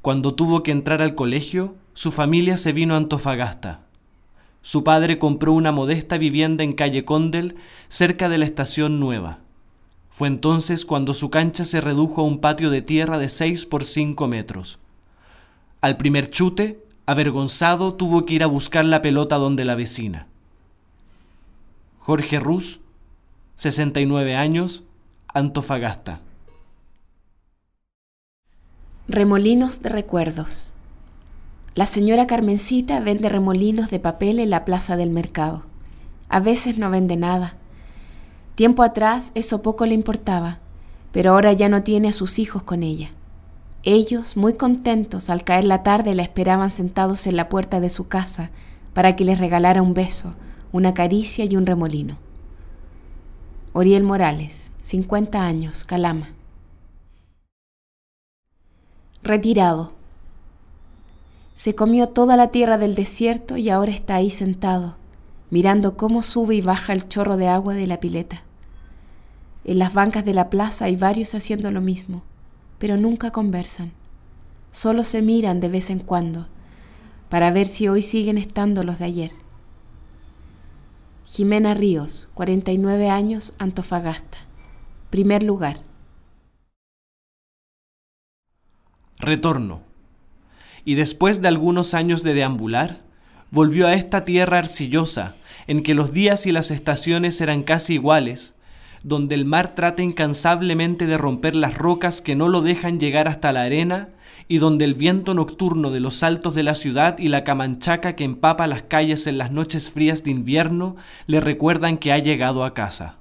Cuando 0.00 0.34
tuvo 0.34 0.62
que 0.62 0.70
entrar 0.70 1.02
al 1.02 1.14
colegio, 1.14 1.74
su 1.92 2.12
familia 2.12 2.56
se 2.56 2.72
vino 2.72 2.94
a 2.94 2.96
Antofagasta. 2.96 3.82
Su 4.62 4.84
padre 4.84 5.18
compró 5.18 5.52
una 5.52 5.70
modesta 5.70 6.16
vivienda 6.16 6.64
en 6.64 6.72
calle 6.72 7.04
Condel, 7.04 7.56
cerca 7.88 8.30
de 8.30 8.38
la 8.38 8.46
estación 8.46 9.00
nueva. 9.00 9.40
Fue 10.08 10.28
entonces 10.28 10.86
cuando 10.86 11.12
su 11.12 11.28
cancha 11.28 11.66
se 11.66 11.82
redujo 11.82 12.22
a 12.22 12.24
un 12.24 12.38
patio 12.38 12.70
de 12.70 12.80
tierra 12.80 13.18
de 13.18 13.28
6 13.28 13.66
por 13.66 13.84
5 13.84 14.26
metros. 14.28 14.78
Al 15.82 15.98
primer 15.98 16.30
chute, 16.30 16.82
Avergonzado 17.04 17.92
tuvo 17.92 18.24
que 18.24 18.32
ir 18.32 18.42
a 18.42 18.46
buscar 18.46 18.86
la 18.86 19.02
pelota 19.02 19.36
donde 19.36 19.66
la 19.66 19.74
vecina. 19.74 20.26
Jorge 21.98 22.40
Ruz, 22.40 22.80
69 23.56 24.36
años, 24.36 24.84
Antofagasta. 25.28 26.20
Remolinos 29.08 29.80
de 29.80 29.88
recuerdos. 29.88 30.74
La 31.74 31.86
señora 31.86 32.26
Carmencita 32.26 33.00
vende 33.00 33.30
remolinos 33.30 33.88
de 33.88 33.98
papel 33.98 34.40
en 34.40 34.50
la 34.50 34.66
plaza 34.66 34.98
del 34.98 35.08
mercado. 35.08 35.62
A 36.28 36.38
veces 36.38 36.76
no 36.76 36.90
vende 36.90 37.16
nada. 37.16 37.56
Tiempo 38.56 38.82
atrás 38.82 39.32
eso 39.34 39.62
poco 39.62 39.86
le 39.86 39.94
importaba, 39.94 40.58
pero 41.10 41.32
ahora 41.32 41.54
ya 41.54 41.70
no 41.70 41.82
tiene 41.82 42.08
a 42.08 42.12
sus 42.12 42.38
hijos 42.38 42.62
con 42.62 42.82
ella. 42.82 43.12
Ellos, 43.84 44.36
muy 44.36 44.52
contentos, 44.52 45.30
al 45.30 45.44
caer 45.44 45.64
la 45.64 45.82
tarde 45.82 46.14
la 46.14 46.24
esperaban 46.24 46.70
sentados 46.70 47.26
en 47.26 47.36
la 47.36 47.48
puerta 47.48 47.80
de 47.80 47.88
su 47.88 48.06
casa 48.06 48.50
para 48.92 49.16
que 49.16 49.24
les 49.24 49.38
regalara 49.38 49.80
un 49.80 49.94
beso, 49.94 50.34
una 50.72 50.92
caricia 50.92 51.46
y 51.46 51.56
un 51.56 51.64
remolino. 51.64 52.25
Oriel 53.78 54.04
Morales, 54.04 54.72
50 54.80 55.44
años, 55.44 55.84
Calama. 55.84 56.30
Retirado. 59.22 59.92
Se 61.54 61.74
comió 61.74 62.06
toda 62.06 62.38
la 62.38 62.50
tierra 62.50 62.78
del 62.78 62.94
desierto 62.94 63.58
y 63.58 63.68
ahora 63.68 63.92
está 63.92 64.14
ahí 64.14 64.30
sentado, 64.30 64.96
mirando 65.50 65.98
cómo 65.98 66.22
sube 66.22 66.54
y 66.54 66.62
baja 66.62 66.94
el 66.94 67.06
chorro 67.06 67.36
de 67.36 67.48
agua 67.48 67.74
de 67.74 67.86
la 67.86 68.00
pileta. 68.00 68.44
En 69.64 69.78
las 69.78 69.92
bancas 69.92 70.24
de 70.24 70.32
la 70.32 70.48
plaza 70.48 70.86
hay 70.86 70.96
varios 70.96 71.34
haciendo 71.34 71.70
lo 71.70 71.82
mismo 71.82 72.22
pero 72.78 72.96
nunca 72.96 73.30
conversan. 73.30 73.92
Solo 74.70 75.04
se 75.04 75.20
miran 75.20 75.60
de 75.60 75.68
vez 75.68 75.90
en 75.90 75.98
cuando 75.98 76.48
para 77.28 77.50
ver 77.50 77.66
si 77.66 77.88
hoy 77.88 78.00
siguen 78.00 78.38
estando 78.38 78.84
los 78.84 78.98
de 78.98 79.04
ayer. 79.04 79.45
Jimena 81.28 81.74
Ríos, 81.74 82.28
49 82.34 83.10
años, 83.10 83.52
Antofagasta. 83.58 84.38
Primer 85.10 85.42
lugar. 85.42 85.80
Retorno. 89.18 89.82
Y 90.84 90.94
después 90.94 91.42
de 91.42 91.48
algunos 91.48 91.94
años 91.94 92.22
de 92.22 92.32
deambular, 92.32 93.00
volvió 93.50 93.88
a 93.88 93.94
esta 93.94 94.24
tierra 94.24 94.58
arcillosa, 94.58 95.34
en 95.66 95.82
que 95.82 95.94
los 95.94 96.12
días 96.12 96.46
y 96.46 96.52
las 96.52 96.70
estaciones 96.70 97.40
eran 97.40 97.64
casi 97.64 97.94
iguales, 97.94 98.54
donde 99.06 99.36
el 99.36 99.44
mar 99.44 99.72
trata 99.76 100.02
incansablemente 100.02 101.06
de 101.06 101.16
romper 101.16 101.54
las 101.54 101.78
rocas 101.78 102.20
que 102.20 102.34
no 102.34 102.48
lo 102.48 102.60
dejan 102.60 102.98
llegar 102.98 103.28
hasta 103.28 103.52
la 103.52 103.62
arena, 103.62 104.08
y 104.48 104.58
donde 104.58 104.84
el 104.84 104.94
viento 104.94 105.32
nocturno 105.32 105.92
de 105.92 106.00
los 106.00 106.24
altos 106.24 106.56
de 106.56 106.64
la 106.64 106.74
ciudad 106.74 107.16
y 107.20 107.28
la 107.28 107.44
camanchaca 107.44 108.16
que 108.16 108.24
empapa 108.24 108.66
las 108.66 108.82
calles 108.82 109.28
en 109.28 109.38
las 109.38 109.52
noches 109.52 109.92
frías 109.92 110.24
de 110.24 110.32
invierno 110.32 110.96
le 111.28 111.40
recuerdan 111.40 111.98
que 111.98 112.12
ha 112.12 112.18
llegado 112.18 112.64
a 112.64 112.74
casa. 112.74 113.14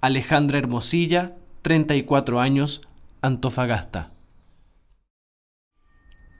Alejandra 0.00 0.58
Hermosilla, 0.58 1.36
34 1.62 2.40
años, 2.40 2.82
Antofagasta. 3.22 4.10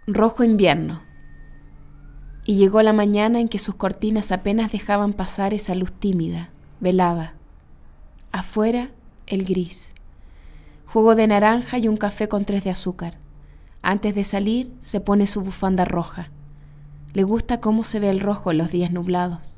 Rojo 0.08 0.42
invierno. 0.42 1.00
Y 2.44 2.56
llegó 2.56 2.82
la 2.82 2.92
mañana 2.92 3.38
en 3.38 3.48
que 3.48 3.60
sus 3.60 3.76
cortinas 3.76 4.32
apenas 4.32 4.72
dejaban 4.72 5.12
pasar 5.12 5.54
esa 5.54 5.76
luz 5.76 5.92
tímida, 5.92 6.50
velada, 6.80 7.34
Afuera, 8.34 8.90
el 9.28 9.44
gris. 9.44 9.94
Jugo 10.86 11.14
de 11.14 11.28
naranja 11.28 11.78
y 11.78 11.86
un 11.86 11.96
café 11.96 12.28
con 12.28 12.44
tres 12.44 12.64
de 12.64 12.70
azúcar. 12.70 13.16
Antes 13.80 14.16
de 14.16 14.24
salir, 14.24 14.72
se 14.80 14.98
pone 14.98 15.28
su 15.28 15.40
bufanda 15.40 15.84
roja. 15.84 16.30
Le 17.12 17.22
gusta 17.22 17.60
cómo 17.60 17.84
se 17.84 18.00
ve 18.00 18.10
el 18.10 18.18
rojo 18.18 18.50
en 18.50 18.58
los 18.58 18.72
días 18.72 18.90
nublados. 18.90 19.56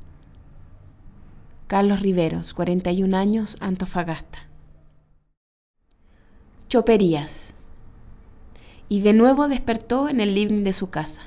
Carlos 1.65 2.01
Riveros, 2.01 2.53
41 2.53 3.17
años, 3.17 3.57
Antofagasta. 3.61 4.47
Choperías. 6.69 7.55
Y 8.89 9.01
de 9.01 9.13
nuevo 9.13 9.47
despertó 9.47 10.07
en 10.07 10.19
el 10.19 10.35
living 10.35 10.63
de 10.63 10.73
su 10.73 10.91
casa. 10.91 11.23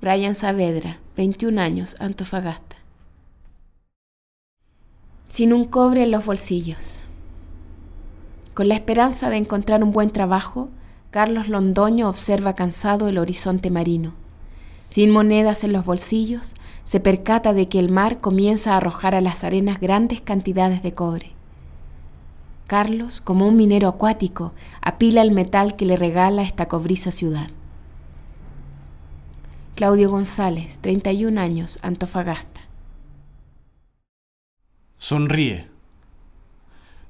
Brian 0.00 0.34
Saavedra, 0.34 1.00
21 1.18 1.60
años, 1.60 1.96
Antofagasta. 2.00 2.69
Sin 5.30 5.52
un 5.52 5.64
cobre 5.64 6.02
en 6.02 6.10
los 6.10 6.26
bolsillos. 6.26 7.08
Con 8.52 8.66
la 8.66 8.74
esperanza 8.74 9.30
de 9.30 9.36
encontrar 9.36 9.84
un 9.84 9.92
buen 9.92 10.10
trabajo, 10.10 10.70
Carlos 11.12 11.48
Londoño 11.48 12.08
observa 12.08 12.56
cansado 12.56 13.08
el 13.08 13.16
horizonte 13.16 13.70
marino. 13.70 14.14
Sin 14.88 15.12
monedas 15.12 15.62
en 15.62 15.72
los 15.72 15.84
bolsillos, 15.84 16.54
se 16.82 16.98
percata 16.98 17.52
de 17.52 17.68
que 17.68 17.78
el 17.78 17.92
mar 17.92 18.18
comienza 18.18 18.74
a 18.74 18.78
arrojar 18.78 19.14
a 19.14 19.20
las 19.20 19.44
arenas 19.44 19.78
grandes 19.78 20.20
cantidades 20.20 20.82
de 20.82 20.94
cobre. 20.94 21.30
Carlos, 22.66 23.20
como 23.20 23.46
un 23.46 23.54
minero 23.54 23.86
acuático, 23.86 24.52
apila 24.82 25.22
el 25.22 25.30
metal 25.30 25.76
que 25.76 25.86
le 25.86 25.94
regala 25.94 26.42
esta 26.42 26.66
cobriza 26.66 27.12
ciudad. 27.12 27.50
Claudio 29.76 30.10
González, 30.10 30.80
31 30.80 31.40
años, 31.40 31.78
Antofagasta. 31.82 32.59
Sonríe. 35.02 35.66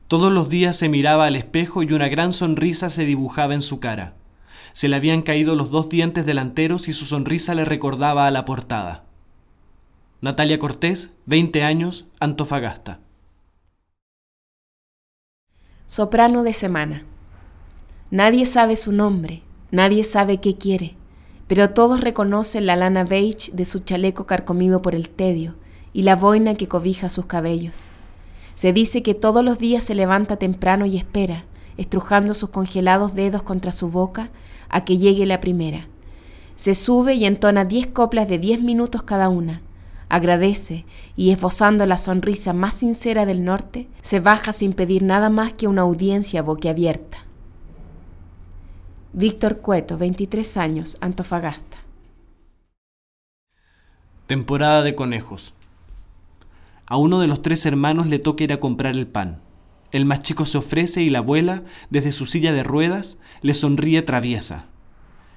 Todos 0.06 0.32
los 0.32 0.48
días 0.48 0.76
se 0.76 0.88
miraba 0.88 1.26
al 1.26 1.34
espejo 1.34 1.82
y 1.82 1.92
una 1.92 2.06
gran 2.06 2.32
sonrisa 2.32 2.88
se 2.88 3.04
dibujaba 3.04 3.52
en 3.52 3.62
su 3.62 3.80
cara. 3.80 4.14
Se 4.72 4.86
le 4.86 4.94
habían 4.94 5.22
caído 5.22 5.56
los 5.56 5.72
dos 5.72 5.88
dientes 5.88 6.24
delanteros 6.24 6.86
y 6.86 6.92
su 6.92 7.04
sonrisa 7.04 7.52
le 7.56 7.64
recordaba 7.64 8.28
a 8.28 8.30
la 8.30 8.44
portada. 8.44 9.02
Natalia 10.20 10.60
Cortés, 10.60 11.14
20 11.26 11.64
años, 11.64 12.06
Antofagasta. 12.20 13.00
Soprano 15.84 16.44
de 16.44 16.52
semana. 16.52 17.02
Nadie 18.12 18.46
sabe 18.46 18.76
su 18.76 18.92
nombre, 18.92 19.42
nadie 19.72 20.04
sabe 20.04 20.40
qué 20.40 20.56
quiere, 20.56 20.94
pero 21.48 21.70
todos 21.70 22.00
reconocen 22.00 22.66
la 22.66 22.76
lana 22.76 23.02
beige 23.02 23.50
de 23.52 23.64
su 23.64 23.80
chaleco 23.80 24.26
carcomido 24.26 24.80
por 24.80 24.94
el 24.94 25.08
tedio 25.08 25.56
y 25.92 26.02
la 26.02 26.16
boina 26.16 26.54
que 26.54 26.68
cobija 26.68 27.08
sus 27.08 27.26
cabellos. 27.26 27.90
Se 28.54 28.72
dice 28.72 29.02
que 29.02 29.14
todos 29.14 29.44
los 29.44 29.58
días 29.58 29.84
se 29.84 29.94
levanta 29.94 30.36
temprano 30.36 30.86
y 30.86 30.96
espera, 30.96 31.44
estrujando 31.76 32.34
sus 32.34 32.50
congelados 32.50 33.14
dedos 33.14 33.42
contra 33.42 33.72
su 33.72 33.90
boca, 33.90 34.30
a 34.68 34.84
que 34.84 34.98
llegue 34.98 35.26
la 35.26 35.40
primera. 35.40 35.88
Se 36.56 36.74
sube 36.74 37.14
y 37.14 37.24
entona 37.24 37.64
diez 37.64 37.86
coplas 37.86 38.28
de 38.28 38.38
diez 38.38 38.62
minutos 38.62 39.02
cada 39.02 39.28
una. 39.28 39.62
Agradece 40.10 40.84
y, 41.16 41.30
esbozando 41.30 41.86
la 41.86 41.96
sonrisa 41.96 42.52
más 42.52 42.74
sincera 42.74 43.24
del 43.24 43.44
norte, 43.44 43.88
se 44.02 44.20
baja 44.20 44.52
sin 44.52 44.74
pedir 44.74 45.02
nada 45.02 45.30
más 45.30 45.52
que 45.54 45.68
una 45.68 45.82
audiencia 45.82 46.42
boquiabierta. 46.42 47.18
Víctor 49.12 49.58
Cueto, 49.58 49.96
23 49.96 50.56
años, 50.56 50.98
Antofagasta. 51.00 51.78
Temporada 54.26 54.82
de 54.82 54.94
conejos. 54.94 55.54
A 56.90 56.96
uno 56.96 57.20
de 57.20 57.28
los 57.28 57.40
tres 57.40 57.64
hermanos 57.66 58.08
le 58.08 58.18
toca 58.18 58.42
ir 58.42 58.52
a 58.52 58.58
comprar 58.58 58.96
el 58.96 59.06
pan. 59.06 59.40
El 59.92 60.06
más 60.06 60.22
chico 60.22 60.44
se 60.44 60.58
ofrece 60.58 61.02
y 61.02 61.08
la 61.08 61.20
abuela, 61.20 61.62
desde 61.88 62.10
su 62.10 62.26
silla 62.26 62.52
de 62.52 62.64
ruedas, 62.64 63.16
le 63.42 63.54
sonríe 63.54 64.02
traviesa. 64.02 64.66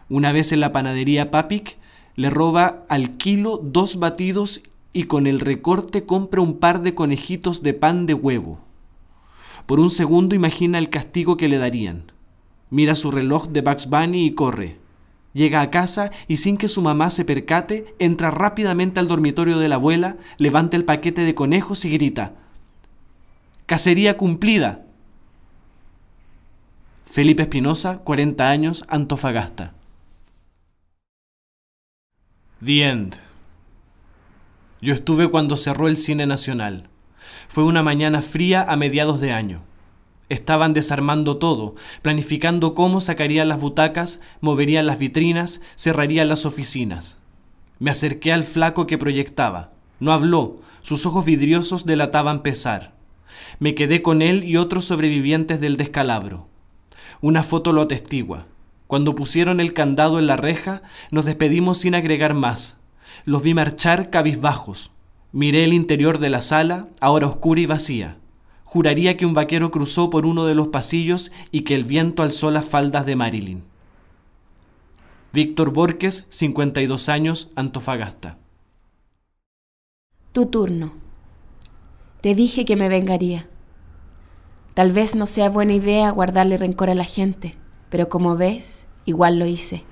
Una 0.09 0.31
vez 0.31 0.51
en 0.51 0.61
la 0.61 0.71
panadería 0.71 1.29
Papic, 1.29 1.77
le 2.15 2.31
roba 2.31 2.85
al 2.89 3.17
kilo 3.17 3.61
dos 3.63 3.99
batidos 3.99 4.63
y 4.93 5.03
con 5.03 5.27
el 5.27 5.39
recorte 5.39 6.01
compra 6.01 6.41
un 6.41 6.57
par 6.57 6.81
de 6.81 6.95
conejitos 6.95 7.61
de 7.61 7.75
pan 7.75 8.07
de 8.07 8.15
huevo. 8.15 8.59
Por 9.67 9.79
un 9.79 9.91
segundo 9.91 10.33
imagina 10.33 10.79
el 10.79 10.89
castigo 10.89 11.37
que 11.37 11.49
le 11.49 11.59
darían. 11.59 12.11
Mira 12.71 12.95
su 12.95 13.11
reloj 13.11 13.49
de 13.49 13.61
Bugs 13.61 13.87
Bunny 13.91 14.25
y 14.25 14.31
corre. 14.31 14.82
Llega 15.33 15.61
a 15.61 15.71
casa 15.71 16.11
y 16.27 16.37
sin 16.37 16.57
que 16.57 16.67
su 16.67 16.81
mamá 16.81 17.09
se 17.09 17.25
percate, 17.25 17.95
entra 17.99 18.31
rápidamente 18.31 18.99
al 18.99 19.07
dormitorio 19.07 19.57
de 19.57 19.67
la 19.67 19.75
abuela, 19.75 20.17
levanta 20.37 20.77
el 20.77 20.85
paquete 20.85 21.21
de 21.21 21.35
conejos 21.35 21.85
y 21.85 21.89
grita, 21.89 22.33
Cacería 23.65 24.17
cumplida. 24.17 24.85
Felipe 27.05 27.43
Espinosa, 27.43 27.99
40 27.99 28.49
años, 28.49 28.85
Antofagasta. 28.89 29.73
The 32.63 32.89
End. 32.89 33.15
Yo 34.81 34.93
estuve 34.93 35.29
cuando 35.29 35.55
cerró 35.55 35.87
el 35.87 35.95
cine 35.95 36.25
nacional. 36.25 36.89
Fue 37.47 37.63
una 37.63 37.83
mañana 37.83 38.21
fría 38.21 38.63
a 38.63 38.75
mediados 38.75 39.21
de 39.21 39.31
año. 39.31 39.61
Estaban 40.33 40.73
desarmando 40.73 41.37
todo, 41.37 41.75
planificando 42.01 42.73
cómo 42.73 43.01
sacarían 43.01 43.49
las 43.49 43.59
butacas, 43.59 44.19
moverían 44.41 44.87
las 44.87 44.97
vitrinas, 44.97 45.61
cerrarían 45.75 46.27
las 46.27 46.47
oficinas. 46.47 47.19
Me 47.77 47.91
acerqué 47.91 48.33
al 48.33 48.43
flaco 48.43 48.87
que 48.87 48.97
proyectaba. 48.97 49.73
No 49.99 50.11
habló, 50.11 50.57
sus 50.81 51.05
ojos 51.05 51.23
vidriosos 51.23 51.85
delataban 51.85 52.41
pesar. 52.41 52.95
Me 53.59 53.75
quedé 53.75 54.01
con 54.01 54.23
él 54.23 54.43
y 54.43 54.57
otros 54.57 54.85
sobrevivientes 54.85 55.61
del 55.61 55.77
descalabro. 55.77 56.47
Una 57.21 57.43
foto 57.43 57.71
lo 57.71 57.81
atestigua. 57.81 58.47
Cuando 58.87 59.13
pusieron 59.13 59.59
el 59.59 59.73
candado 59.73 60.17
en 60.17 60.25
la 60.25 60.35
reja, 60.35 60.81
nos 61.11 61.25
despedimos 61.25 61.77
sin 61.77 61.93
agregar 61.93 62.33
más. 62.33 62.79
Los 63.23 63.43
vi 63.43 63.53
marchar 63.53 64.09
cabizbajos. 64.09 64.89
Miré 65.31 65.63
el 65.63 65.73
interior 65.73 66.17
de 66.17 66.31
la 66.31 66.41
sala, 66.41 66.87
ahora 66.99 67.27
oscura 67.27 67.61
y 67.61 67.67
vacía. 67.67 68.17
Juraría 68.73 69.17
que 69.17 69.27
un 69.27 69.35
vaquero 69.35 69.69
cruzó 69.69 70.09
por 70.09 70.25
uno 70.25 70.45
de 70.45 70.55
los 70.55 70.69
pasillos 70.69 71.31
y 71.51 71.61
que 71.61 71.75
el 71.75 71.83
viento 71.83 72.23
alzó 72.23 72.49
las 72.49 72.65
faldas 72.65 73.05
de 73.05 73.15
Marilyn. 73.15 73.63
Víctor 75.31 75.71
Borges, 75.71 76.25
52 76.29 77.07
años, 77.07 77.51
Antofagasta. 77.55 78.39
Tu 80.31 80.47
turno. 80.47 80.93
Te 82.21 82.33
dije 82.33 82.65
que 82.65 82.75
me 82.75 82.89
vengaría. 82.89 83.47
Tal 84.73 84.91
vez 84.91 85.13
no 85.13 85.27
sea 85.27 85.51
buena 85.51 85.73
idea 85.73 86.09
guardarle 86.09 86.57
rencor 86.57 86.89
a 86.89 86.95
la 86.95 87.05
gente, 87.05 87.55
pero 87.91 88.09
como 88.09 88.37
ves, 88.37 88.87
igual 89.05 89.37
lo 89.37 89.45
hice. 89.45 89.83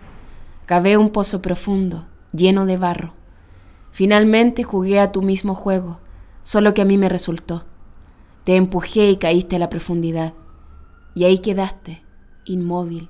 Cavé 0.66 0.98
un 0.98 1.12
pozo 1.12 1.40
profundo, 1.44 2.08
lleno 2.34 2.66
de 2.66 2.78
barro. 2.78 3.14
Finalmente 3.92 4.64
jugué 4.64 5.00
a 5.00 5.12
tu 5.12 5.22
mismo 5.22 5.54
juego, 5.54 6.00
solo 6.42 6.74
que 6.74 6.82
a 6.82 6.86
mí 6.86 6.98
me 6.98 7.10
resultó. 7.10 7.66
Te 8.44 8.56
empujé 8.56 9.10
y 9.12 9.18
caíste 9.18 9.56
a 9.56 9.60
la 9.60 9.70
profundidad. 9.70 10.34
Y 11.14 11.26
ahí 11.26 11.40
quedaste, 11.40 12.02
inmóvil. 12.46 13.10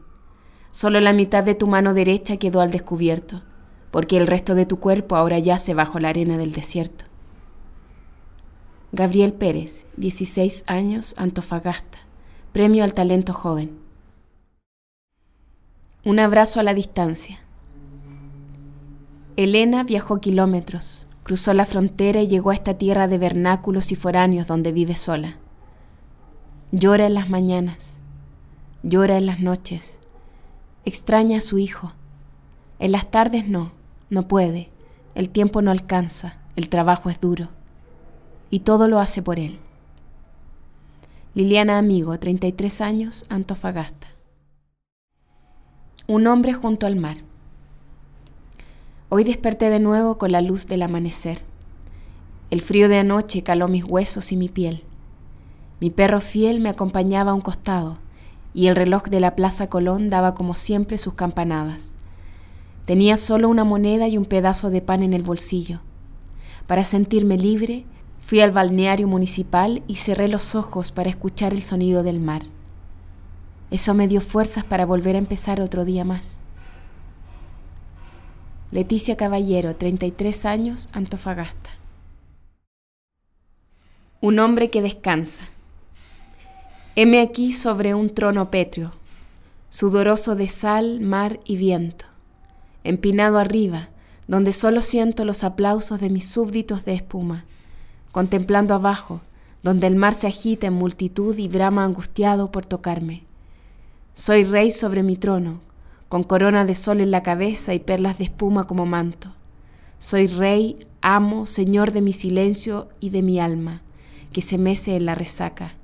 Solo 0.72 1.00
la 1.00 1.14
mitad 1.14 1.44
de 1.44 1.56
tu 1.56 1.68
mano 1.68 1.94
derecha 1.94 2.38
quedó 2.38 2.62
al 2.62 2.72
descubierto, 2.72 3.42
porque 3.92 4.18
el 4.18 4.28
resto 4.28 4.56
de 4.56 4.66
tu 4.66 4.80
cuerpo 4.80 5.16
ahora 5.16 5.40
yace 5.40 5.74
bajo 5.74 6.00
la 6.00 6.10
arena 6.10 6.38
del 6.38 6.52
desierto. 6.52 7.06
Gabriel 8.94 9.34
Pérez, 9.34 9.86
16 9.96 10.66
años, 10.68 11.16
Antofagasta. 11.18 12.00
Premio 12.52 12.84
al 12.84 12.94
Talento 12.94 13.34
Joven. 13.34 13.80
Un 16.04 16.20
abrazo 16.20 16.60
a 16.60 16.64
la 16.64 16.74
distancia. 16.74 17.40
Elena 19.38 19.86
viajó 19.86 20.20
kilómetros, 20.20 21.08
cruzó 21.24 21.53
la 21.53 21.65
frontera 21.65 22.22
y 22.22 22.28
llegó 22.28 22.51
a 22.51 22.53
esta 22.53 22.78
tierra 22.78 23.07
de 23.07 23.17
vernáculos 23.17 23.91
y 23.91 23.95
foráneos 23.95 24.47
donde 24.47 24.72
vive 24.72 24.95
sola. 24.95 25.38
Llora 26.72 27.05
en 27.05 27.13
las 27.13 27.30
mañanas, 27.30 27.99
llora 28.84 29.17
en 29.17 29.26
las 29.26 29.39
noches, 29.39 29.99
extraña 30.86 31.39
a 31.39 31.41
su 31.41 31.57
hijo. 31.57 31.93
En 32.80 32.91
las 32.91 33.11
tardes 33.11 33.47
no, 33.47 33.72
no 34.09 34.28
puede, 34.28 34.69
el 35.15 35.30
tiempo 35.30 35.61
no 35.61 35.72
alcanza, 35.72 36.38
el 36.55 36.69
trabajo 36.69 37.09
es 37.09 37.19
duro 37.19 37.49
y 38.51 38.59
todo 38.59 38.88
lo 38.88 38.99
hace 38.99 39.24
por 39.24 39.39
él. 39.39 39.57
Liliana 41.34 41.78
Amigo, 41.80 42.19
33 42.19 42.82
años, 42.82 43.26
Antofagasta. 43.30 44.07
Un 46.05 46.28
hombre 46.28 46.53
junto 46.53 46.86
al 46.86 46.97
mar. 46.97 47.17
Hoy 49.14 49.26
desperté 49.26 49.70
de 49.70 49.82
nuevo 49.82 50.18
con 50.18 50.32
la 50.32 50.39
luz 50.39 50.68
del 50.68 50.84
amanecer. 50.84 51.41
El 52.49 52.62
frío 52.62 52.88
de 52.88 52.97
anoche 52.97 53.43
caló 53.43 53.68
mis 53.68 53.84
huesos 53.84 54.32
y 54.32 54.38
mi 54.38 54.47
piel. 54.47 54.86
Mi 55.82 55.89
perro 55.89 56.22
fiel 56.22 56.62
me 56.62 56.70
acompañaba 56.70 57.32
a 57.32 57.34
un 57.34 57.41
costado 57.41 57.97
y 58.53 58.68
el 58.68 58.78
reloj 58.78 59.09
de 59.09 59.20
la 59.20 59.36
Plaza 59.36 59.68
Colón 59.68 60.09
daba 60.09 60.34
como 60.34 60.53
siempre 60.53 60.97
sus 60.97 61.16
campanadas. 61.16 61.95
Tenía 62.86 63.18
solo 63.18 63.49
una 63.49 63.66
moneda 63.66 64.07
y 64.07 64.18
un 64.18 64.24
pedazo 64.24 64.70
de 64.70 64.82
pan 64.82 65.03
en 65.03 65.14
el 65.14 65.24
bolsillo. 65.24 65.82
Para 66.66 66.86
sentirme 66.86 67.36
libre, 67.36 67.84
Fui 68.22 68.39
al 68.39 68.51
balneario 68.51 69.07
municipal 69.07 69.84
y 69.88 69.95
cerré 69.95 70.28
los 70.30 70.55
ojos 70.55 70.91
para 70.91 71.09
escuchar 71.09 71.53
el 71.53 71.64
sonido 71.64 72.03
del 72.03 72.20
mar. 72.20 72.43
Eso 73.72 73.93
me 73.93 74.07
dio 74.07 74.22
fuerzas 74.22 74.64
para 74.64 74.86
volver 74.86 75.16
a 75.16 75.20
empezar 75.20 75.59
otro 75.59 75.84
día 75.86 76.05
más. 76.05 76.39
Leticia 78.72 79.17
Caballero, 79.17 79.76
33 79.76 80.45
años, 80.45 80.88
Antofagasta. 80.93 81.72
Un 84.22 84.39
hombre 84.39 84.69
que 84.69 84.82
descansa. 84.82 85.41
Heme 86.95 87.19
aquí 87.19 87.51
sobre 87.51 87.95
un 87.95 88.11
trono 88.11 88.49
pétreo, 88.49 88.93
sudoroso 89.67 90.38
de 90.38 90.47
sal, 90.47 91.01
mar 91.01 91.41
y 91.43 91.57
viento, 91.57 92.05
empinado 92.86 93.39
arriba, 93.39 93.89
donde 94.30 94.53
solo 94.53 94.80
siento 94.80 95.26
los 95.26 95.43
aplausos 95.43 95.99
de 95.99 96.09
mis 96.09 96.30
súbditos 96.30 96.86
de 96.86 96.93
espuma, 96.93 97.43
contemplando 98.13 98.74
abajo, 98.74 99.19
donde 99.63 99.88
el 99.88 99.97
mar 99.97 100.13
se 100.13 100.28
agita 100.28 100.67
en 100.67 100.74
multitud 100.76 101.38
y 101.38 101.49
brama 101.49 101.84
angustiado 101.84 102.53
por 102.53 102.65
tocarme. 102.65 103.24
Soy 104.13 104.45
rey 104.45 104.72
sobre 104.72 105.03
mi 105.03 105.17
trono, 105.17 105.59
con 106.12 106.24
corona 106.24 106.66
de 106.66 106.76
sol 106.76 106.99
en 106.99 107.09
la 107.09 107.24
cabeza 107.24 107.74
y 107.74 107.80
perlas 107.80 108.18
de 108.18 108.26
espuma 108.26 108.68
como 108.68 108.86
manto. 108.86 109.34
Soy 109.97 110.28
rey, 110.28 110.86
amo, 110.99 111.45
señor 111.45 111.93
de 111.93 112.01
mi 112.01 112.12
silencio 112.12 112.89
y 112.99 113.12
de 113.12 113.22
mi 113.22 113.39
alma, 113.39 113.82
que 114.34 114.41
se 114.41 114.57
mece 114.57 114.97
en 114.97 115.05
la 115.05 115.16
resaca. 115.16 115.76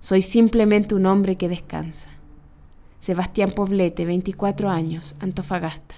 Soy 0.00 0.22
simplemente 0.22 0.94
un 0.94 1.04
hombre 1.04 1.36
que 1.36 1.50
descansa. 1.50 2.08
Sebastián 3.00 3.52
Poblete, 3.52 4.06
24 4.06 4.70
años, 4.70 5.14
Antofagasta. 5.20 5.96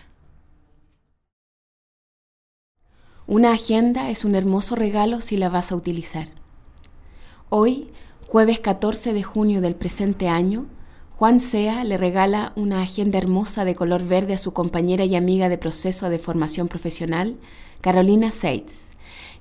Una 3.29 3.53
agenda 3.53 4.11
es 4.11 4.25
un 4.25 4.35
hermoso 4.35 4.75
regalo 4.75 5.21
si 5.21 5.37
la 5.37 5.51
vas 5.51 5.71
a 5.71 5.77
utilizar. 5.77 6.27
Hoy, 7.49 7.93
jueves 8.27 8.59
14 8.59 9.13
de 9.13 9.23
junio 9.23 9.61
del 9.61 9.77
presente 9.77 10.27
año, 10.27 10.67
Juan 11.19 11.41
Sea 11.41 11.83
le 11.83 11.97
regala 11.97 12.53
una 12.55 12.81
agenda 12.81 13.19
hermosa 13.19 13.65
de 13.65 13.75
color 13.75 14.07
verde 14.07 14.35
a 14.35 14.39
su 14.39 14.53
compañera 14.53 15.05
y 15.05 15.17
amiga 15.17 15.49
de 15.49 15.59
proceso 15.59 16.11
de 16.11 16.21
formación 16.21 16.69
profesional, 16.69 17.35
Carolina 17.81 18.31
Seitz, 18.31 18.93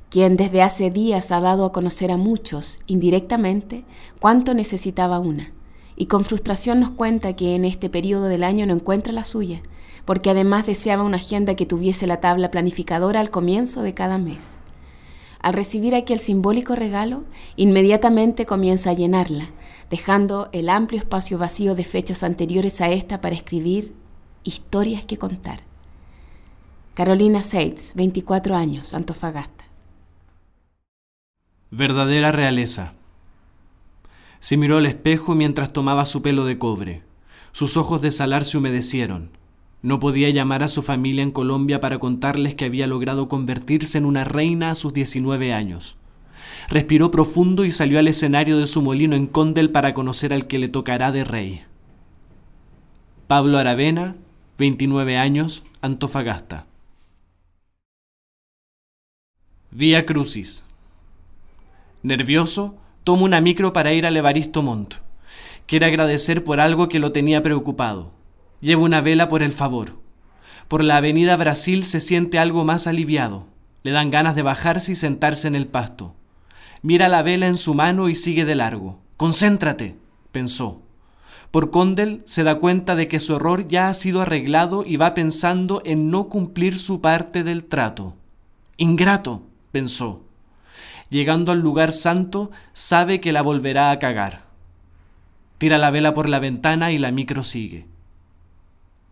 quien 0.09 0.37
desde 0.37 0.63
hace 0.63 0.89
días 0.89 1.31
ha 1.31 1.39
dado 1.39 1.65
a 1.65 1.71
conocer 1.71 2.09
a 2.09 2.17
muchos, 2.17 2.79
indirectamente, 2.87 3.85
cuánto 4.19 4.55
necesitaba 4.55 5.19
una, 5.19 5.51
y 5.95 6.07
con 6.07 6.25
frustración 6.25 6.79
nos 6.79 6.89
cuenta 6.89 7.35
que 7.35 7.53
en 7.53 7.63
este 7.63 7.91
periodo 7.91 8.25
del 8.25 8.43
año 8.43 8.65
no 8.65 8.73
encuentra 8.73 9.13
la 9.13 9.23
suya, 9.23 9.61
porque 10.03 10.31
además 10.31 10.65
deseaba 10.65 11.03
una 11.03 11.17
agenda 11.17 11.53
que 11.53 11.67
tuviese 11.67 12.07
la 12.07 12.19
tabla 12.19 12.49
planificadora 12.49 13.19
al 13.19 13.29
comienzo 13.29 13.83
de 13.83 13.93
cada 13.93 14.17
mes. 14.17 14.57
Al 15.41 15.53
recibir 15.53 15.93
aquel 15.93 16.17
simbólico 16.17 16.73
regalo, 16.73 17.25
inmediatamente 17.55 18.47
comienza 18.47 18.89
a 18.89 18.93
llenarla, 18.93 19.51
dejando 19.89 20.49
el 20.51 20.69
amplio 20.69 20.99
espacio 20.99 21.37
vacío 21.37 21.75
de 21.75 21.83
fechas 21.83 22.23
anteriores 22.23 22.81
a 22.81 22.89
esta 22.89 23.21
para 23.21 23.35
escribir 23.35 23.93
historias 24.43 25.05
que 25.05 25.17
contar. 25.17 25.61
Carolina 26.93 27.43
Seitz, 27.43 27.93
24 27.95 28.55
años, 28.55 28.93
Antofagasta. 28.93 29.65
Verdadera 31.69 32.31
realeza. 32.31 32.93
Se 34.39 34.57
miró 34.57 34.77
al 34.77 34.85
espejo 34.85 35.35
mientras 35.35 35.73
tomaba 35.73 36.05
su 36.05 36.21
pelo 36.21 36.45
de 36.45 36.57
cobre. 36.57 37.03
Sus 37.51 37.77
ojos 37.77 38.01
de 38.01 38.11
salar 38.11 38.45
se 38.45 38.57
humedecieron. 38.57 39.31
No 39.81 39.99
podía 39.99 40.29
llamar 40.29 40.63
a 40.63 40.67
su 40.67 40.81
familia 40.81 41.23
en 41.23 41.31
Colombia 41.31 41.79
para 41.79 41.99
contarles 41.99 42.55
que 42.55 42.65
había 42.65 42.87
logrado 42.87 43.29
convertirse 43.29 43.97
en 43.97 44.05
una 44.05 44.23
reina 44.23 44.71
a 44.71 44.75
sus 44.75 44.93
19 44.93 45.53
años 45.53 45.97
respiró 46.67 47.11
profundo 47.11 47.65
y 47.65 47.71
salió 47.71 47.99
al 47.99 48.07
escenario 48.07 48.57
de 48.57 48.67
su 48.67 48.81
molino 48.81 49.15
en 49.15 49.27
Condel 49.27 49.69
para 49.71 49.93
conocer 49.93 50.33
al 50.33 50.47
que 50.47 50.59
le 50.59 50.67
tocará 50.67 51.11
de 51.11 51.23
rey. 51.23 51.63
Pablo 53.27 53.57
Aravena, 53.57 54.15
29 54.57 55.17
años, 55.17 55.63
Antofagasta. 55.81 56.65
Vía 59.71 60.05
Crucis. 60.05 60.63
Nervioso, 62.03 62.75
tomo 63.03 63.25
una 63.25 63.41
micro 63.41 63.73
para 63.73 63.93
ir 63.93 64.05
al 64.05 64.15
Evaristo 64.15 64.61
Montt. 64.61 64.95
Quiere 65.65 65.85
agradecer 65.85 66.43
por 66.43 66.59
algo 66.59 66.87
que 66.87 66.99
lo 66.99 67.11
tenía 67.11 67.41
preocupado. 67.41 68.11
Llevo 68.61 68.85
una 68.85 69.01
vela 69.01 69.27
por 69.27 69.43
el 69.43 69.51
favor. 69.51 69.99
Por 70.67 70.83
la 70.83 70.97
avenida 70.97 71.35
Brasil 71.35 71.83
se 71.83 71.99
siente 71.99 72.39
algo 72.39 72.63
más 72.63 72.87
aliviado. 72.87 73.45
Le 73.83 73.91
dan 73.91 74.09
ganas 74.09 74.35
de 74.35 74.41
bajarse 74.41 74.93
y 74.93 74.95
sentarse 74.95 75.47
en 75.47 75.55
el 75.55 75.67
pasto. 75.67 76.15
Mira 76.81 77.07
la 77.09 77.23
vela 77.23 77.47
en 77.47 77.57
su 77.57 77.73
mano 77.73 78.09
y 78.09 78.15
sigue 78.15 78.45
de 78.45 78.55
largo. 78.55 78.99
Concéntrate, 79.17 79.95
pensó. 80.31 80.81
Por 81.51 81.71
Condel 81.71 82.21
se 82.25 82.43
da 82.43 82.59
cuenta 82.59 82.95
de 82.95 83.07
que 83.07 83.19
su 83.19 83.35
error 83.35 83.67
ya 83.67 83.89
ha 83.89 83.93
sido 83.93 84.21
arreglado 84.21 84.83
y 84.85 84.97
va 84.97 85.13
pensando 85.13 85.81
en 85.85 86.09
no 86.09 86.29
cumplir 86.29 86.77
su 86.77 87.01
parte 87.01 87.43
del 87.43 87.65
trato. 87.65 88.15
Ingrato, 88.77 89.43
pensó. 89.71 90.23
Llegando 91.09 91.51
al 91.51 91.59
lugar 91.59 91.93
santo, 91.93 92.51
sabe 92.73 93.21
que 93.21 93.31
la 93.31 93.41
volverá 93.41 93.91
a 93.91 93.99
cagar. 93.99 94.45
Tira 95.57 95.77
la 95.77 95.89
vela 95.89 96.13
por 96.13 96.29
la 96.29 96.39
ventana 96.39 96.91
y 96.91 96.97
la 96.97 97.11
micro 97.11 97.43
sigue. 97.43 97.87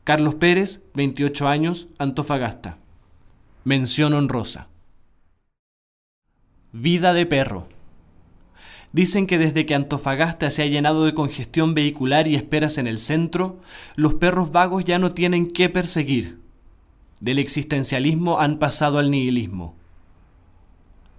Carlos 0.04 0.36
Pérez, 0.36 0.84
28 0.94 1.48
años, 1.48 1.88
Antofagasta. 1.98 2.78
Mención 3.64 4.14
honrosa. 4.14 4.68
Vida 6.78 7.14
de 7.14 7.26
perro. 7.26 7.70
Dicen 8.92 9.28
que 9.28 9.38
desde 9.38 9.66
que 9.66 9.76
Antofagasta 9.76 10.50
se 10.50 10.62
ha 10.62 10.66
llenado 10.66 11.06
de 11.06 11.14
congestión 11.14 11.74
vehicular 11.74 12.28
y 12.28 12.36
esperas 12.36 12.78
en 12.78 12.86
el 12.86 13.00
centro, 13.00 13.62
los 13.96 14.16
perros 14.16 14.52
vagos 14.52 14.84
ya 14.84 15.00
no 15.00 15.14
tienen 15.14 15.48
qué 15.48 15.70
perseguir. 15.70 16.42
Del 17.22 17.40
existencialismo 17.40 18.42
han 18.42 18.60
pasado 18.60 18.98
al 19.00 19.10
nihilismo. 19.10 19.74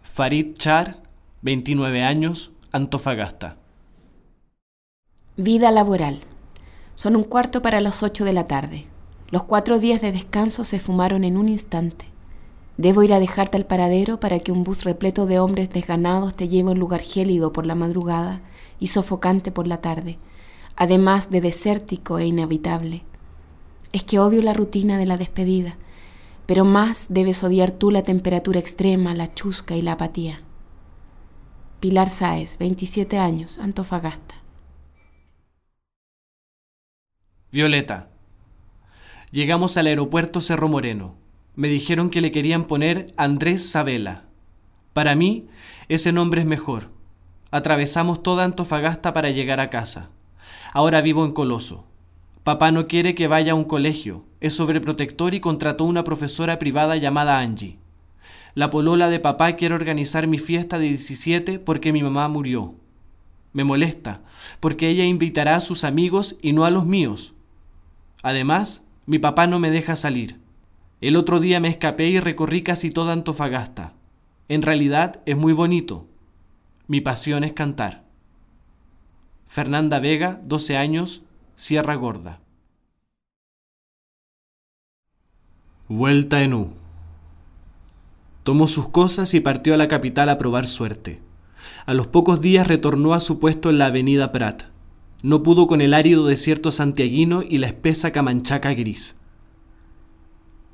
Farid 0.02 0.52
Char, 0.58 1.02
29 1.40 2.02
años, 2.02 2.52
Antofagasta. 2.72 3.56
Vida 5.38 5.70
laboral. 5.70 6.20
Son 6.96 7.16
un 7.16 7.24
cuarto 7.24 7.62
para 7.62 7.80
las 7.80 8.02
8 8.02 8.26
de 8.26 8.32
la 8.34 8.46
tarde. 8.46 8.84
Los 9.30 9.44
cuatro 9.44 9.78
días 9.78 10.02
de 10.02 10.12
descanso 10.12 10.64
se 10.64 10.80
fumaron 10.80 11.24
en 11.24 11.38
un 11.38 11.48
instante. 11.48 12.04
Debo 12.76 13.02
ir 13.02 13.14
a 13.14 13.20
dejarte 13.20 13.56
al 13.56 13.64
paradero 13.64 14.20
para 14.20 14.38
que 14.38 14.52
un 14.52 14.62
bus 14.62 14.84
repleto 14.84 15.26
de 15.26 15.38
hombres 15.38 15.70
desganados 15.70 16.34
te 16.34 16.48
lleve 16.48 16.68
a 16.68 16.72
un 16.72 16.78
lugar 16.78 17.00
gélido 17.00 17.52
por 17.52 17.64
la 17.64 17.74
madrugada 17.74 18.42
y 18.78 18.88
sofocante 18.88 19.50
por 19.50 19.66
la 19.66 19.78
tarde, 19.78 20.18
además 20.76 21.30
de 21.30 21.40
desértico 21.40 22.18
e 22.18 22.26
inhabitable. 22.26 23.02
Es 23.92 24.04
que 24.04 24.18
odio 24.18 24.42
la 24.42 24.52
rutina 24.52 24.98
de 24.98 25.06
la 25.06 25.16
despedida, 25.16 25.78
pero 26.44 26.64
más 26.66 27.06
debes 27.08 27.42
odiar 27.42 27.70
tú 27.70 27.90
la 27.90 28.02
temperatura 28.02 28.60
extrema, 28.60 29.14
la 29.14 29.32
chusca 29.32 29.74
y 29.74 29.80
la 29.80 29.92
apatía. 29.92 30.42
Pilar 31.80 32.10
Sáez, 32.10 32.58
27 32.58 33.16
años, 33.18 33.58
Antofagasta. 33.58 34.34
Violeta. 37.50 38.10
Llegamos 39.30 39.78
al 39.78 39.86
aeropuerto 39.86 40.40
Cerro 40.42 40.68
Moreno 40.68 41.25
me 41.56 41.68
dijeron 41.68 42.10
que 42.10 42.20
le 42.20 42.30
querían 42.30 42.64
poner 42.64 43.06
Andrés 43.16 43.68
Sabela. 43.68 44.24
Para 44.92 45.14
mí, 45.14 45.46
ese 45.88 46.12
nombre 46.12 46.42
es 46.42 46.46
mejor. 46.46 46.90
Atravesamos 47.50 48.22
toda 48.22 48.44
Antofagasta 48.44 49.14
para 49.14 49.30
llegar 49.30 49.58
a 49.60 49.70
casa. 49.70 50.10
Ahora 50.74 51.00
vivo 51.00 51.24
en 51.24 51.32
Coloso. 51.32 51.86
Papá 52.44 52.70
no 52.70 52.86
quiere 52.86 53.14
que 53.14 53.26
vaya 53.26 53.52
a 53.52 53.54
un 53.54 53.64
colegio, 53.64 54.24
es 54.40 54.54
sobreprotector 54.54 55.34
y 55.34 55.40
contrató 55.40 55.84
una 55.84 56.04
profesora 56.04 56.58
privada 56.58 56.96
llamada 56.96 57.40
Angie. 57.40 57.78
La 58.54 58.70
polola 58.70 59.08
de 59.08 59.18
papá 59.18 59.52
quiere 59.54 59.74
organizar 59.74 60.26
mi 60.26 60.38
fiesta 60.38 60.78
de 60.78 60.88
17 60.88 61.58
porque 61.58 61.92
mi 61.92 62.02
mamá 62.02 62.28
murió. 62.28 62.74
Me 63.52 63.64
molesta, 63.64 64.20
porque 64.60 64.88
ella 64.88 65.04
invitará 65.04 65.56
a 65.56 65.60
sus 65.60 65.84
amigos 65.84 66.36
y 66.40 66.52
no 66.52 66.64
a 66.64 66.70
los 66.70 66.86
míos. 66.86 67.34
Además, 68.22 68.84
mi 69.06 69.18
papá 69.18 69.46
no 69.46 69.58
me 69.58 69.70
deja 69.70 69.96
salir. 69.96 70.45
El 71.00 71.16
otro 71.16 71.40
día 71.40 71.60
me 71.60 71.68
escapé 71.68 72.08
y 72.08 72.20
recorrí 72.20 72.62
casi 72.62 72.90
toda 72.90 73.12
Antofagasta. 73.12 73.92
En 74.48 74.62
realidad 74.62 75.20
es 75.26 75.36
muy 75.36 75.52
bonito. 75.52 76.06
Mi 76.86 77.02
pasión 77.02 77.44
es 77.44 77.52
cantar. 77.52 78.04
Fernanda 79.46 80.00
Vega, 80.00 80.40
12 80.44 80.76
años, 80.76 81.22
Sierra 81.54 81.94
Gorda. 81.96 82.40
Vuelta 85.88 86.42
en 86.42 86.54
U. 86.54 86.72
Tomó 88.42 88.66
sus 88.66 88.88
cosas 88.88 89.34
y 89.34 89.40
partió 89.40 89.74
a 89.74 89.76
la 89.76 89.88
capital 89.88 90.30
a 90.30 90.38
probar 90.38 90.66
suerte. 90.66 91.20
A 91.84 91.92
los 91.94 92.06
pocos 92.06 92.40
días 92.40 92.66
retornó 92.66 93.12
a 93.12 93.20
su 93.20 93.38
puesto 93.38 93.68
en 93.70 93.78
la 93.78 93.86
avenida 93.86 94.32
Prat. 94.32 94.64
No 95.22 95.42
pudo 95.42 95.66
con 95.66 95.80
el 95.80 95.94
árido 95.94 96.26
desierto 96.26 96.70
santiaguino 96.70 97.42
y 97.42 97.58
la 97.58 97.66
espesa 97.66 98.12
camanchaca 98.12 98.72
gris. 98.72 99.16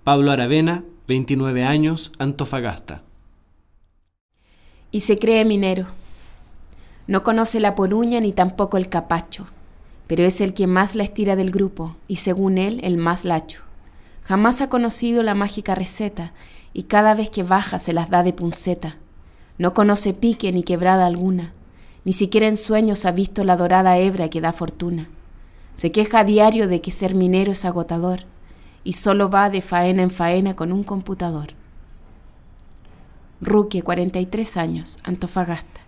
Pablo 0.05 0.33
Aravena, 0.33 0.83
29 1.07 1.63
años, 1.63 2.11
Antofagasta. 2.19 3.03
Y 4.91 4.99
se 5.01 5.17
cree 5.17 5.45
minero. 5.45 5.87
No 7.07 7.23
conoce 7.23 7.61
la 7.61 7.77
poruña 7.77 8.19
ni 8.19 8.33
tampoco 8.33 8.79
el 8.79 8.89
capacho, 8.89 9.47
pero 10.09 10.25
es 10.25 10.41
el 10.41 10.55
que 10.55 10.67
más 10.67 10.97
la 10.97 11.05
estira 11.05 11.37
del 11.37 11.53
grupo 11.53 11.95
y 12.09 12.17
según 12.17 12.59
él 12.59 12.81
el 12.83 12.97
más 12.97 13.25
lacho. 13.25 13.63
Jamás 14.25 14.61
ha 14.61 14.69
conocido 14.69 15.23
la 15.23 15.37
mágica 15.37 15.77
receta 15.77 16.33
y 16.73 16.85
cada 16.85 17.15
vez 17.15 17.31
que 17.31 17.45
baja 17.45 17.79
se 17.79 17.93
las 17.93 18.11
da 18.11 18.25
de 18.25 18.33
punceta. 18.33 18.97
No 19.57 19.73
conoce 19.73 20.15
pique 20.15 20.51
ni 20.51 20.65
quebrada 20.65 21.07
alguna, 21.07 21.53
ni 22.05 22.13
siquiera 22.13 22.49
en 22.49 22.57
sueños 22.57 23.05
ha 23.05 23.13
visto 23.13 23.45
la 23.45 23.57
dorada 23.57 23.97
hebra 23.99 24.31
que 24.31 24.41
da 24.41 24.53
fortuna. 24.53 25.09
Se 25.77 25.93
queja 25.93 26.19
a 26.19 26.25
diario 26.25 26.67
de 26.67 26.81
que 26.81 26.91
ser 26.91 27.15
minero 27.15 27.53
es 27.53 27.65
agotador, 27.65 28.25
y 28.85 28.95
solo 28.95 29.31
va 29.31 29.51
de 29.51 29.63
faena 29.63 30.03
en 30.03 30.11
faena 30.11 30.57
con 30.57 30.73
un 30.73 30.83
computador. 30.83 31.49
Ruque, 33.41 33.83
43 33.83 34.57
años, 34.57 34.99
Antofagasta. 35.05 35.82